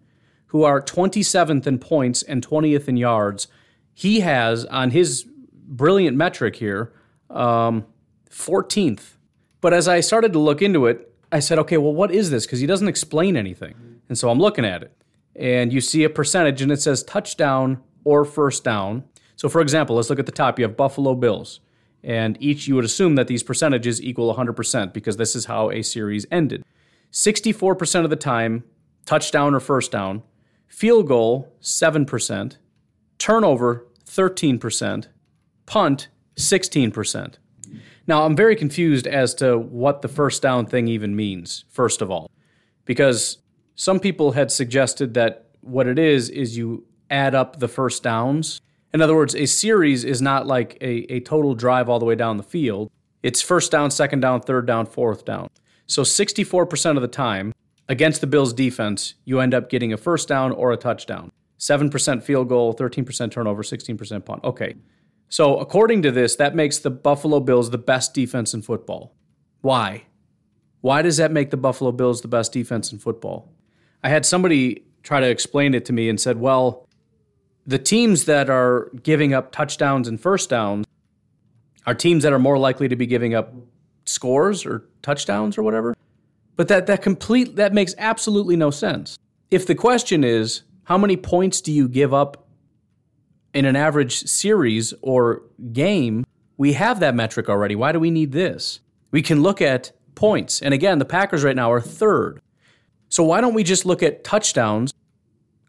who 0.47 0.63
are 0.63 0.81
27th 0.81 1.65
in 1.65 1.79
points 1.79 2.21
and 2.23 2.45
20th 2.45 2.87
in 2.87 2.97
yards, 2.97 3.47
he 3.93 4.19
has 4.19 4.65
on 4.65 4.91
his 4.91 5.25
brilliant 5.53 6.17
metric 6.17 6.57
here 6.57 6.93
um, 7.29 7.85
14th. 8.29 9.15
But 9.61 9.73
as 9.73 9.87
I 9.87 9.99
started 10.01 10.33
to 10.33 10.39
look 10.39 10.61
into 10.61 10.85
it, 10.87 11.13
I 11.31 11.39
said, 11.39 11.59
okay, 11.59 11.77
well, 11.77 11.93
what 11.93 12.11
is 12.11 12.29
this? 12.29 12.45
Because 12.45 12.59
he 12.59 12.67
doesn't 12.67 12.87
explain 12.87 13.37
anything. 13.37 13.75
And 14.09 14.17
so 14.17 14.29
I'm 14.29 14.39
looking 14.39 14.65
at 14.65 14.83
it. 14.83 14.91
And 15.35 15.71
you 15.71 15.79
see 15.79 16.03
a 16.03 16.09
percentage 16.09 16.61
and 16.61 16.71
it 16.71 16.81
says 16.81 17.03
touchdown 17.03 17.81
or 18.03 18.25
first 18.25 18.63
down. 18.65 19.05
So, 19.37 19.47
for 19.47 19.61
example, 19.61 19.95
let's 19.95 20.09
look 20.09 20.19
at 20.19 20.25
the 20.25 20.31
top. 20.31 20.59
You 20.59 20.65
have 20.65 20.75
Buffalo 20.75 21.15
Bills. 21.15 21.61
And 22.03 22.35
each, 22.41 22.67
you 22.67 22.75
would 22.75 22.83
assume 22.83 23.15
that 23.15 23.27
these 23.27 23.43
percentages 23.43 24.01
equal 24.01 24.33
100% 24.35 24.91
because 24.91 25.17
this 25.17 25.35
is 25.35 25.45
how 25.45 25.69
a 25.69 25.81
series 25.83 26.25
ended. 26.31 26.65
64% 27.11 28.03
of 28.03 28.09
the 28.09 28.15
time, 28.15 28.63
touchdown 29.05 29.53
or 29.53 29.59
first 29.59 29.91
down. 29.91 30.23
Field 30.67 31.07
goal, 31.07 31.53
7%. 31.61 32.57
Turnover, 33.17 33.85
13%. 34.05 35.07
Punt, 35.65 36.07
16%. 36.37 37.35
Now, 38.07 38.23
I'm 38.25 38.35
very 38.35 38.55
confused 38.55 39.07
as 39.07 39.33
to 39.35 39.57
what 39.57 40.01
the 40.01 40.07
first 40.07 40.41
down 40.41 40.65
thing 40.65 40.87
even 40.87 41.15
means, 41.15 41.65
first 41.69 42.01
of 42.01 42.09
all, 42.09 42.31
because 42.85 43.37
some 43.75 43.99
people 43.99 44.31
had 44.31 44.51
suggested 44.51 45.13
that 45.13 45.49
what 45.61 45.87
it 45.87 45.99
is 45.99 46.29
is 46.29 46.57
you 46.57 46.85
add 47.09 47.35
up 47.35 47.59
the 47.59 47.67
first 47.67 48.03
downs. 48.03 48.59
In 48.93 49.01
other 49.01 49.15
words, 49.15 49.35
a 49.35 49.45
series 49.45 50.03
is 50.03 50.21
not 50.21 50.47
like 50.47 50.77
a, 50.81 51.13
a 51.13 51.19
total 51.19 51.53
drive 51.53 51.89
all 51.89 51.99
the 51.99 52.05
way 52.05 52.15
down 52.15 52.37
the 52.37 52.43
field. 52.43 52.89
It's 53.21 53.41
first 53.41 53.71
down, 53.71 53.91
second 53.91 54.21
down, 54.21 54.41
third 54.41 54.65
down, 54.65 54.87
fourth 54.87 55.25
down. 55.25 55.49
So 55.91 56.03
64% 56.03 56.95
of 56.95 57.01
the 57.01 57.07
time, 57.09 57.53
against 57.89 58.21
the 58.21 58.27
Bills 58.27 58.53
defense, 58.53 59.15
you 59.25 59.41
end 59.41 59.53
up 59.53 59.69
getting 59.69 59.91
a 59.91 59.97
first 59.97 60.29
down 60.29 60.53
or 60.53 60.71
a 60.71 60.77
touchdown. 60.77 61.31
7% 61.59 62.23
field 62.23 62.47
goal, 62.47 62.73
13% 62.73 63.29
turnover, 63.29 63.61
16% 63.61 64.23
punt. 64.23 64.41
Okay. 64.45 64.75
So, 65.27 65.57
according 65.59 66.01
to 66.03 66.11
this, 66.11 66.37
that 66.37 66.55
makes 66.55 66.79
the 66.79 66.89
Buffalo 66.89 67.41
Bills 67.41 67.71
the 67.71 67.77
best 67.77 68.13
defense 68.13 68.53
in 68.53 68.61
football. 68.61 69.15
Why? 69.59 70.05
Why 70.79 71.01
does 71.01 71.17
that 71.17 71.31
make 71.33 71.51
the 71.51 71.57
Buffalo 71.57 71.91
Bills 71.91 72.21
the 72.21 72.29
best 72.29 72.53
defense 72.53 72.93
in 72.93 72.97
football? 72.97 73.51
I 74.01 74.07
had 74.07 74.25
somebody 74.25 74.85
try 75.03 75.19
to 75.19 75.29
explain 75.29 75.73
it 75.73 75.83
to 75.85 75.93
me 75.93 76.07
and 76.07 76.19
said, 76.19 76.39
well, 76.39 76.87
the 77.67 77.77
teams 77.77 78.25
that 78.25 78.49
are 78.49 78.89
giving 79.03 79.33
up 79.33 79.51
touchdowns 79.51 80.07
and 80.07 80.19
first 80.19 80.49
downs 80.49 80.85
are 81.85 81.93
teams 81.93 82.23
that 82.23 82.31
are 82.31 82.39
more 82.39 82.57
likely 82.57 82.87
to 82.87 82.95
be 82.95 83.05
giving 83.05 83.33
up 83.33 83.53
scores 84.05 84.65
or 84.65 84.87
touchdowns 85.01 85.57
or 85.57 85.63
whatever. 85.63 85.95
But 86.55 86.67
that 86.67 86.87
that 86.87 87.01
complete 87.01 87.55
that 87.55 87.73
makes 87.73 87.95
absolutely 87.97 88.55
no 88.55 88.71
sense. 88.71 89.17
If 89.49 89.67
the 89.67 89.75
question 89.75 90.23
is 90.23 90.63
how 90.83 90.97
many 90.97 91.17
points 91.17 91.61
do 91.61 91.71
you 91.71 91.87
give 91.87 92.13
up 92.13 92.47
in 93.53 93.65
an 93.65 93.75
average 93.75 94.19
series 94.23 94.93
or 95.01 95.43
game, 95.73 96.25
we 96.57 96.73
have 96.73 96.99
that 96.99 97.15
metric 97.15 97.49
already. 97.49 97.75
Why 97.75 97.91
do 97.91 97.99
we 97.99 98.11
need 98.11 98.31
this? 98.31 98.79
We 99.11 99.21
can 99.21 99.41
look 99.41 99.61
at 99.61 99.91
points. 100.15 100.61
And 100.61 100.73
again, 100.73 100.99
the 100.99 101.05
Packers 101.05 101.43
right 101.43 101.55
now 101.55 101.71
are 101.71 101.81
third. 101.81 102.41
So 103.09 103.23
why 103.23 103.41
don't 103.41 103.53
we 103.53 103.63
just 103.63 103.85
look 103.85 104.03
at 104.03 104.23
touchdowns 104.23 104.93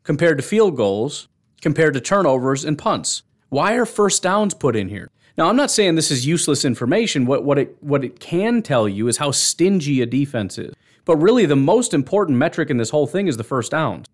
compared 0.05 0.39
to 0.39 0.45
field 0.45 0.76
goals, 0.76 1.28
compared 1.61 1.95
to 1.95 2.01
turnovers 2.01 2.64
and 2.64 2.78
punts? 2.78 3.22
Why 3.49 3.74
are 3.74 3.87
first 3.87 4.22
downs 4.22 4.55
put 4.55 4.76
in 4.76 4.89
here? 4.89 5.11
Now, 5.37 5.49
I'm 5.49 5.57
not 5.57 5.70
saying 5.70 5.95
this 5.95 6.11
is 6.11 6.26
useless 6.26 6.64
information. 6.64 7.24
What, 7.26 7.45
what, 7.45 7.59
it, 7.59 7.76
what 7.80 8.05
it 8.05 8.20
can 8.20 8.62
tell 8.62 8.89
you 8.89 9.09
is 9.09 9.16
how 9.16 9.30
stingy 9.30 10.03
a 10.03 10.07
defense 10.07 10.59
is. 10.59 10.74
But 11.05 11.16
really, 11.16 11.47
the 11.47 11.57
most 11.57 11.95
important 11.95 12.39
metric 12.39 12.70
in 12.70 12.76
this 12.76 12.91
whole 12.91 13.07
thing 13.07 13.26
is 13.28 13.37
the 13.37 13.45
first 13.45 13.70
downs. 13.70 14.07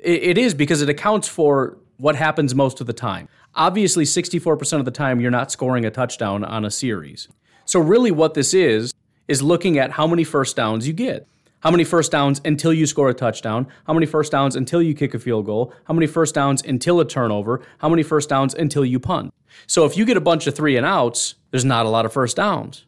it, 0.00 0.22
it 0.22 0.38
is 0.38 0.54
because 0.54 0.82
it 0.82 0.88
accounts 0.88 1.28
for 1.28 1.78
what 1.98 2.16
happens 2.16 2.54
most 2.54 2.80
of 2.80 2.86
the 2.86 2.92
time. 2.92 3.28
Obviously, 3.54 4.04
64% 4.04 4.78
of 4.78 4.84
the 4.84 4.90
time, 4.90 5.20
you're 5.20 5.30
not 5.30 5.52
scoring 5.52 5.84
a 5.84 5.90
touchdown 5.90 6.42
on 6.42 6.64
a 6.64 6.70
series. 6.70 7.28
So, 7.64 7.78
really, 7.78 8.10
what 8.10 8.34
this 8.34 8.54
is, 8.54 8.92
is 9.28 9.42
looking 9.42 9.78
at 9.78 9.92
how 9.92 10.06
many 10.06 10.24
first 10.24 10.56
downs 10.56 10.86
you 10.86 10.94
get. 10.94 11.28
How 11.62 11.70
many 11.70 11.84
first 11.84 12.10
downs 12.10 12.40
until 12.44 12.72
you 12.72 12.86
score 12.86 13.08
a 13.08 13.14
touchdown? 13.14 13.68
How 13.86 13.94
many 13.94 14.04
first 14.04 14.32
downs 14.32 14.56
until 14.56 14.82
you 14.82 14.94
kick 14.94 15.14
a 15.14 15.18
field 15.20 15.46
goal? 15.46 15.72
How 15.84 15.94
many 15.94 16.08
first 16.08 16.34
downs 16.34 16.60
until 16.60 16.98
a 16.98 17.04
turnover? 17.04 17.62
How 17.78 17.88
many 17.88 18.02
first 18.02 18.28
downs 18.28 18.52
until 18.52 18.84
you 18.84 18.98
punt? 18.98 19.32
So 19.68 19.84
if 19.84 19.96
you 19.96 20.04
get 20.04 20.16
a 20.16 20.20
bunch 20.20 20.48
of 20.48 20.56
three 20.56 20.76
and 20.76 20.84
outs, 20.84 21.36
there's 21.52 21.64
not 21.64 21.86
a 21.86 21.88
lot 21.88 22.04
of 22.04 22.12
first 22.12 22.36
downs. 22.36 22.84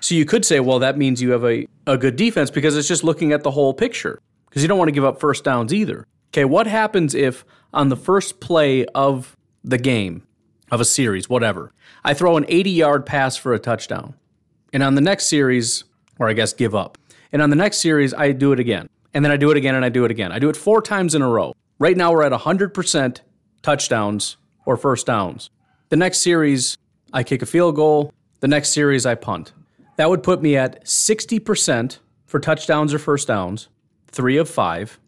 So 0.00 0.14
you 0.14 0.24
could 0.24 0.46
say, 0.46 0.60
well, 0.60 0.78
that 0.78 0.96
means 0.96 1.20
you 1.20 1.32
have 1.32 1.44
a, 1.44 1.66
a 1.86 1.98
good 1.98 2.16
defense 2.16 2.50
because 2.50 2.74
it's 2.74 2.88
just 2.88 3.04
looking 3.04 3.32
at 3.32 3.42
the 3.42 3.50
whole 3.50 3.74
picture 3.74 4.18
because 4.48 4.62
you 4.62 4.68
don't 4.68 4.78
want 4.78 4.88
to 4.88 4.92
give 4.92 5.04
up 5.04 5.20
first 5.20 5.44
downs 5.44 5.74
either. 5.74 6.06
Okay, 6.32 6.46
what 6.46 6.66
happens 6.66 7.14
if 7.14 7.44
on 7.74 7.90
the 7.90 7.96
first 7.96 8.40
play 8.40 8.86
of 8.86 9.36
the 9.62 9.78
game, 9.78 10.26
of 10.70 10.80
a 10.80 10.86
series, 10.86 11.28
whatever, 11.28 11.70
I 12.02 12.14
throw 12.14 12.38
an 12.38 12.46
80 12.48 12.70
yard 12.70 13.04
pass 13.04 13.36
for 13.36 13.52
a 13.52 13.58
touchdown? 13.58 14.14
And 14.72 14.82
on 14.82 14.94
the 14.94 15.00
next 15.02 15.26
series, 15.26 15.84
or 16.18 16.28
I 16.28 16.32
guess 16.32 16.54
give 16.54 16.74
up. 16.74 16.96
And 17.32 17.42
on 17.42 17.50
the 17.50 17.56
next 17.56 17.78
series, 17.78 18.12
I 18.14 18.32
do 18.32 18.52
it 18.52 18.60
again. 18.60 18.88
And 19.14 19.24
then 19.24 19.32
I 19.32 19.36
do 19.36 19.50
it 19.50 19.56
again 19.56 19.74
and 19.74 19.84
I 19.84 19.88
do 19.88 20.04
it 20.04 20.10
again. 20.10 20.32
I 20.32 20.38
do 20.38 20.48
it 20.48 20.56
four 20.56 20.82
times 20.82 21.14
in 21.14 21.22
a 21.22 21.28
row. 21.28 21.54
Right 21.78 21.96
now, 21.96 22.12
we're 22.12 22.22
at 22.22 22.32
100% 22.32 23.20
touchdowns 23.62 24.36
or 24.66 24.76
first 24.76 25.06
downs. 25.06 25.50
The 25.88 25.96
next 25.96 26.20
series, 26.20 26.76
I 27.12 27.22
kick 27.22 27.42
a 27.42 27.46
field 27.46 27.76
goal. 27.76 28.12
The 28.40 28.48
next 28.48 28.72
series, 28.72 29.06
I 29.06 29.14
punt. 29.14 29.52
That 29.96 30.08
would 30.08 30.22
put 30.22 30.42
me 30.42 30.56
at 30.56 30.84
60% 30.84 31.98
for 32.26 32.38
touchdowns 32.38 32.94
or 32.94 32.98
first 32.98 33.28
downs, 33.28 33.68
three 34.08 34.36
of 34.36 34.48
five, 34.48 34.98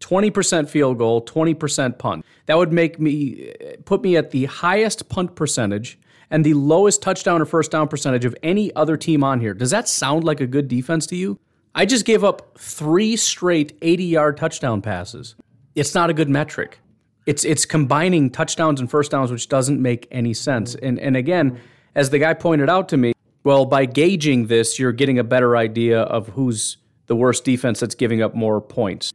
20% 0.00 0.68
field 0.68 0.98
goal, 0.98 1.24
20% 1.24 1.98
punt. 1.98 2.24
That 2.46 2.58
would 2.58 2.72
make 2.72 3.00
me 3.00 3.52
put 3.84 4.02
me 4.02 4.16
at 4.16 4.30
the 4.30 4.46
highest 4.46 5.08
punt 5.08 5.36
percentage 5.36 5.98
and 6.30 6.44
the 6.44 6.54
lowest 6.54 7.02
touchdown 7.02 7.40
or 7.40 7.44
first 7.44 7.70
down 7.70 7.88
percentage 7.88 8.24
of 8.24 8.34
any 8.42 8.74
other 8.74 8.96
team 8.96 9.22
on 9.22 9.40
here. 9.40 9.54
Does 9.54 9.70
that 9.70 9.88
sound 9.88 10.24
like 10.24 10.40
a 10.40 10.46
good 10.46 10.68
defense 10.68 11.06
to 11.06 11.16
you? 11.16 11.38
I 11.76 11.84
just 11.84 12.06
gave 12.06 12.24
up 12.24 12.58
three 12.58 13.16
straight 13.16 13.76
80 13.82 14.04
yard 14.04 14.36
touchdown 14.38 14.80
passes. 14.80 15.34
It's 15.74 15.94
not 15.94 16.08
a 16.08 16.14
good 16.14 16.30
metric. 16.30 16.80
It's 17.26 17.44
it's 17.44 17.66
combining 17.66 18.30
touchdowns 18.30 18.80
and 18.80 18.90
first 18.90 19.10
downs, 19.10 19.30
which 19.30 19.48
doesn't 19.48 19.80
make 19.80 20.08
any 20.10 20.32
sense. 20.32 20.74
And 20.74 20.98
and 20.98 21.16
again, 21.16 21.60
as 21.94 22.08
the 22.08 22.18
guy 22.18 22.32
pointed 22.32 22.70
out 22.70 22.88
to 22.88 22.96
me, 22.96 23.12
well, 23.44 23.66
by 23.66 23.84
gauging 23.84 24.46
this, 24.46 24.78
you're 24.78 24.92
getting 24.92 25.18
a 25.18 25.24
better 25.24 25.54
idea 25.54 26.00
of 26.00 26.28
who's 26.28 26.78
the 27.08 27.14
worst 27.14 27.44
defense 27.44 27.78
that's 27.80 27.94
giving 27.94 28.22
up 28.22 28.34
more 28.34 28.60
points. 28.60 29.12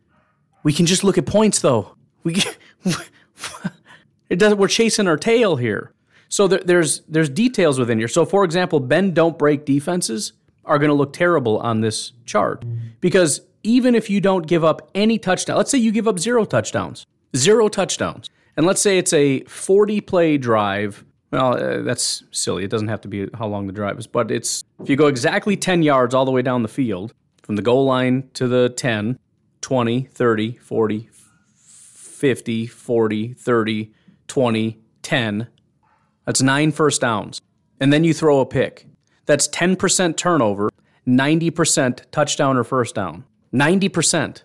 We 0.63 0.71
can 0.71 0.85
just 0.85 1.03
look 1.03 1.17
at 1.17 1.25
points 1.25 1.61
though. 1.61 1.95
We 2.23 2.35
it 4.29 4.37
doesn't. 4.37 4.59
We're 4.59 4.67
chasing 4.67 5.07
our 5.07 5.17
tail 5.17 5.55
here. 5.55 5.93
So 6.29 6.47
there, 6.47 6.61
there's 6.63 6.99
there's 7.07 7.29
details 7.29 7.79
within 7.79 7.97
here. 7.97 8.07
So 8.07 8.23
for 8.23 8.43
example, 8.43 8.79
bend 8.79 9.15
don't 9.15 9.39
break 9.39 9.65
defenses 9.65 10.33
are 10.65 10.79
going 10.79 10.89
to 10.89 10.95
look 10.95 11.13
terrible 11.13 11.57
on 11.59 11.81
this 11.81 12.13
chart 12.25 12.63
because 12.99 13.41
even 13.63 13.95
if 13.95 14.09
you 14.09 14.21
don't 14.21 14.47
give 14.47 14.63
up 14.63 14.89
any 14.95 15.17
touchdown, 15.17 15.57
let's 15.57 15.71
say 15.71 15.77
you 15.77 15.91
give 15.91 16.07
up 16.07 16.19
zero 16.19 16.45
touchdowns, 16.45 17.05
zero 17.35 17.67
touchdowns, 17.67 18.29
and 18.57 18.65
let's 18.65 18.81
say 18.81 18.97
it's 18.97 19.13
a 19.13 19.43
40 19.43 20.01
play 20.01 20.37
drive. 20.37 21.05
Well, 21.31 21.55
uh, 21.55 21.81
that's 21.81 22.23
silly. 22.31 22.63
It 22.63 22.69
doesn't 22.69 22.89
have 22.89 23.01
to 23.01 23.07
be 23.07 23.27
how 23.33 23.47
long 23.47 23.67
the 23.67 23.73
drive 23.73 23.97
is, 23.97 24.07
but 24.07 24.31
it's 24.31 24.63
if 24.81 24.89
you 24.89 24.95
go 24.95 25.07
exactly 25.07 25.55
10 25.55 25.83
yards 25.83 26.13
all 26.13 26.25
the 26.25 26.31
way 26.31 26.41
down 26.41 26.61
the 26.61 26.67
field 26.67 27.13
from 27.43 27.55
the 27.55 27.61
goal 27.61 27.85
line 27.85 28.29
to 28.33 28.47
the 28.47 28.69
10, 28.69 29.17
20, 29.61 30.03
30, 30.03 30.57
40, 30.57 31.09
50, 31.55 32.67
40, 32.67 33.33
30, 33.33 33.93
20, 34.27 34.79
10, 35.01 35.47
that's 36.25 36.41
nine 36.41 36.71
first 36.71 37.01
downs. 37.01 37.41
And 37.79 37.91
then 37.91 38.03
you 38.03 38.13
throw 38.13 38.39
a 38.39 38.45
pick. 38.45 38.85
That's 39.25 39.47
10% 39.47 40.17
turnover, 40.17 40.69
90% 41.07 42.01
touchdown 42.11 42.57
or 42.57 42.63
first 42.63 42.95
down. 42.95 43.25
90%. 43.53 44.43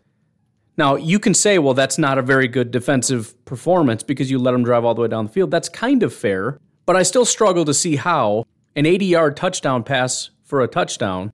Now, 0.79 0.97
you 0.97 1.19
can 1.19 1.33
say, 1.33 1.59
well, 1.59 1.75
that's 1.75 1.97
not 1.97 2.19
a 2.19 2.23
very 2.23 2.49
good 2.49 2.71
defensive 2.71 3.35
performance 3.47 4.03
because 4.03 4.31
you 4.31 4.39
let 4.39 4.53
them 4.53 4.63
drive 4.63 4.85
all 4.85 4.95
the 4.95 5.03
way 5.03 5.09
down 5.09 5.27
the 5.27 5.33
field. 5.33 5.51
That's 5.51 5.69
kind 5.69 6.03
of 6.03 6.15
fair, 6.15 6.59
but 6.85 6.97
I 6.97 7.03
still 7.03 7.25
struggle 7.25 7.65
to 7.65 7.73
see 7.73 7.97
how 7.97 8.45
an 8.75 8.85
80 8.85 9.07
yard 9.07 9.37
touchdown 9.37 9.83
pass 9.83 10.31
for 10.45 10.61
a 10.61 10.69
touchdown, 10.69 11.33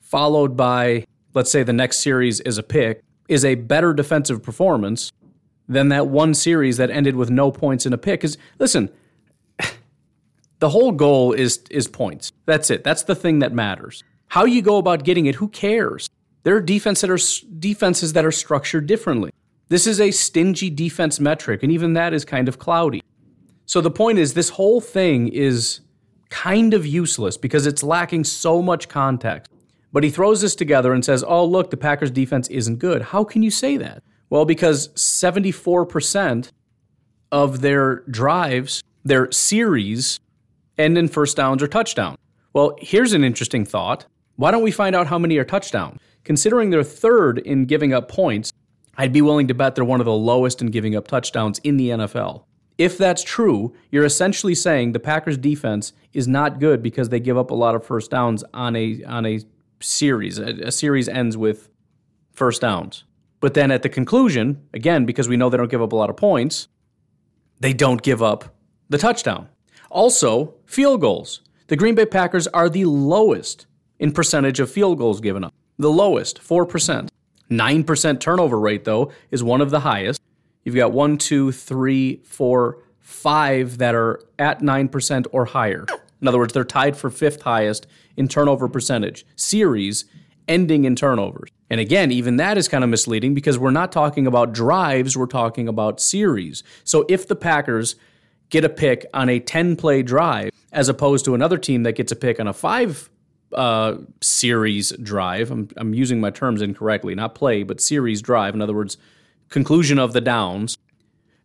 followed 0.00 0.56
by, 0.56 1.04
let's 1.34 1.50
say, 1.50 1.62
the 1.64 1.72
next 1.72 1.98
series 1.98 2.40
is 2.40 2.58
a 2.58 2.62
pick, 2.62 3.02
is 3.28 3.44
a 3.44 3.56
better 3.56 3.92
defensive 3.92 4.42
performance 4.42 5.12
than 5.68 5.88
that 5.88 6.06
one 6.06 6.34
series 6.34 6.76
that 6.76 6.90
ended 6.90 7.16
with 7.16 7.30
no 7.30 7.50
points 7.50 7.86
in 7.86 7.92
a 7.92 7.98
pick. 7.98 8.20
Because, 8.20 8.38
listen, 8.58 8.88
the 10.60 10.68
whole 10.68 10.92
goal 10.92 11.32
is 11.32 11.64
is 11.70 11.88
points. 11.88 12.32
That's 12.46 12.70
it. 12.70 12.84
That's 12.84 13.02
the 13.02 13.14
thing 13.14 13.40
that 13.40 13.52
matters. 13.52 14.04
How 14.28 14.44
you 14.44 14.62
go 14.62 14.76
about 14.76 15.04
getting 15.04 15.26
it, 15.26 15.34
who 15.34 15.48
cares? 15.48 16.08
There 16.44 16.54
are 16.54 16.60
defense 16.60 17.00
that 17.00 17.10
are 17.10 17.18
defenses 17.58 18.12
that 18.12 18.24
are 18.24 18.32
structured 18.32 18.86
differently. 18.86 19.30
This 19.68 19.86
is 19.86 20.00
a 20.00 20.10
stingy 20.10 20.70
defense 20.70 21.20
metric, 21.20 21.62
and 21.62 21.72
even 21.72 21.94
that 21.94 22.14
is 22.14 22.24
kind 22.24 22.48
of 22.48 22.58
cloudy. 22.58 23.02
So 23.66 23.80
the 23.80 23.90
point 23.90 24.18
is, 24.18 24.34
this 24.34 24.50
whole 24.50 24.80
thing 24.80 25.28
is 25.28 25.80
kind 26.28 26.74
of 26.74 26.86
useless 26.86 27.36
because 27.36 27.66
it's 27.66 27.82
lacking 27.82 28.24
so 28.24 28.62
much 28.62 28.88
context. 28.88 29.50
But 29.92 30.04
he 30.04 30.10
throws 30.10 30.40
this 30.40 30.54
together 30.54 30.92
and 30.92 31.04
says, 31.04 31.24
oh, 31.26 31.44
look, 31.44 31.70
the 31.70 31.76
Packers 31.76 32.10
defense 32.10 32.48
isn't 32.48 32.76
good. 32.76 33.02
How 33.02 33.24
can 33.24 33.42
you 33.42 33.50
say 33.50 33.76
that? 33.76 34.02
Well, 34.28 34.44
because 34.44 34.88
74% 34.90 36.50
of 37.32 37.60
their 37.60 38.00
drives, 38.10 38.82
their 39.04 39.30
series, 39.32 40.20
end 40.80 40.98
in 40.98 41.08
first 41.08 41.36
downs 41.36 41.62
or 41.62 41.68
touchdown. 41.68 42.16
Well, 42.52 42.76
here's 42.80 43.12
an 43.12 43.22
interesting 43.22 43.64
thought. 43.64 44.06
Why 44.36 44.50
don't 44.50 44.62
we 44.62 44.70
find 44.70 44.96
out 44.96 45.06
how 45.06 45.18
many 45.18 45.36
are 45.36 45.44
touchdown? 45.44 45.98
Considering 46.24 46.70
they're 46.70 46.82
third 46.82 47.38
in 47.38 47.66
giving 47.66 47.92
up 47.92 48.08
points, 48.08 48.52
I'd 48.96 49.12
be 49.12 49.22
willing 49.22 49.48
to 49.48 49.54
bet 49.54 49.74
they're 49.74 49.84
one 49.84 50.00
of 50.00 50.06
the 50.06 50.12
lowest 50.12 50.60
in 50.60 50.68
giving 50.68 50.96
up 50.96 51.06
touchdowns 51.06 51.58
in 51.60 51.76
the 51.76 51.90
NFL. 51.90 52.44
If 52.76 52.96
that's 52.96 53.22
true, 53.22 53.74
you're 53.90 54.04
essentially 54.04 54.54
saying 54.54 54.92
the 54.92 55.00
Packers 55.00 55.36
defense 55.36 55.92
is 56.12 56.26
not 56.26 56.58
good 56.58 56.82
because 56.82 57.10
they 57.10 57.20
give 57.20 57.36
up 57.36 57.50
a 57.50 57.54
lot 57.54 57.74
of 57.74 57.84
first 57.84 58.10
downs 58.10 58.42
on 58.54 58.74
a 58.74 59.04
on 59.04 59.26
a 59.26 59.40
series. 59.80 60.38
A, 60.38 60.68
a 60.68 60.72
series 60.72 61.08
ends 61.08 61.36
with 61.36 61.68
first 62.32 62.62
downs. 62.62 63.04
But 63.40 63.54
then 63.54 63.70
at 63.70 63.82
the 63.82 63.88
conclusion, 63.88 64.62
again, 64.74 65.04
because 65.04 65.28
we 65.28 65.36
know 65.36 65.50
they 65.50 65.56
don't 65.56 65.70
give 65.70 65.82
up 65.82 65.92
a 65.92 65.96
lot 65.96 66.10
of 66.10 66.16
points, 66.16 66.68
they 67.58 67.72
don't 67.72 68.02
give 68.02 68.22
up 68.22 68.54
the 68.88 68.98
touchdown. 68.98 69.48
Also, 69.90 70.54
field 70.66 71.00
goals. 71.00 71.40
The 71.66 71.76
Green 71.76 71.96
Bay 71.96 72.06
Packers 72.06 72.46
are 72.48 72.68
the 72.68 72.84
lowest 72.84 73.66
in 73.98 74.12
percentage 74.12 74.60
of 74.60 74.70
field 74.70 74.98
goals 74.98 75.20
given 75.20 75.44
up. 75.44 75.52
The 75.78 75.90
lowest, 75.90 76.40
4%. 76.40 77.08
9% 77.50 78.20
turnover 78.20 78.60
rate, 78.60 78.84
though, 78.84 79.10
is 79.30 79.42
one 79.42 79.60
of 79.60 79.70
the 79.70 79.80
highest. 79.80 80.22
You've 80.64 80.76
got 80.76 80.92
one, 80.92 81.18
two, 81.18 81.50
three, 81.50 82.20
four, 82.24 82.78
five 83.00 83.78
that 83.78 83.94
are 83.94 84.20
at 84.38 84.60
9% 84.60 85.26
or 85.32 85.46
higher. 85.46 85.86
In 86.20 86.28
other 86.28 86.38
words, 86.38 86.52
they're 86.52 86.64
tied 86.64 86.96
for 86.96 87.10
fifth 87.10 87.42
highest 87.42 87.86
in 88.16 88.28
turnover 88.28 88.68
percentage. 88.68 89.26
Series 89.34 90.04
ending 90.46 90.84
in 90.84 90.94
turnovers. 90.94 91.50
And 91.70 91.80
again, 91.80 92.10
even 92.12 92.36
that 92.36 92.58
is 92.58 92.68
kind 92.68 92.84
of 92.84 92.90
misleading 92.90 93.34
because 93.34 93.58
we're 93.58 93.70
not 93.70 93.92
talking 93.92 94.26
about 94.26 94.52
drives, 94.52 95.16
we're 95.16 95.26
talking 95.26 95.68
about 95.68 96.00
series. 96.00 96.62
So 96.84 97.06
if 97.08 97.26
the 97.26 97.36
Packers 97.36 97.96
get 98.50 98.64
a 98.64 98.68
pick 98.68 99.06
on 99.14 99.28
a 99.28 99.40
10 99.40 99.76
play 99.76 100.02
drive 100.02 100.50
as 100.72 100.88
opposed 100.88 101.24
to 101.24 101.34
another 101.34 101.56
team 101.56 101.84
that 101.84 101.92
gets 101.92 102.12
a 102.12 102.16
pick 102.16 102.38
on 102.38 102.46
a 102.46 102.52
five 102.52 103.08
uh, 103.54 103.96
series 104.20 104.90
drive. 105.02 105.50
I'm, 105.50 105.68
I'm 105.76 105.94
using 105.94 106.20
my 106.20 106.30
terms 106.30 106.62
incorrectly, 106.62 107.14
not 107.14 107.34
play, 107.34 107.62
but 107.62 107.80
series 107.80 108.22
drive. 108.22 108.54
In 108.54 108.62
other 108.62 108.74
words, 108.74 108.96
conclusion 109.48 109.98
of 109.98 110.12
the 110.12 110.20
downs. 110.20 110.78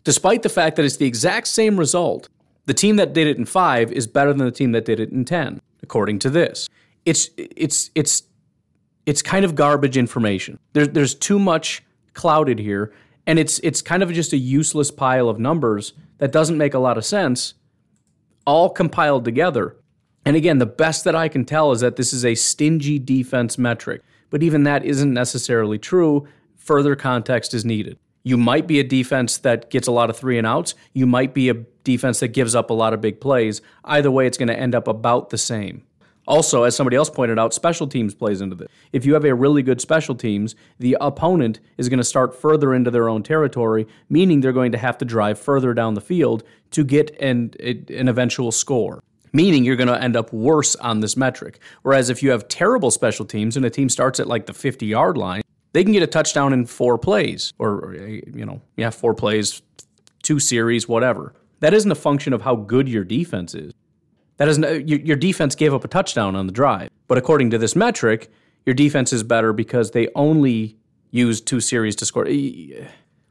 Despite 0.04 0.44
the 0.44 0.50
fact 0.50 0.76
that 0.76 0.86
it's 0.86 0.98
the 0.98 1.08
exact 1.08 1.48
same 1.48 1.78
result, 1.78 2.30
the 2.66 2.74
team 2.74 2.96
that 2.98 3.14
did 3.14 3.28
it 3.28 3.38
in 3.38 3.46
five 3.46 3.92
is 3.92 4.08
better 4.08 4.34
than 4.34 4.46
the 4.46 4.52
team 4.52 4.72
that 4.74 4.86
did 4.86 5.00
it 5.00 5.10
in 5.12 5.26
10, 5.26 5.62
according 5.82 6.20
to 6.20 6.30
this. 6.30 6.68
It's, 7.06 7.30
it's, 7.38 7.92
it's, 7.96 8.24
it's 9.06 9.22
kind 9.22 9.46
of 9.46 9.56
garbage 9.56 9.98
information. 9.98 10.60
There, 10.74 10.88
there's 10.88 11.16
too 11.16 11.40
much 11.40 11.84
clouded 12.14 12.60
here, 12.60 12.92
and 13.28 13.40
it's, 13.40 13.60
it's 13.60 13.82
kind 13.82 14.04
of 14.04 14.12
just 14.14 14.34
a 14.34 14.38
useless 14.38 14.92
pile 14.92 15.30
of 15.30 15.40
numbers 15.40 15.94
that 16.18 16.32
doesn't 16.32 16.58
make 16.58 16.74
a 16.74 16.80
lot 16.80 16.98
of 16.98 17.06
sense, 17.06 17.56
all 18.46 18.70
compiled 18.70 19.26
together. 19.26 19.78
And 20.26 20.36
again, 20.36 20.60
the 20.60 20.66
best 20.66 21.04
that 21.04 21.16
I 21.16 21.28
can 21.28 21.46
tell 21.46 21.72
is 21.72 21.82
that 21.82 21.96
this 21.96 22.14
is 22.14 22.26
a 22.26 22.36
stingy 22.36 23.00
defense 23.00 23.58
metric, 23.58 24.02
but 24.30 24.44
even 24.44 24.64
that 24.64 24.84
isn't 24.84 25.14
necessarily 25.14 25.78
true. 25.78 26.28
Further 26.56 26.96
context 26.96 27.54
is 27.54 27.64
needed. 27.64 28.00
You 28.24 28.38
might 28.38 28.66
be 28.66 28.80
a 28.80 28.84
defense 28.84 29.38
that 29.40 29.70
gets 29.70 29.88
a 29.88 29.92
lot 29.92 30.10
of 30.10 30.18
three 30.18 30.40
and 30.40 30.48
outs. 30.48 30.74
You 30.94 31.06
might 31.06 31.36
be 31.36 31.50
a 31.50 31.54
defense 31.84 32.20
that 32.22 32.30
gives 32.30 32.56
up 32.56 32.72
a 32.72 32.74
lot 32.74 32.92
of 32.92 33.02
big 33.02 33.22
plays. 33.22 33.62
Either 33.84 34.10
way, 34.10 34.26
it's 34.26 34.38
going 34.38 34.48
to 34.48 34.60
end 34.60 34.74
up 34.74 34.88
about 34.88 35.30
the 35.30 35.38
same. 35.38 35.84
Also, 36.28 36.64
as 36.64 36.76
somebody 36.76 36.98
else 36.98 37.10
pointed 37.10 37.38
out, 37.38 37.54
special 37.54 37.88
teams 37.88 38.16
plays 38.16 38.42
into 38.42 38.56
this. 38.56 38.68
If 38.92 39.06
you 39.06 39.14
have 39.14 39.26
a 39.26 39.36
really 39.36 39.62
good 39.62 39.80
special 39.80 40.16
teams, 40.16 40.56
the 40.80 40.98
opponent 41.00 41.60
is 41.78 41.90
going 41.90 42.00
to 42.00 42.04
start 42.04 42.40
further 42.40 42.74
into 42.74 42.90
their 42.92 43.10
own 43.10 43.22
territory, 43.24 43.88
meaning 44.10 44.42
they're 44.42 44.52
going 44.52 44.72
to 44.72 44.78
have 44.78 44.98
to 45.00 45.06
drive 45.06 45.38
further 45.40 45.74
down 45.74 45.94
the 45.94 46.02
field 46.02 46.44
to 46.72 46.84
get 46.84 47.16
an, 47.22 47.54
an 47.60 48.08
eventual 48.08 48.52
score. 48.52 49.02
meaning 49.34 49.66
you're 49.66 49.76
going 49.76 49.90
to 49.90 50.02
end 50.02 50.16
up 50.16 50.32
worse 50.32 50.76
on 50.78 51.02
this 51.02 51.18
metric. 51.18 51.60
Whereas 51.82 52.10
if 52.10 52.24
you 52.24 52.32
have 52.32 52.48
terrible 52.48 52.90
special 52.90 53.26
teams 53.26 53.58
and 53.58 53.66
a 53.66 53.70
team 53.70 53.90
starts 53.90 54.20
at 54.20 54.28
like 54.28 54.46
the 54.46 54.54
50 54.54 54.86
yard 54.86 55.18
line, 55.18 55.42
they 55.74 55.84
can 55.84 55.92
get 55.92 56.02
a 56.04 56.08
touchdown 56.08 56.54
in 56.54 56.66
four 56.66 56.98
plays 56.98 57.52
or, 57.60 57.94
you 57.96 58.46
know, 58.46 58.62
yeah, 58.78 58.92
four 58.92 59.14
plays, 59.14 59.62
two 60.24 60.40
series, 60.40 60.88
whatever. 60.88 61.34
That 61.60 61.74
isn't 61.74 61.92
a 61.92 61.96
function 61.96 62.32
of 62.32 62.44
how 62.44 62.56
good 62.56 62.88
your 62.88 63.04
defense 63.04 63.54
is. 63.54 63.74
That 64.38 64.48
isn't, 64.50 64.88
your 64.88 65.16
defense 65.16 65.56
gave 65.56 65.74
up 65.74 65.84
a 65.84 65.88
touchdown 65.88 66.36
on 66.36 66.46
the 66.46 66.52
drive. 66.52 66.90
But 67.08 67.18
according 67.18 67.52
to 67.52 67.58
this 67.58 67.76
metric, 67.76 68.30
your 68.66 68.74
defense 68.74 69.14
is 69.14 69.24
better 69.24 69.54
because 69.54 69.92
they 69.92 70.10
only 70.16 70.78
used 71.12 71.48
two 71.48 71.60
series 71.60 71.96
to 71.98 72.06
score. 72.06 72.28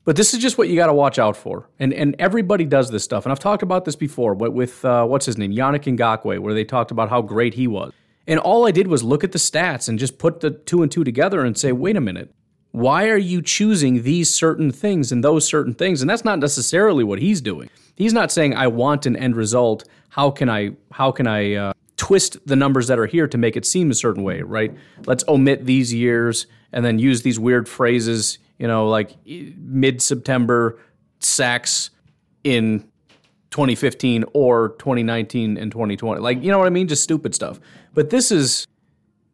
But 0.05 0.17
this 0.17 0.35
is 0.35 0.41
just 0.41 0.59
what 0.59 0.69
you 0.69 0.77
got 0.77 0.87
to 0.87 0.95
watch 0.95 1.19
out 1.19 1.37
for. 1.37 1.69
And 1.79 1.93
and 1.93 2.15
everybody 2.19 2.65
does 2.65 2.91
this 2.91 3.03
stuff. 3.05 3.25
And 3.25 3.33
I've 3.33 3.39
talked 3.39 3.63
about 3.63 3.85
this 3.85 3.97
before, 3.97 4.35
with 4.35 4.85
uh, 4.85 5.07
what's 5.07 5.27
his 5.27 5.39
name, 5.39 5.53
Yannick 5.53 5.85
Ngakoue, 5.97 6.39
where 6.41 6.55
they 6.55 6.65
talked 6.65 6.91
about 6.91 7.11
how 7.11 7.23
great 7.23 7.55
he 7.55 7.67
was. 7.67 7.93
And 8.27 8.39
all 8.39 8.67
I 8.67 8.71
did 8.71 8.87
was 8.87 9.03
look 9.03 9.25
at 9.25 9.33
the 9.33 9.39
stats 9.39 9.89
and 9.89 9.99
just 9.99 10.19
put 10.19 10.41
the 10.41 10.51
two 10.51 10.83
and 10.83 10.91
two 10.91 11.05
together 11.05 11.45
and 11.45 11.59
say, 11.59 11.73
wait 11.73 11.97
a 11.97 12.01
minute, 12.01 12.35
why 12.75 13.09
are 13.09 13.17
you 13.17 13.41
choosing 13.41 14.03
these 14.03 14.29
certain 14.29 14.73
things 14.73 15.13
and 15.13 15.23
those 15.23 15.47
certain 15.47 15.75
things? 15.75 16.01
And 16.01 16.11
that's 16.11 16.25
not 16.25 16.39
necessarily 16.41 17.05
what 17.05 17.21
he's 17.21 17.41
doing. 17.41 17.71
He's 17.95 18.13
not 18.13 18.33
saying 18.33 18.55
I 18.55 18.67
want 18.67 19.07
an 19.07 19.17
end 19.17 19.37
result. 19.37 19.85
How 20.09 20.31
can 20.31 20.49
I 20.51 20.73
how 20.91 21.13
can 21.13 21.27
I 21.27 21.55
uh, 21.55 21.73
twist 21.97 22.37
the 22.47 22.57
numbers 22.57 22.89
that 22.89 22.99
are 22.99 23.07
here 23.07 23.29
to 23.29 23.39
make 23.39 23.57
it 23.57 23.65
seem 23.65 23.91
a 23.91 23.95
certain 23.95 24.25
way, 24.25 24.43
right? 24.43 24.75
Let's 25.07 25.25
omit 25.29 25.67
these 25.67 25.95
years 25.95 26.47
and 26.73 26.85
then 26.85 26.99
use 26.99 27.23
these 27.23 27.39
weird 27.39 27.69
phrases 27.69 28.39
you 28.59 28.69
know, 28.69 28.89
like 28.89 29.17
mid 29.27 30.01
September 30.01 30.79
sacks 31.21 31.91
in 32.45 32.81
2015 33.51 34.25
or 34.33 34.71
2019 34.79 35.57
and 35.57 35.73
2020. 35.73 36.21
Like, 36.21 36.43
you 36.43 36.51
know 36.51 36.59
what 36.59 36.67
I 36.67 36.71
mean? 36.71 36.89
Just 36.89 37.03
stupid 37.03 37.35
stuff. 37.35 37.61
But 37.93 38.11
this 38.11 38.31
is 38.31 38.67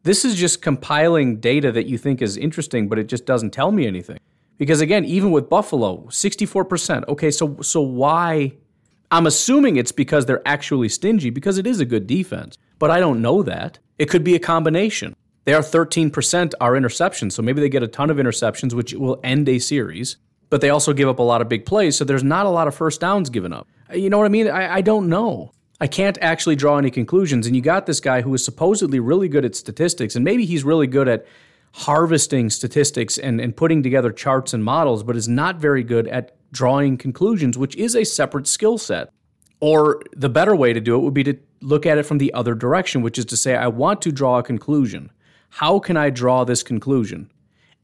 this 0.03 0.25
is 0.25 0.35
just 0.35 0.61
compiling 0.61 1.37
data 1.37 1.71
that 1.71 1.85
you 1.85 1.97
think 1.97 2.21
is 2.21 2.37
interesting, 2.37 2.89
but 2.89 2.97
it 2.97 3.07
just 3.07 3.25
doesn't 3.25 3.51
tell 3.51 3.71
me 3.71 3.85
anything. 3.85 4.19
Because 4.57 4.81
again, 4.81 5.05
even 5.05 5.31
with 5.31 5.49
Buffalo, 5.49 6.05
64%. 6.09 7.07
Okay, 7.07 7.31
so 7.31 7.57
so 7.61 7.81
why 7.81 8.53
I'm 9.09 9.27
assuming 9.27 9.75
it's 9.75 9.91
because 9.91 10.25
they're 10.25 10.47
actually 10.47 10.89
stingy 10.89 11.29
because 11.29 11.57
it 11.57 11.67
is 11.67 11.79
a 11.79 11.85
good 11.85 12.07
defense. 12.07 12.57
But 12.79 12.91
I 12.91 12.99
don't 12.99 13.21
know 13.21 13.43
that. 13.43 13.79
It 13.99 14.09
could 14.09 14.23
be 14.23 14.35
a 14.35 14.39
combination. 14.39 15.15
They 15.43 15.53
are 15.53 15.61
13% 15.61 16.53
are 16.61 16.73
interceptions, 16.73 17.33
so 17.33 17.41
maybe 17.41 17.61
they 17.61 17.69
get 17.69 17.83
a 17.83 17.87
ton 17.87 18.09
of 18.09 18.17
interceptions, 18.17 18.73
which 18.73 18.93
will 18.93 19.19
end 19.23 19.49
a 19.49 19.59
series. 19.59 20.17
But 20.49 20.61
they 20.61 20.69
also 20.69 20.93
give 20.93 21.09
up 21.09 21.19
a 21.19 21.23
lot 21.23 21.41
of 21.41 21.49
big 21.49 21.65
plays, 21.65 21.95
so 21.95 22.05
there's 22.05 22.23
not 22.23 22.45
a 22.45 22.49
lot 22.49 22.67
of 22.67 22.75
first 22.75 23.01
downs 23.01 23.29
given 23.29 23.53
up. 23.53 23.67
You 23.93 24.09
know 24.09 24.17
what 24.17 24.25
I 24.25 24.29
mean? 24.29 24.47
I, 24.47 24.75
I 24.75 24.81
don't 24.81 25.09
know. 25.09 25.51
I 25.81 25.87
can't 25.87 26.19
actually 26.21 26.55
draw 26.55 26.77
any 26.77 26.91
conclusions. 26.91 27.47
And 27.47 27.55
you 27.55 27.61
got 27.61 27.87
this 27.87 27.99
guy 27.99 28.21
who 28.21 28.31
is 28.35 28.45
supposedly 28.45 28.99
really 28.99 29.27
good 29.27 29.43
at 29.43 29.55
statistics, 29.55 30.15
and 30.15 30.23
maybe 30.23 30.45
he's 30.45 30.63
really 30.63 30.85
good 30.85 31.07
at 31.07 31.25
harvesting 31.73 32.51
statistics 32.51 33.17
and, 33.17 33.41
and 33.41 33.57
putting 33.57 33.81
together 33.81 34.11
charts 34.11 34.53
and 34.53 34.63
models, 34.63 35.01
but 35.01 35.15
is 35.15 35.27
not 35.27 35.55
very 35.55 35.83
good 35.83 36.07
at 36.07 36.35
drawing 36.51 36.97
conclusions, 36.97 37.57
which 37.57 37.75
is 37.77 37.95
a 37.95 38.03
separate 38.03 38.45
skill 38.45 38.77
set. 38.77 39.11
Or 39.59 40.03
the 40.15 40.29
better 40.29 40.55
way 40.55 40.71
to 40.71 40.79
do 40.79 40.95
it 40.95 40.99
would 40.99 41.15
be 41.15 41.23
to 41.23 41.37
look 41.61 41.87
at 41.87 41.97
it 41.97 42.05
from 42.05 42.19
the 42.19 42.31
other 42.33 42.53
direction, 42.53 43.01
which 43.01 43.17
is 43.17 43.25
to 43.25 43.37
say, 43.37 43.55
I 43.55 43.67
want 43.67 44.03
to 44.03 44.11
draw 44.11 44.37
a 44.37 44.43
conclusion. 44.43 45.11
How 45.49 45.79
can 45.79 45.97
I 45.97 46.11
draw 46.11 46.43
this 46.43 46.61
conclusion? 46.61 47.31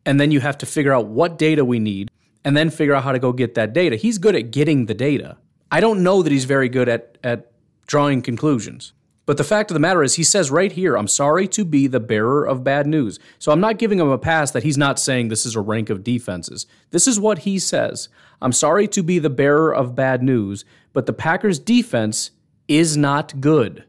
And 0.05 0.19
then 0.19 0.29
you 0.29 0.39
have 0.41 0.57
to 0.59 0.67
figure 0.67 0.93
out 0.93 1.07
what 1.07 1.39
data 1.39 1.65
we 1.65 1.79
need 1.79 2.11
and 2.45 2.55
then 2.55 2.69
figure 2.69 2.93
out 2.93 3.03
how 3.03 3.11
to 3.11 3.19
go 3.19 3.33
get 3.33 3.55
that 3.55 3.73
data. 3.73 3.95
He's 3.95 4.19
good 4.19 4.35
at 4.35 4.51
getting 4.51 4.85
the 4.85 4.93
data. 4.93 5.37
I 5.71 5.79
don't 5.79 6.03
know 6.03 6.21
that 6.21 6.31
he's 6.31 6.45
very 6.45 6.69
good 6.69 6.87
at, 6.87 7.17
at 7.23 7.51
drawing 7.87 8.21
conclusions. 8.21 8.93
But 9.25 9.35
the 9.35 9.43
fact 9.43 9.69
of 9.69 9.73
the 9.73 9.81
matter 9.81 10.03
is, 10.03 10.15
he 10.15 10.23
says 10.23 10.49
right 10.49 10.71
here, 10.71 10.95
I'm 10.95 11.09
sorry 11.09 11.49
to 11.49 11.65
be 11.65 11.87
the 11.87 11.99
bearer 11.99 12.45
of 12.45 12.63
bad 12.63 12.87
news. 12.87 13.19
So 13.39 13.51
I'm 13.51 13.59
not 13.59 13.77
giving 13.77 13.99
him 13.99 14.07
a 14.07 14.17
pass 14.17 14.51
that 14.51 14.63
he's 14.63 14.77
not 14.77 14.99
saying 14.99 15.27
this 15.27 15.45
is 15.45 15.55
a 15.55 15.61
rank 15.61 15.89
of 15.89 16.03
defenses. 16.03 16.65
This 16.91 17.07
is 17.07 17.19
what 17.19 17.39
he 17.39 17.59
says 17.59 18.07
I'm 18.41 18.53
sorry 18.53 18.87
to 18.89 19.03
be 19.03 19.19
the 19.19 19.29
bearer 19.29 19.73
of 19.73 19.95
bad 19.95 20.23
news, 20.23 20.63
but 20.93 21.07
the 21.07 21.13
Packers' 21.13 21.59
defense 21.59 22.31
is 22.67 22.95
not 22.95 23.41
good. 23.41 23.83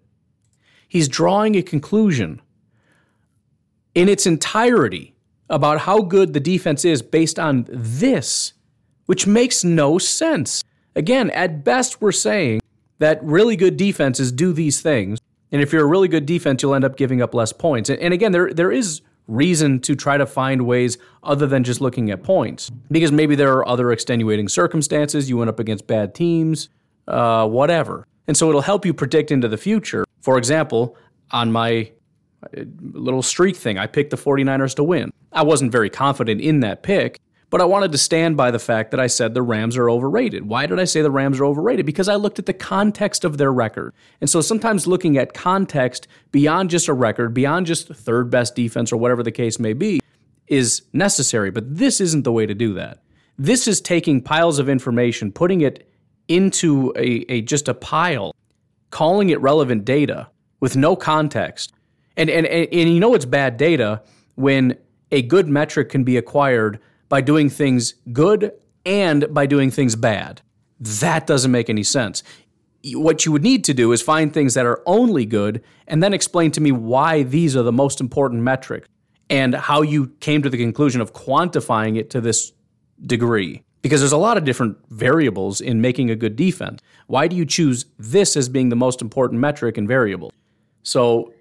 He's 0.88 1.07
drawing 1.07 1.55
a 1.55 1.62
conclusion 1.62 2.40
in 3.94 4.09
its 4.09 4.26
entirety 4.26 5.14
about 5.51 5.82
how 5.82 6.01
good 6.01 6.32
the 6.32 6.40
defense 6.40 6.84
is 6.84 7.03
based 7.03 7.38
on 7.38 7.66
this, 7.68 8.55
which 9.07 9.26
makes 9.26 9.62
no 9.62 9.99
sense. 9.99 10.64
Again, 10.96 11.30
at 11.30 11.62
best, 11.62 12.01
we're 12.01 12.11
saying 12.11 12.61
that 12.99 13.22
really 13.22 13.57
good 13.57 13.76
defenses 13.76 14.32
do 14.32 14.53
these 14.53 14.80
things. 14.80 15.18
And 15.51 15.62
if 15.62 15.72
you're 15.72 15.82
a 15.82 15.86
really 15.86 16.09
good 16.09 16.26
defense, 16.26 16.62
you'll 16.62 16.74
end 16.74 16.84
up 16.84 16.96
giving 16.96 17.22
up 17.22 17.34
less 17.34 17.53
points. 17.53 17.88
And 17.88 18.12
again, 18.12 18.32
there, 18.32 18.53
there 18.53 18.70
is 18.70 19.01
reason 19.26 19.80
to 19.80 19.94
try 19.94 20.16
to 20.16 20.26
find 20.26 20.62
ways 20.66 20.99
other 21.22 21.46
than 21.46 21.64
just 21.64 21.80
looking 21.80 22.11
at 22.11 22.22
points. 22.22 22.70
Because 22.90 23.12
maybe 23.12 23.34
there 23.34 23.53
are 23.53 23.66
other 23.68 23.92
extenuating 23.92 24.49
circumstances, 24.49 25.28
you 25.28 25.36
went 25.36 25.49
up 25.49 25.59
against 25.59 25.86
bad 25.86 26.14
teams, 26.14 26.68
uh, 27.07 27.46
whatever. 27.46 28.07
And 28.26 28.36
so 28.36 28.49
it'll 28.49 28.62
help 28.62 28.84
you 28.84 28.92
predict 28.92 29.30
into 29.30 29.49
the 29.49 29.59
future. 29.59 30.05
For 30.20 30.36
example, 30.36 30.96
on 31.30 31.53
my 31.53 31.90
little 32.80 33.22
streak 33.22 33.57
thing. 33.57 33.78
I 33.78 33.86
picked 33.86 34.11
the 34.11 34.16
49ers 34.16 34.74
to 34.76 34.84
win. 34.84 35.11
I 35.32 35.42
wasn't 35.42 35.72
very 35.72 35.90
confident 35.90 36.40
in 36.40 36.61
that 36.61 36.82
pick, 36.82 37.20
but 37.51 37.61
I 37.61 37.64
wanted 37.64 37.92
to 37.92 37.99
stand 37.99 38.36
by 38.36 38.51
the 38.51 38.59
fact 38.59 38.90
that 38.90 39.01
I 39.01 39.07
said 39.07 39.32
the 39.32 39.42
Rams 39.42 39.76
are 39.76 39.88
overrated. 39.88 40.46
Why 40.46 40.66
did 40.66 40.78
I 40.78 40.84
say 40.84 41.01
the 41.01 41.11
Rams 41.11 41.40
are 41.40 41.46
overrated? 41.46 41.86
Because 41.86 42.09
I 42.09 42.16
looked 42.16 42.38
at 42.38 42.46
the 42.46 42.53
context 42.53 43.24
of 43.24 43.38
their 43.38 43.53
record. 43.53 43.94
And 44.20 44.28
so 44.28 44.40
sometimes 44.40 44.86
looking 44.86 45.16
at 45.16 45.32
context 45.32 46.09
beyond 46.30 46.68
just 46.68 46.88
a 46.88 46.92
record, 46.92 47.32
beyond 47.32 47.66
just 47.66 47.88
third 47.88 48.30
best 48.30 48.55
defense 48.55 48.92
or 48.92 48.99
whatever 48.99 49.22
the 49.22 49.32
case 49.32 49.59
may 49.59 49.72
be, 49.72 50.01
is 50.46 50.82
necessary. 50.92 51.51
But 51.51 51.76
this 51.76 52.01
isn't 52.01 52.24
the 52.24 52.32
way 52.32 52.44
to 52.44 52.55
do 52.55 52.74
that. 52.74 53.03
This 53.38 53.66
is 53.66 53.80
taking 53.80 54.20
piles 54.20 54.59
of 54.59 54.68
information, 54.68 55.32
putting 55.32 55.62
it 55.62 55.88
into 56.26 56.92
a, 56.96 57.24
a 57.30 57.40
just 57.42 57.68
a 57.68 57.74
pile, 57.74 58.34
calling 58.90 59.30
it 59.30 59.40
relevant 59.40 59.84
data 59.84 60.28
with 60.61 60.76
no 60.76 60.96
context, 60.96 61.72
and, 62.16 62.28
and, 62.28 62.46
and, 62.46 62.68
and 62.72 62.90
you 62.92 63.01
know 63.01 63.14
it's 63.14 63.24
bad 63.24 63.57
data 63.57 64.03
when 64.34 64.76
a 65.12 65.22
good 65.22 65.49
metric 65.49 65.88
can 65.88 66.05
be 66.05 66.16
acquired 66.16 66.80
by 67.09 67.20
doing 67.20 67.48
things 67.48 67.94
good 68.12 68.52
and 68.84 69.32
by 69.32 69.46
doing 69.46 69.70
things 69.70 69.96
bad. 69.96 70.42
That 70.80 71.26
doesn't 71.26 71.50
make 71.50 71.68
any 71.68 71.82
sense. 71.82 72.22
What 72.92 73.26
you 73.26 73.32
would 73.32 73.42
need 73.42 73.64
to 73.64 73.74
do 73.74 73.92
is 73.92 74.00
find 74.00 74.32
things 74.32 74.54
that 74.54 74.66
are 74.66 74.82
only 74.86 75.26
good 75.26 75.62
and 75.86 76.02
then 76.02 76.14
explain 76.14 76.50
to 76.52 76.61
me 76.61 76.70
why 76.72 77.22
these 77.24 77.56
are 77.56 77.62
the 77.62 77.72
most 77.72 78.00
important 78.00 78.42
metric 78.42 78.86
and 79.28 79.54
how 79.54 79.82
you 79.82 80.09
came 80.20 80.42
to 80.42 80.50
the 80.50 80.56
conclusion 80.56 81.00
of 81.00 81.12
quantifying 81.12 81.98
it 81.98 82.11
to 82.11 82.20
this 82.20 82.52
degree. 83.04 83.62
Because 83.82 84.00
there's 84.00 84.12
a 84.12 84.16
lot 84.16 84.36
of 84.36 84.44
different 84.44 84.76
variables 84.90 85.61
in 85.61 85.80
making 85.80 86.11
a 86.11 86.16
good 86.16 86.34
defense. 86.34 86.80
Why 87.06 87.28
do 87.28 87.36
you 87.36 87.44
choose 87.44 87.86
this 87.98 88.36
as 88.36 88.48
being 88.48 88.70
the 88.70 88.76
most 88.76 89.02
important 89.02 89.40
metric 89.40 89.76
and 89.76 89.86
variable? 89.86 90.32
So 90.82 91.32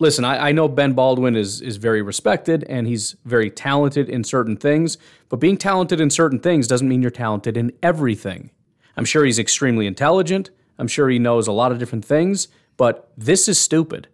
listen, 0.00 0.24
I, 0.24 0.48
I, 0.48 0.52
know 0.52 0.66
Ben 0.66 0.94
Baldwin 0.94 1.36
is 1.36 1.60
is 1.60 1.76
very 1.76 2.02
respected 2.02 2.64
and 2.64 2.88
he's 2.88 3.14
very 3.24 3.50
talented 3.50 4.08
in 4.08 4.24
certain 4.24 4.56
things, 4.56 4.98
but 5.28 5.36
being 5.36 5.56
talented 5.56 6.00
in 6.00 6.10
certain 6.10 6.40
things 6.40 6.66
doesn't 6.66 6.88
mean 6.88 7.02
you're 7.02 7.10
talented 7.12 7.56
in 7.56 7.72
everything. 7.82 8.50
I'm 8.96 9.04
sure 9.04 9.24
he's 9.24 9.38
extremely 9.38 9.86
intelligent. 9.86 10.50
I'm 10.78 10.88
sure 10.88 11.08
he 11.08 11.18
knows 11.18 11.46
a 11.46 11.52
lot 11.52 11.70
of 11.70 11.78
different 11.78 12.04
things, 12.04 12.48
but 12.76 13.12
this 13.16 13.48
is 13.48 13.60
stupid. 13.60 14.08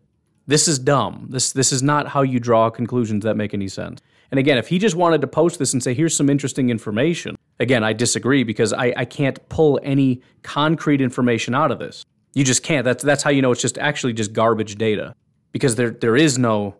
This 0.46 0.68
is 0.68 0.78
dumb. 0.78 1.28
This 1.30 1.52
this 1.52 1.72
is 1.72 1.82
not 1.82 2.08
how 2.08 2.22
you 2.22 2.38
draw 2.38 2.68
conclusions 2.68 3.24
that 3.24 3.36
make 3.36 3.54
any 3.54 3.68
sense. 3.68 4.00
And 4.30 4.40
again, 4.40 4.58
if 4.58 4.68
he 4.68 4.78
just 4.78 4.96
wanted 4.96 5.20
to 5.20 5.28
post 5.28 5.60
this 5.60 5.72
and 5.72 5.80
say, 5.80 5.94
here's 5.94 6.16
some 6.16 6.28
interesting 6.28 6.68
information, 6.68 7.36
again, 7.60 7.84
I 7.84 7.92
disagree 7.92 8.42
because 8.42 8.72
I, 8.72 8.92
I 8.96 9.04
can't 9.04 9.48
pull 9.48 9.78
any 9.84 10.20
concrete 10.42 11.00
information 11.00 11.54
out 11.54 11.70
of 11.70 11.78
this. 11.78 12.04
You 12.34 12.42
just 12.42 12.64
can't. 12.64 12.84
That's 12.84 13.04
that's 13.04 13.22
how 13.22 13.30
you 13.30 13.40
know 13.40 13.52
it's 13.52 13.62
just 13.62 13.78
actually 13.78 14.12
just 14.12 14.32
garbage 14.32 14.74
data 14.74 15.14
because 15.56 15.76
there 15.76 15.88
there 15.88 16.14
is 16.14 16.36
no 16.36 16.74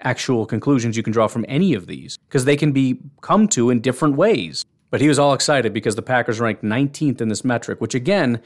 actual 0.00 0.46
conclusions 0.46 0.96
you 0.96 1.02
can 1.04 1.12
draw 1.12 1.28
from 1.28 1.44
any 1.46 1.72
of 1.72 1.86
these 1.86 2.18
because 2.26 2.44
they 2.44 2.56
can 2.56 2.72
be 2.72 2.98
come 3.20 3.46
to 3.46 3.70
in 3.70 3.80
different 3.80 4.16
ways. 4.16 4.64
But 4.90 5.00
he 5.00 5.06
was 5.06 5.16
all 5.16 5.32
excited 5.32 5.72
because 5.72 5.94
the 5.94 6.02
Packers 6.02 6.40
ranked 6.40 6.64
19th 6.64 7.20
in 7.20 7.28
this 7.28 7.44
metric, 7.44 7.80
which 7.80 7.94
again, 7.94 8.42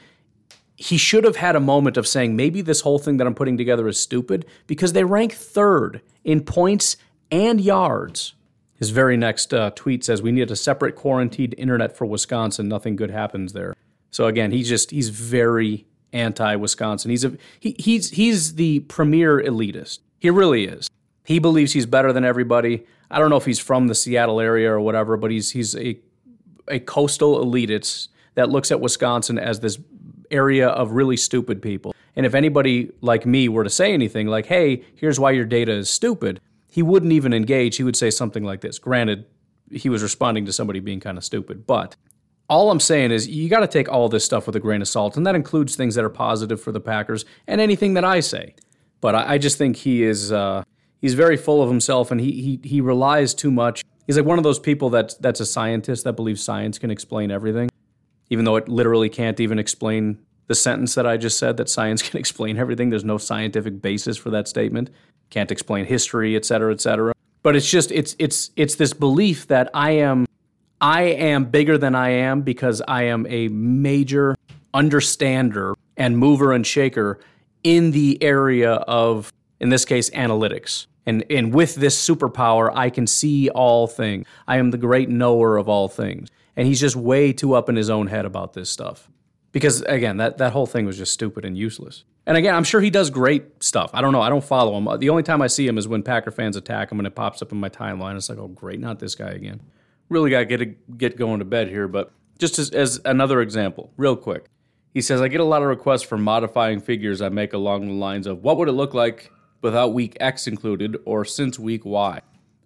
he 0.75 0.97
should 0.97 1.23
have 1.23 1.37
had 1.37 1.55
a 1.55 1.59
moment 1.59 1.97
of 1.97 2.07
saying 2.07 2.35
maybe 2.35 2.61
this 2.61 2.81
whole 2.81 2.99
thing 2.99 3.17
that 3.17 3.25
I'm 3.25 3.33
putting 3.33 3.57
together 3.57 3.87
is 3.87 3.99
stupid 3.99 4.45
because 4.67 4.93
they 4.93 5.03
rank 5.03 5.33
third 5.33 6.03
in 6.23 6.41
points 6.41 6.95
and 7.31 7.59
yards. 7.59 8.35
His 8.75 8.91
very 8.91 9.17
next 9.17 9.51
uh, 9.51 9.71
tweet 9.71 10.03
says, 10.03 10.21
"We 10.21 10.31
need 10.31 10.51
a 10.51 10.55
separate 10.55 10.95
quarantined 10.95 11.55
internet 11.57 11.97
for 11.97 12.05
Wisconsin. 12.05 12.69
Nothing 12.69 12.95
good 12.95 13.09
happens 13.09 13.53
there." 13.53 13.73
So 14.11 14.27
again, 14.27 14.51
he's 14.51 14.69
just 14.69 14.91
he's 14.91 15.09
very 15.09 15.87
anti-Wisconsin. 16.13 17.11
He's 17.11 17.25
a 17.25 17.37
he, 17.59 17.75
he's 17.79 18.11
he's 18.11 18.55
the 18.55 18.79
premier 18.81 19.39
elitist. 19.41 19.99
He 20.19 20.29
really 20.29 20.65
is. 20.65 20.89
He 21.23 21.39
believes 21.39 21.73
he's 21.73 21.85
better 21.85 22.11
than 22.11 22.25
everybody. 22.25 22.85
I 23.11 23.19
don't 23.19 23.29
know 23.29 23.37
if 23.37 23.45
he's 23.45 23.59
from 23.59 23.87
the 23.87 23.95
Seattle 23.95 24.39
area 24.39 24.71
or 24.71 24.79
whatever, 24.79 25.17
but 25.17 25.31
he's 25.31 25.51
he's 25.51 25.75
a 25.75 25.99
a 26.67 26.79
coastal 26.79 27.43
elitist 27.43 28.09
that 28.35 28.49
looks 28.49 28.71
at 28.71 28.79
Wisconsin 28.79 29.39
as 29.39 29.59
this 29.59 29.79
area 30.31 30.67
of 30.69 30.91
really 30.91 31.17
stupid 31.17 31.61
people. 31.61 31.93
And 32.15 32.25
if 32.25 32.35
anybody 32.35 32.91
like 33.01 33.25
me 33.25 33.49
were 33.49 33.63
to 33.63 33.69
say 33.69 33.93
anything 33.93 34.27
like, 34.27 34.45
hey, 34.45 34.83
here's 34.95 35.19
why 35.19 35.31
your 35.31 35.45
data 35.45 35.71
is 35.71 35.89
stupid, 35.89 36.39
he 36.69 36.83
wouldn't 36.83 37.11
even 37.11 37.33
engage. 37.33 37.77
He 37.77 37.83
would 37.83 37.95
say 37.95 38.09
something 38.09 38.43
like 38.43 38.61
this. 38.61 38.77
Granted, 38.77 39.25
he 39.71 39.89
was 39.89 40.03
responding 40.03 40.45
to 40.45 40.53
somebody 40.53 40.79
being 40.79 40.99
kind 40.99 41.17
of 41.17 41.23
stupid, 41.23 41.65
but 41.65 41.95
all 42.49 42.71
I'm 42.71 42.79
saying 42.79 43.11
is 43.11 43.27
you 43.27 43.47
got 43.47 43.59
to 43.59 43.67
take 43.67 43.89
all 43.89 44.09
this 44.09 44.25
stuff 44.25 44.47
with 44.47 44.55
a 44.55 44.59
grain 44.59 44.81
of 44.81 44.87
salt, 44.87 45.15
and 45.15 45.25
that 45.27 45.35
includes 45.35 45.75
things 45.75 45.95
that 45.95 46.03
are 46.03 46.09
positive 46.09 46.59
for 46.59 46.71
the 46.71 46.79
Packers 46.79 47.23
and 47.47 47.61
anything 47.61 47.93
that 47.93 48.03
I 48.03 48.19
say. 48.19 48.55
But 49.01 49.15
I, 49.15 49.33
I 49.33 49.37
just 49.37 49.57
think 49.57 49.77
he 49.77 50.03
is 50.03 50.31
uh, 50.31 50.63
he's 50.99 51.13
very 51.13 51.37
full 51.37 51.61
of 51.61 51.69
himself, 51.69 52.11
and 52.11 52.19
he, 52.19 52.31
he 52.41 52.67
he 52.67 52.81
relies 52.81 53.33
too 53.33 53.51
much. 53.51 53.83
He's 54.07 54.17
like 54.17 54.25
one 54.25 54.39
of 54.39 54.43
those 54.43 54.59
people 54.59 54.89
that's 54.89 55.13
that's 55.15 55.39
a 55.39 55.45
scientist 55.45 56.03
that 56.03 56.13
believes 56.13 56.43
science 56.43 56.79
can 56.79 56.89
explain 56.89 57.29
everything, 57.29 57.69
even 58.29 58.45
though 58.45 58.55
it 58.55 58.67
literally 58.67 59.09
can't 59.09 59.39
even 59.39 59.59
explain 59.59 60.19
the 60.47 60.55
sentence 60.55 60.95
that 60.95 61.05
I 61.05 61.15
just 61.15 61.37
said 61.37 61.57
that 61.57 61.69
science 61.69 62.01
can 62.09 62.19
explain 62.19 62.57
everything. 62.57 62.89
There's 62.89 63.05
no 63.05 63.19
scientific 63.19 63.81
basis 63.81 64.17
for 64.17 64.31
that 64.31 64.47
statement. 64.47 64.89
Can't 65.29 65.51
explain 65.51 65.85
history, 65.85 66.35
et 66.35 66.43
cetera, 66.43 66.73
et 66.73 66.81
cetera. 66.81 67.13
But 67.43 67.55
it's 67.55 67.69
just 67.69 67.91
it's 67.91 68.15
it's 68.17 68.49
it's 68.55 68.75
this 68.75 68.93
belief 68.93 69.47
that 69.47 69.69
I 69.75 69.91
am 69.91 70.25
I 70.81 71.03
am 71.03 71.45
bigger 71.45 71.77
than 71.77 71.95
I 71.95 72.09
am 72.09 72.41
because 72.41 72.81
I 72.87 73.03
am 73.03 73.25
a 73.27 73.49
major 73.49 74.35
understander 74.73 75.75
and 75.97 76.17
mover 76.17 76.53
and 76.53 76.65
shaker 76.65 77.19
in 77.63 77.91
the 77.91 78.21
area 78.23 78.73
of, 78.73 79.33
in 79.59 79.69
this 79.69 79.83
case, 79.83 80.09
analytics. 80.11 80.87
And, 81.05 81.25
and 81.29 81.53
with 81.53 81.75
this 81.75 82.07
superpower, 82.07 82.71
I 82.73 82.89
can 82.89 83.07
see 83.07 83.49
all 83.49 83.87
things. 83.87 84.25
I 84.47 84.57
am 84.57 84.71
the 84.71 84.77
great 84.77 85.09
knower 85.09 85.57
of 85.57 85.67
all 85.67 85.87
things. 85.87 86.29
And 86.55 86.67
he's 86.67 86.79
just 86.79 86.95
way 86.95 87.33
too 87.33 87.55
up 87.55 87.67
in 87.67 87.75
his 87.75 87.89
own 87.89 88.07
head 88.07 88.25
about 88.25 88.53
this 88.53 88.69
stuff. 88.69 89.09
Because 89.51 89.81
again, 89.81 90.17
that, 90.17 90.37
that 90.37 90.53
whole 90.53 90.67
thing 90.67 90.85
was 90.85 90.97
just 90.97 91.11
stupid 91.11 91.43
and 91.43 91.57
useless. 91.57 92.03
And 92.25 92.37
again, 92.37 92.53
I'm 92.53 92.63
sure 92.63 92.79
he 92.79 92.91
does 92.91 93.09
great 93.09 93.63
stuff. 93.63 93.89
I 93.93 94.01
don't 94.01 94.13
know. 94.13 94.21
I 94.21 94.29
don't 94.29 94.43
follow 94.43 94.77
him. 94.77 94.99
The 94.99 95.09
only 95.09 95.23
time 95.23 95.41
I 95.41 95.47
see 95.47 95.65
him 95.65 95.77
is 95.77 95.87
when 95.87 96.03
Packer 96.03 96.31
fans 96.31 96.55
attack 96.55 96.91
him 96.91 96.99
and 96.99 97.07
it 97.07 97.15
pops 97.15 97.41
up 97.41 97.51
in 97.51 97.59
my 97.59 97.69
timeline. 97.69 98.15
It's 98.15 98.29
like, 98.29 98.37
oh, 98.37 98.47
great, 98.47 98.79
not 98.79 98.99
this 98.99 99.15
guy 99.15 99.29
again 99.29 99.61
really 100.09 100.29
got 100.29 100.39
to 100.39 100.45
get 100.45 100.97
get 100.97 101.17
going 101.17 101.39
to 101.39 101.45
bed 101.45 101.69
here. 101.69 101.87
But 101.87 102.11
just 102.37 102.59
as, 102.59 102.69
as 102.71 102.99
another 103.05 103.41
example, 103.41 103.91
real 103.97 104.15
quick, 104.15 104.45
he 104.93 105.01
says 105.01 105.21
I 105.21 105.27
get 105.27 105.39
a 105.39 105.45
lot 105.45 105.61
of 105.61 105.67
requests 105.67 106.03
for 106.03 106.17
modifying 106.17 106.79
figures 106.81 107.21
I 107.21 107.29
make 107.29 107.53
along 107.53 107.87
the 107.87 107.93
lines 107.93 108.27
of 108.27 108.43
what 108.43 108.57
would 108.57 108.67
it 108.67 108.73
look 108.73 108.93
like 108.93 109.31
without 109.61 109.93
week 109.93 110.17
X 110.19 110.47
included 110.47 110.97
or 111.05 111.25
since 111.25 111.59
week 111.59 111.85
Y. 111.85 112.21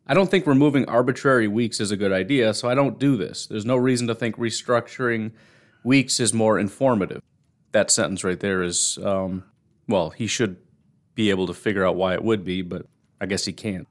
I 0.05 0.13
don't 0.13 0.29
think 0.29 0.45
removing 0.45 0.87
arbitrary 0.89 1.47
weeks 1.47 1.79
is 1.79 1.91
a 1.91 1.97
good 1.97 2.11
idea, 2.11 2.53
so 2.53 2.69
I 2.69 2.75
don't 2.75 2.99
do 2.99 3.15
this. 3.15 3.47
There's 3.47 3.65
no 3.65 3.77
reason 3.77 4.07
to 4.07 4.15
think 4.15 4.35
restructuring 4.35 5.31
weeks 5.83 6.19
is 6.19 6.33
more 6.33 6.59
informative. 6.59 7.21
That 7.71 7.89
sentence 7.89 8.23
right 8.23 8.39
there 8.39 8.63
is, 8.63 8.99
um, 9.03 9.45
well, 9.87 10.09
he 10.09 10.27
should 10.27 10.57
be 11.15 11.29
able 11.29 11.47
to 11.47 11.53
figure 11.53 11.85
out 11.85 11.95
why 11.95 12.13
it 12.13 12.23
would 12.23 12.43
be, 12.43 12.61
but 12.61 12.85
I 13.21 13.25
guess 13.25 13.45
he 13.45 13.53
can't. 13.53 13.87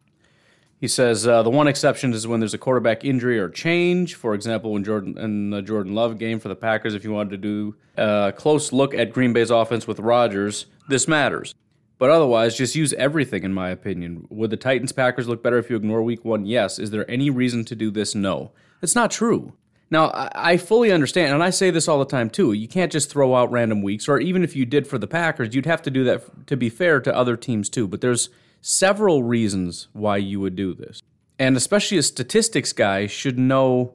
He 0.83 0.89
says 0.89 1.29
uh, 1.29 1.45
the 1.45 1.51
one 1.51 1.69
exception 1.69 2.13
is 2.13 2.27
when 2.27 2.41
there's 2.41 2.55
a 2.55 2.59
quarterback 2.59 3.05
injury 3.05 3.39
or 3.39 3.49
change. 3.49 4.17
For 4.17 4.35
example, 4.35 4.73
when 4.73 4.83
Jordan 4.83 5.17
in 5.17 5.51
the 5.51 5.63
Jordan 5.63 5.95
Love 5.95 6.19
game 6.19 6.41
for 6.41 6.49
the 6.49 6.57
Packers, 6.57 6.97
if 6.97 7.05
you 7.05 7.13
wanted 7.13 7.31
to 7.31 7.37
do 7.37 7.77
a 7.97 8.33
close 8.37 8.73
look 8.73 8.93
at 8.93 9.13
Green 9.13 9.33
Bay's 9.33 9.53
offense 9.53 9.87
with 9.87 10.01
Rodgers, 10.01 10.67
this 10.89 11.07
matters. 11.07 11.55
But 11.99 12.11
otherwise, 12.11 12.57
just 12.57 12.75
use 12.75 12.93
everything, 12.95 13.45
in 13.45 13.53
my 13.53 13.71
opinion. 13.71 14.27
Would 14.29 14.51
the 14.51 14.57
Titans 14.57 14.91
Packers 14.91 15.29
look 15.29 15.41
better 15.41 15.57
if 15.57 15.71
you 15.71 15.77
ignore 15.77 16.03
week 16.03 16.25
one? 16.25 16.47
Yes. 16.47 16.81
Is 16.81 16.91
there 16.91 17.09
any 17.09 17.31
reason 17.31 17.65
to 17.67 17.77
do 17.77 17.93
this? 17.93 18.17
No. 18.17 18.51
It's 18.83 18.97
not 18.97 19.13
true. 19.13 19.53
Now, 19.89 20.11
I 20.13 20.57
fully 20.57 20.91
understand, 20.91 21.33
and 21.33 21.45
I 21.45 21.51
say 21.51 21.71
this 21.71 21.87
all 21.87 22.01
the 22.01 22.07
time 22.07 22.29
too. 22.29 22.55
You 22.55 22.67
can't 22.67 22.91
just 22.91 23.09
throw 23.09 23.37
out 23.37 23.53
random 23.53 23.83
weeks, 23.83 24.09
or 24.09 24.19
even 24.19 24.43
if 24.43 24.57
you 24.57 24.67
did 24.67 24.89
for 24.89 24.99
the 24.99 25.07
Packers, 25.07 25.55
you'd 25.55 25.67
have 25.67 25.83
to 25.83 25.91
do 25.93 26.03
that 26.03 26.49
to 26.49 26.57
be 26.57 26.69
fair 26.69 27.01
to 27.03 27.17
other 27.17 27.37
teams 27.37 27.69
too. 27.69 27.87
But 27.87 28.01
there's 28.01 28.31
several 28.63 29.25
reasons 29.25 29.89
why 29.93 30.17
you 30.17 30.41
would 30.41 30.57
do 30.57 30.73
this. 30.73 31.03
And 31.39 31.57
especially 31.57 31.99
a 31.99 32.03
statistics 32.03 32.73
guy 32.73 33.07
should 33.07 33.39
know 33.39 33.95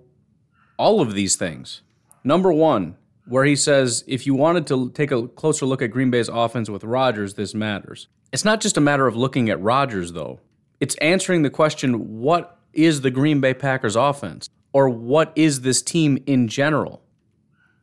all 0.77 1.01
of 1.01 1.13
these 1.13 1.35
things. 1.35 1.81
Number 2.23 2.51
one, 2.51 2.97
where 3.25 3.45
he 3.45 3.55
says 3.55 4.03
if 4.07 4.27
you 4.27 4.35
wanted 4.35 4.67
to 4.67 4.91
take 4.91 5.11
a 5.11 5.27
closer 5.29 5.65
look 5.65 5.81
at 5.81 5.91
Green 5.91 6.11
Bay's 6.11 6.29
offense 6.29 6.69
with 6.69 6.83
Rodgers, 6.83 7.33
this 7.33 7.55
matters. 7.55 8.07
It's 8.31 8.45
not 8.45 8.61
just 8.61 8.77
a 8.77 8.81
matter 8.81 9.07
of 9.07 9.15
looking 9.15 9.49
at 9.49 9.61
Rodgers, 9.61 10.11
though. 10.11 10.41
It's 10.79 10.95
answering 10.95 11.41
the 11.41 11.49
question 11.49 12.19
what 12.19 12.59
is 12.73 13.01
the 13.01 13.11
Green 13.11 13.39
Bay 13.39 13.53
Packers 13.53 13.95
offense? 13.95 14.49
Or 14.73 14.89
what 14.89 15.31
is 15.35 15.61
this 15.61 15.81
team 15.81 16.21
in 16.27 16.47
general? 16.47 17.01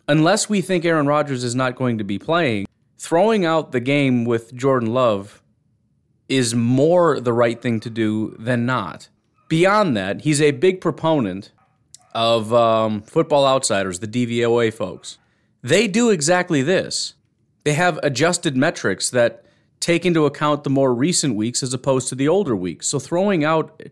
Unless 0.06 0.50
we 0.50 0.60
think 0.60 0.84
Aaron 0.84 1.06
Rodgers 1.06 1.42
is 1.42 1.54
not 1.54 1.76
going 1.76 1.96
to 1.98 2.04
be 2.04 2.18
playing, 2.18 2.66
throwing 2.98 3.44
out 3.44 3.72
the 3.72 3.80
game 3.80 4.26
with 4.26 4.54
Jordan 4.54 4.92
Love 4.92 5.42
is 6.28 6.54
more 6.54 7.20
the 7.20 7.32
right 7.32 7.60
thing 7.60 7.80
to 7.80 7.90
do 7.90 8.34
than 8.38 8.64
not. 8.66 9.08
Beyond 9.48 9.96
that, 9.96 10.22
he's 10.22 10.40
a 10.40 10.52
big 10.52 10.80
proponent 10.80 11.52
of 12.14 12.52
um, 12.52 13.02
Football 13.02 13.46
Outsiders, 13.46 13.98
the 13.98 14.08
DVOA 14.08 14.72
folks. 14.72 15.18
They 15.62 15.88
do 15.88 16.10
exactly 16.10 16.62
this. 16.62 17.14
They 17.64 17.74
have 17.74 17.98
adjusted 18.02 18.56
metrics 18.56 19.10
that 19.10 19.44
take 19.80 20.06
into 20.06 20.24
account 20.24 20.64
the 20.64 20.70
more 20.70 20.94
recent 20.94 21.34
weeks 21.34 21.62
as 21.62 21.74
opposed 21.74 22.08
to 22.08 22.14
the 22.14 22.28
older 22.28 22.56
weeks. 22.56 22.86
So 22.88 22.98
throwing 22.98 23.44
out 23.44 23.82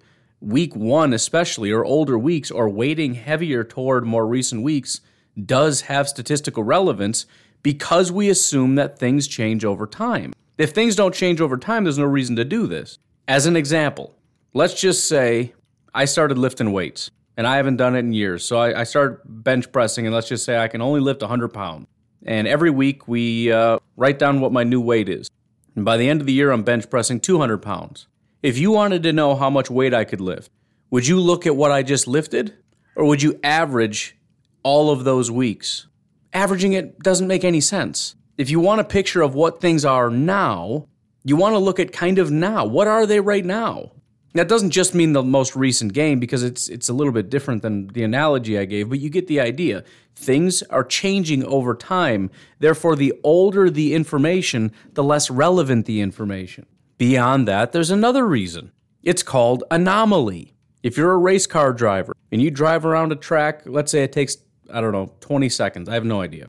week 0.41 0.75
one, 0.75 1.13
especially, 1.13 1.71
or 1.71 1.85
older 1.85 2.19
weeks, 2.19 2.51
or 2.51 2.69
weighting 2.69 3.15
heavier 3.15 3.65
toward 3.65 4.05
more 4.05 4.27
recent 4.27 4.63
weeks 4.63 5.01
does 5.45 5.83
have 5.83 6.09
statistical 6.09 6.63
relevance 6.63 7.27
because 7.63 8.13
we 8.13 8.29
assume 8.29 8.75
that 8.75 8.99
things 8.99 9.27
change 9.27 9.65
over 9.65 9.87
time. 9.87 10.33
If 10.59 10.71
things 10.71 10.97
don't 10.97 11.15
change 11.15 11.41
over 11.41 11.57
time, 11.57 11.85
there's 11.85 11.99
no 11.99 12.05
reason 12.05 12.37
to 12.37 12.45
do 12.45 12.67
this. 12.67 12.99
As 13.27 13.47
an 13.47 13.57
example, 13.57 14.15
let's 14.53 14.79
just 14.79 15.07
say 15.09 15.55
I 15.95 16.05
started 16.05 16.37
lifting 16.37 16.73
weights 16.73 17.11
and 17.37 17.47
I 17.47 17.57
haven't 17.57 17.77
done 17.77 17.97
it 17.97 18.01
in 18.01 18.13
years. 18.13 18.45
So 18.45 18.59
I, 18.59 18.81
I 18.81 18.85
started 18.85 19.21
bench 19.25 19.73
pressing, 19.73 20.07
and 20.07 20.15
let's 20.15 20.29
just 20.29 20.45
say 20.45 20.59
I 20.59 20.69
can 20.69 20.83
only 20.83 21.01
lift 21.01 21.23
100 21.23 21.49
pounds. 21.49 21.87
And 22.25 22.47
every 22.47 22.71
week 22.71 23.09
we 23.09 23.51
uh, 23.51 23.79
write 23.97 24.19
down 24.19 24.41
what 24.41 24.53
my 24.53 24.63
new 24.63 24.81
weight 24.81 25.09
is. 25.09 25.29
And 25.75 25.85
by 25.85 25.97
the 25.97 26.09
end 26.09 26.21
of 26.21 26.27
the 26.27 26.33
year, 26.33 26.51
I'm 26.51 26.63
bench 26.63 26.89
pressing 26.91 27.21
200 27.21 27.59
pounds. 27.59 28.07
If 28.43 28.59
you 28.59 28.71
wanted 28.71 29.03
to 29.05 29.13
know 29.13 29.35
how 29.35 29.49
much 29.49 29.71
weight 29.71 29.95
I 29.95 30.05
could 30.05 30.21
lift, 30.21 30.51
would 30.91 31.07
you 31.07 31.19
look 31.19 31.47
at 31.47 31.57
what 31.57 31.71
I 31.71 31.83
just 31.83 32.07
lifted? 32.07 32.55
Or 32.95 33.07
would 33.07 33.23
you 33.23 33.41
average 33.43 34.17
all 34.63 34.91
of 34.91 35.05
those 35.05 35.31
weeks? 35.31 35.87
Averaging 36.35 36.75
it 36.75 36.99
doesn't 36.99 37.27
make 37.27 37.45
any 37.45 37.61
sense 37.61 38.15
if 38.39 38.51
you 38.51 38.61
want 38.61 38.81
a 38.81 38.85
picture 38.85 39.23
of 39.23 39.35
what 39.35 39.61
things 39.61 39.85
are 39.85 40.11
now, 40.11 40.87
you 41.25 41.37
want 41.37 41.55
to 41.55 41.59
look 41.59 41.79
at 41.79 41.93
kind 41.93 42.19
of 42.19 42.31
now. 42.31 42.65
What 42.65 42.89
are 42.89 43.07
they 43.07 43.21
right 43.21 43.45
now? 43.45 43.93
That 44.35 44.49
doesn't 44.49 44.71
just 44.71 44.95
mean 44.95 45.13
the 45.13 45.23
most 45.23 45.55
recent 45.55 45.93
game 45.93 46.19
because 46.19 46.43
it's 46.43 46.69
it's 46.71 46.89
a 46.89 46.95
little 46.95 47.13
bit 47.13 47.29
different 47.29 47.61
than 47.61 47.89
the 47.89 48.03
analogy 48.03 48.59
I 48.59 48.65
gave, 48.65 48.89
but 48.89 48.99
you 48.99 49.11
get 49.11 49.27
the 49.27 49.41
idea. 49.41 49.85
Things 50.15 50.63
are 50.65 50.85
changing 50.85 51.45
over 51.45 51.75
time. 51.75 52.31
Therefore, 52.59 52.97
the 52.97 53.13
older 53.23 53.69
the 53.69 53.93
information, 53.93 54.73
the 54.95 55.05
less 55.05 55.31
relevant 55.31 55.85
the 55.85 56.01
information. 56.01 56.65
Beyond 56.97 57.47
that, 57.47 57.73
there's 57.73 57.91
another 57.91 58.27
reason. 58.27 58.73
It's 59.03 59.23
called 59.23 59.65
anomaly. 59.71 60.55
If 60.83 60.97
you're 60.97 61.13
a 61.13 61.19
race 61.19 61.47
car 61.47 61.75
driver 61.75 62.15
and 62.31 62.41
you 62.41 62.51
drive 62.51 62.87
around 62.87 63.13
a 63.13 63.17
track, 63.17 63.63
let's 63.67 63.93
say 63.93 64.03
it 64.03 64.13
takes 64.13 64.39
I 64.73 64.81
don't 64.81 64.93
know, 64.93 65.13
20 65.21 65.51
seconds. 65.51 65.89
I 65.91 65.95
have 65.95 66.07
no 66.07 66.23
idea. 66.23 66.49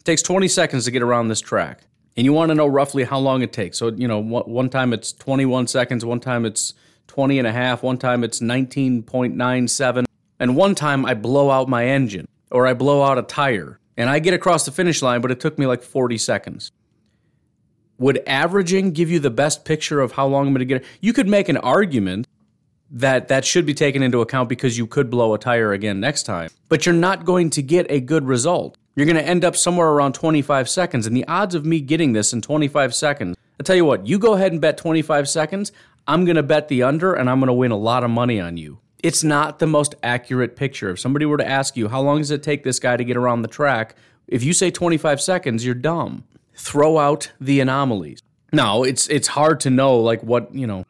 It 0.00 0.04
takes 0.04 0.22
20 0.22 0.48
seconds 0.48 0.86
to 0.86 0.90
get 0.90 1.02
around 1.02 1.28
this 1.28 1.42
track. 1.42 1.82
And 2.16 2.24
you 2.24 2.32
want 2.32 2.48
to 2.48 2.54
know 2.54 2.66
roughly 2.66 3.04
how 3.04 3.18
long 3.18 3.42
it 3.42 3.52
takes. 3.52 3.78
So, 3.78 3.88
you 3.88 4.08
know, 4.08 4.18
one 4.18 4.70
time 4.70 4.94
it's 4.94 5.12
21 5.12 5.66
seconds, 5.66 6.04
one 6.04 6.20
time 6.20 6.46
it's 6.46 6.72
20 7.08 7.38
and 7.38 7.46
a 7.46 7.52
half, 7.52 7.82
one 7.82 7.98
time 7.98 8.24
it's 8.24 8.40
19.97, 8.40 10.06
and 10.38 10.56
one 10.56 10.74
time 10.74 11.04
I 11.04 11.14
blow 11.14 11.50
out 11.50 11.68
my 11.68 11.84
engine 11.86 12.26
or 12.50 12.66
I 12.66 12.72
blow 12.72 13.02
out 13.02 13.18
a 13.18 13.22
tire 13.22 13.78
and 13.96 14.08
I 14.08 14.20
get 14.20 14.32
across 14.32 14.64
the 14.64 14.70
finish 14.70 15.02
line, 15.02 15.20
but 15.20 15.30
it 15.30 15.38
took 15.38 15.58
me 15.58 15.66
like 15.66 15.82
40 15.82 16.16
seconds. 16.16 16.72
Would 17.98 18.22
averaging 18.26 18.92
give 18.92 19.10
you 19.10 19.18
the 19.18 19.30
best 19.30 19.66
picture 19.66 20.00
of 20.00 20.12
how 20.12 20.26
long 20.26 20.46
I'm 20.46 20.54
going 20.54 20.60
to 20.60 20.64
get? 20.64 20.84
You 21.02 21.12
could 21.12 21.28
make 21.28 21.50
an 21.50 21.58
argument 21.58 22.26
that 22.90 23.28
that 23.28 23.44
should 23.44 23.66
be 23.66 23.74
taken 23.74 24.02
into 24.02 24.20
account 24.20 24.48
because 24.48 24.76
you 24.76 24.86
could 24.86 25.10
blow 25.10 25.34
a 25.34 25.38
tire 25.38 25.72
again 25.72 26.00
next 26.00 26.24
time, 26.24 26.50
but 26.68 26.84
you're 26.84 26.94
not 26.94 27.24
going 27.24 27.50
to 27.50 27.62
get 27.62 27.86
a 27.88 28.00
good 28.00 28.24
result. 28.26 28.76
You're 28.96 29.06
going 29.06 29.16
to 29.16 29.26
end 29.26 29.44
up 29.44 29.56
somewhere 29.56 29.88
around 29.88 30.14
25 30.14 30.68
seconds. 30.68 31.06
And 31.06 31.16
the 31.16 31.26
odds 31.26 31.54
of 31.54 31.64
me 31.64 31.80
getting 31.80 32.12
this 32.12 32.32
in 32.32 32.42
25 32.42 32.94
seconds, 32.94 33.36
I 33.58 33.62
tell 33.62 33.76
you 33.76 33.84
what, 33.84 34.06
you 34.06 34.18
go 34.18 34.34
ahead 34.34 34.52
and 34.52 34.60
bet 34.60 34.76
25 34.76 35.28
seconds. 35.28 35.72
I'm 36.06 36.24
going 36.24 36.36
to 36.36 36.42
bet 36.42 36.68
the 36.68 36.82
under 36.82 37.14
and 37.14 37.30
I'm 37.30 37.38
going 37.38 37.46
to 37.48 37.52
win 37.52 37.70
a 37.70 37.76
lot 37.76 38.02
of 38.02 38.10
money 38.10 38.40
on 38.40 38.56
you. 38.56 38.80
It's 39.02 39.24
not 39.24 39.58
the 39.58 39.66
most 39.66 39.94
accurate 40.02 40.56
picture. 40.56 40.90
If 40.90 41.00
somebody 41.00 41.24
were 41.24 41.38
to 41.38 41.48
ask 41.48 41.76
you, 41.76 41.88
how 41.88 42.00
long 42.00 42.18
does 42.18 42.30
it 42.30 42.42
take 42.42 42.64
this 42.64 42.78
guy 42.78 42.96
to 42.96 43.04
get 43.04 43.16
around 43.16 43.42
the 43.42 43.48
track? 43.48 43.94
If 44.26 44.42
you 44.42 44.52
say 44.52 44.70
25 44.70 45.20
seconds, 45.20 45.64
you're 45.64 45.74
dumb. 45.74 46.24
Throw 46.54 46.98
out 46.98 47.32
the 47.40 47.60
anomalies. 47.60 48.20
Now, 48.52 48.82
it's 48.82 49.06
it's 49.08 49.28
hard 49.28 49.60
to 49.60 49.70
know 49.70 49.98
like 50.00 50.22
what, 50.22 50.52
you 50.54 50.66
know, 50.66 50.84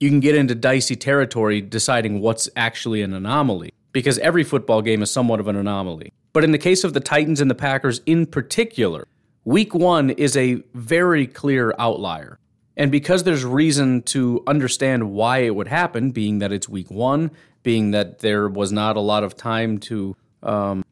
you 0.00 0.08
can 0.08 0.20
get 0.20 0.34
into 0.34 0.54
dicey 0.54 0.96
territory 0.96 1.60
deciding 1.60 2.20
what's 2.20 2.48
actually 2.56 3.02
an 3.02 3.14
anomaly 3.14 3.72
because 3.92 4.18
every 4.18 4.42
football 4.42 4.82
game 4.82 5.02
is 5.02 5.10
somewhat 5.10 5.40
of 5.40 5.48
an 5.48 5.56
anomaly. 5.56 6.12
But 6.32 6.44
in 6.44 6.52
the 6.52 6.58
case 6.58 6.84
of 6.84 6.94
the 6.94 7.00
Titans 7.00 7.40
and 7.40 7.50
the 7.50 7.54
Packers 7.54 8.00
in 8.06 8.26
particular, 8.26 9.06
Week 9.44 9.74
one 9.74 10.10
is 10.10 10.36
a 10.36 10.62
very 10.74 11.26
clear 11.26 11.74
outlier. 11.78 12.38
And 12.76 12.92
because 12.92 13.24
there's 13.24 13.44
reason 13.44 14.02
to 14.02 14.42
understand 14.46 15.12
why 15.12 15.38
it 15.38 15.54
would 15.54 15.68
happen, 15.68 16.10
being 16.10 16.38
that 16.40 16.52
it's 16.52 16.68
week 16.68 16.90
one, 16.90 17.30
being 17.62 17.90
that 17.92 18.18
there 18.20 18.48
was 18.48 18.70
not 18.70 18.96
a 18.96 19.00
lot 19.00 19.24
of 19.24 19.36
time 19.36 19.78
to 19.78 20.16
um, 20.42 20.84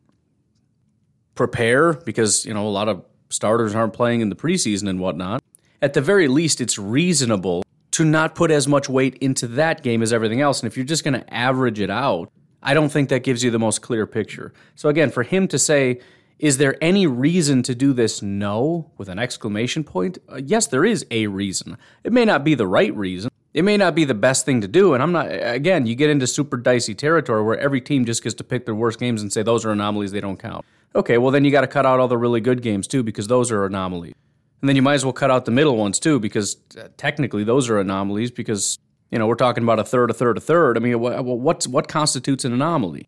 prepare 1.34 1.92
because, 1.92 2.46
you 2.46 2.54
know, 2.54 2.66
a 2.66 2.70
lot 2.70 2.88
of 2.88 3.04
starters 3.28 3.74
aren't 3.74 3.92
playing 3.92 4.22
in 4.22 4.30
the 4.30 4.36
preseason 4.36 4.88
and 4.88 4.98
whatnot, 4.98 5.42
at 5.82 5.92
the 5.92 6.00
very 6.00 6.26
least, 6.26 6.61
it's 6.61 6.78
reasonable 6.78 7.62
to 7.99 8.05
not 8.05 8.36
put 8.36 8.53
as 8.53 8.68
much 8.68 8.88
weight 8.88 9.16
into 9.16 9.49
that 9.49 9.82
game 9.82 10.03
as 10.03 10.12
everything 10.12 10.40
else. 10.40 10.61
And 10.62 10.70
if 10.70 10.76
you're 10.76 10.86
just 10.86 11.03
going 11.03 11.14
to 11.14 11.34
average 11.34 11.80
it 11.80 11.90
out, 11.90 12.30
I 12.62 12.72
don't 12.72 12.90
think 12.90 13.09
that 13.09 13.24
gives 13.24 13.42
you 13.42 13.51
the 13.51 13.59
most 13.59 13.82
clear 13.82 14.07
picture. 14.07 14.53
So, 14.76 14.88
again, 14.88 15.11
for 15.11 15.24
him 15.24 15.49
to 15.49 15.59
say, 15.59 16.01
is 16.38 16.59
there 16.59 16.76
any 16.80 17.09
reason 17.09 17.64
to 17.64 17.74
do 17.74 17.92
this? 17.92 18.22
No, 18.22 18.92
with 18.99 19.09
an 19.09 19.18
exclamation 19.18 19.82
point. 19.82 20.18
Uh, 20.28 20.36
yes, 20.36 20.68
there 20.68 20.84
is 20.84 21.07
a 21.11 21.26
reason. 21.26 21.76
It 22.05 22.12
may 22.12 22.24
not 22.24 22.44
be 22.44 22.55
the 22.55 22.68
right 22.68 22.94
reason. 22.94 23.32
It 23.53 23.62
may 23.62 23.76
not 23.76 23.96
be 23.96 24.05
the 24.05 24.14
best 24.14 24.44
thing 24.44 24.61
to 24.61 24.68
do. 24.68 24.94
And 24.94 25.03
I'm 25.03 25.11
not, 25.11 25.26
again, 25.32 25.84
you 25.84 25.96
get 25.96 26.09
into 26.09 26.28
super 26.28 26.57
dicey 26.57 26.94
territory 26.94 27.42
where 27.42 27.59
every 27.59 27.80
team 27.80 28.05
just 28.05 28.22
gets 28.22 28.36
to 28.36 28.44
pick 28.44 28.64
their 28.64 28.76
worst 28.76 29.01
games 29.01 29.22
and 29.22 29.32
say 29.32 29.42
those 29.42 29.64
are 29.64 29.72
anomalies, 29.72 30.12
they 30.12 30.20
don't 30.20 30.38
count. 30.38 30.64
Okay, 30.94 31.18
well, 31.18 31.32
then 31.32 31.44
you 31.44 31.51
got 31.51 31.62
to 31.62 31.66
cut 31.66 31.84
out 31.84 31.99
all 31.99 32.07
the 32.07 32.16
really 32.16 32.40
good 32.40 32.62
games 32.62 32.86
too 32.86 33.03
because 33.03 33.26
those 33.26 33.51
are 33.51 33.64
anomalies. 33.64 34.14
And 34.61 34.68
then 34.68 34.76
you 34.76 34.82
might 34.82 34.94
as 34.94 35.04
well 35.04 35.12
cut 35.12 35.30
out 35.30 35.44
the 35.44 35.50
middle 35.50 35.76
ones 35.76 35.98
too 36.00 36.18
because 36.18 36.56
uh, 36.76 36.88
technically 36.96 37.44
those 37.44 37.68
are 37.68 37.78
anomalies 37.78 38.30
because, 38.30 38.78
you 39.11 39.18
know, 39.18 39.26
we're 39.26 39.36
talking 39.36 39.62
about 39.62 39.78
a 39.78 39.84
third, 39.84 40.11
a 40.11 40.14
third, 40.14 40.36
a 40.36 40.40
third. 40.40 40.76
I 40.76 40.80
mean, 40.80 40.98
what's, 40.98 41.68
what 41.68 41.86
constitutes 41.88 42.44
an 42.44 42.52
anomaly? 42.52 43.06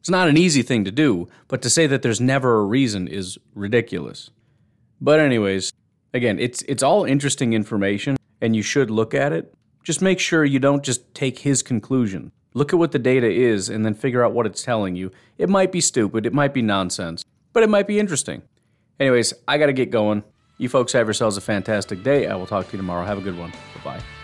It's 0.00 0.10
not 0.10 0.28
an 0.28 0.36
easy 0.36 0.62
thing 0.62 0.84
to 0.84 0.90
do, 0.90 1.28
but 1.46 1.60
to 1.62 1.70
say 1.70 1.86
that 1.86 2.02
there's 2.02 2.20
never 2.20 2.58
a 2.58 2.64
reason 2.64 3.06
is 3.06 3.38
ridiculous. 3.54 4.30
But 5.00 5.20
anyways, 5.20 5.72
again, 6.14 6.38
it's 6.38 6.62
it's 6.62 6.82
all 6.82 7.04
interesting 7.04 7.52
information 7.52 8.16
and 8.40 8.56
you 8.56 8.62
should 8.62 8.90
look 8.90 9.14
at 9.14 9.32
it. 9.32 9.54
Just 9.84 10.02
make 10.02 10.18
sure 10.18 10.44
you 10.44 10.58
don't 10.58 10.82
just 10.82 11.14
take 11.14 11.40
his 11.40 11.62
conclusion. 11.62 12.32
Look 12.52 12.72
at 12.72 12.78
what 12.78 12.92
the 12.92 12.98
data 12.98 13.30
is 13.30 13.68
and 13.68 13.84
then 13.84 13.94
figure 13.94 14.24
out 14.24 14.32
what 14.32 14.46
it's 14.46 14.62
telling 14.62 14.96
you. 14.96 15.10
It 15.38 15.48
might 15.48 15.70
be 15.70 15.80
stupid, 15.80 16.26
it 16.26 16.32
might 16.32 16.52
be 16.52 16.62
nonsense, 16.62 17.24
but 17.52 17.62
it 17.62 17.68
might 17.68 17.86
be 17.86 17.98
interesting. 17.98 18.42
Anyways, 18.98 19.32
I 19.46 19.56
got 19.56 19.66
to 19.66 19.72
get 19.72 19.90
going. 19.90 20.24
You 20.60 20.68
folks 20.68 20.92
have 20.92 21.06
yourselves 21.06 21.38
a 21.38 21.40
fantastic 21.40 22.02
day. 22.02 22.26
I 22.26 22.36
will 22.36 22.46
talk 22.46 22.66
to 22.66 22.72
you 22.72 22.76
tomorrow. 22.76 23.06
Have 23.06 23.16
a 23.16 23.22
good 23.22 23.38
one. 23.38 23.50
Bye 23.50 23.96
bye. 23.96 24.19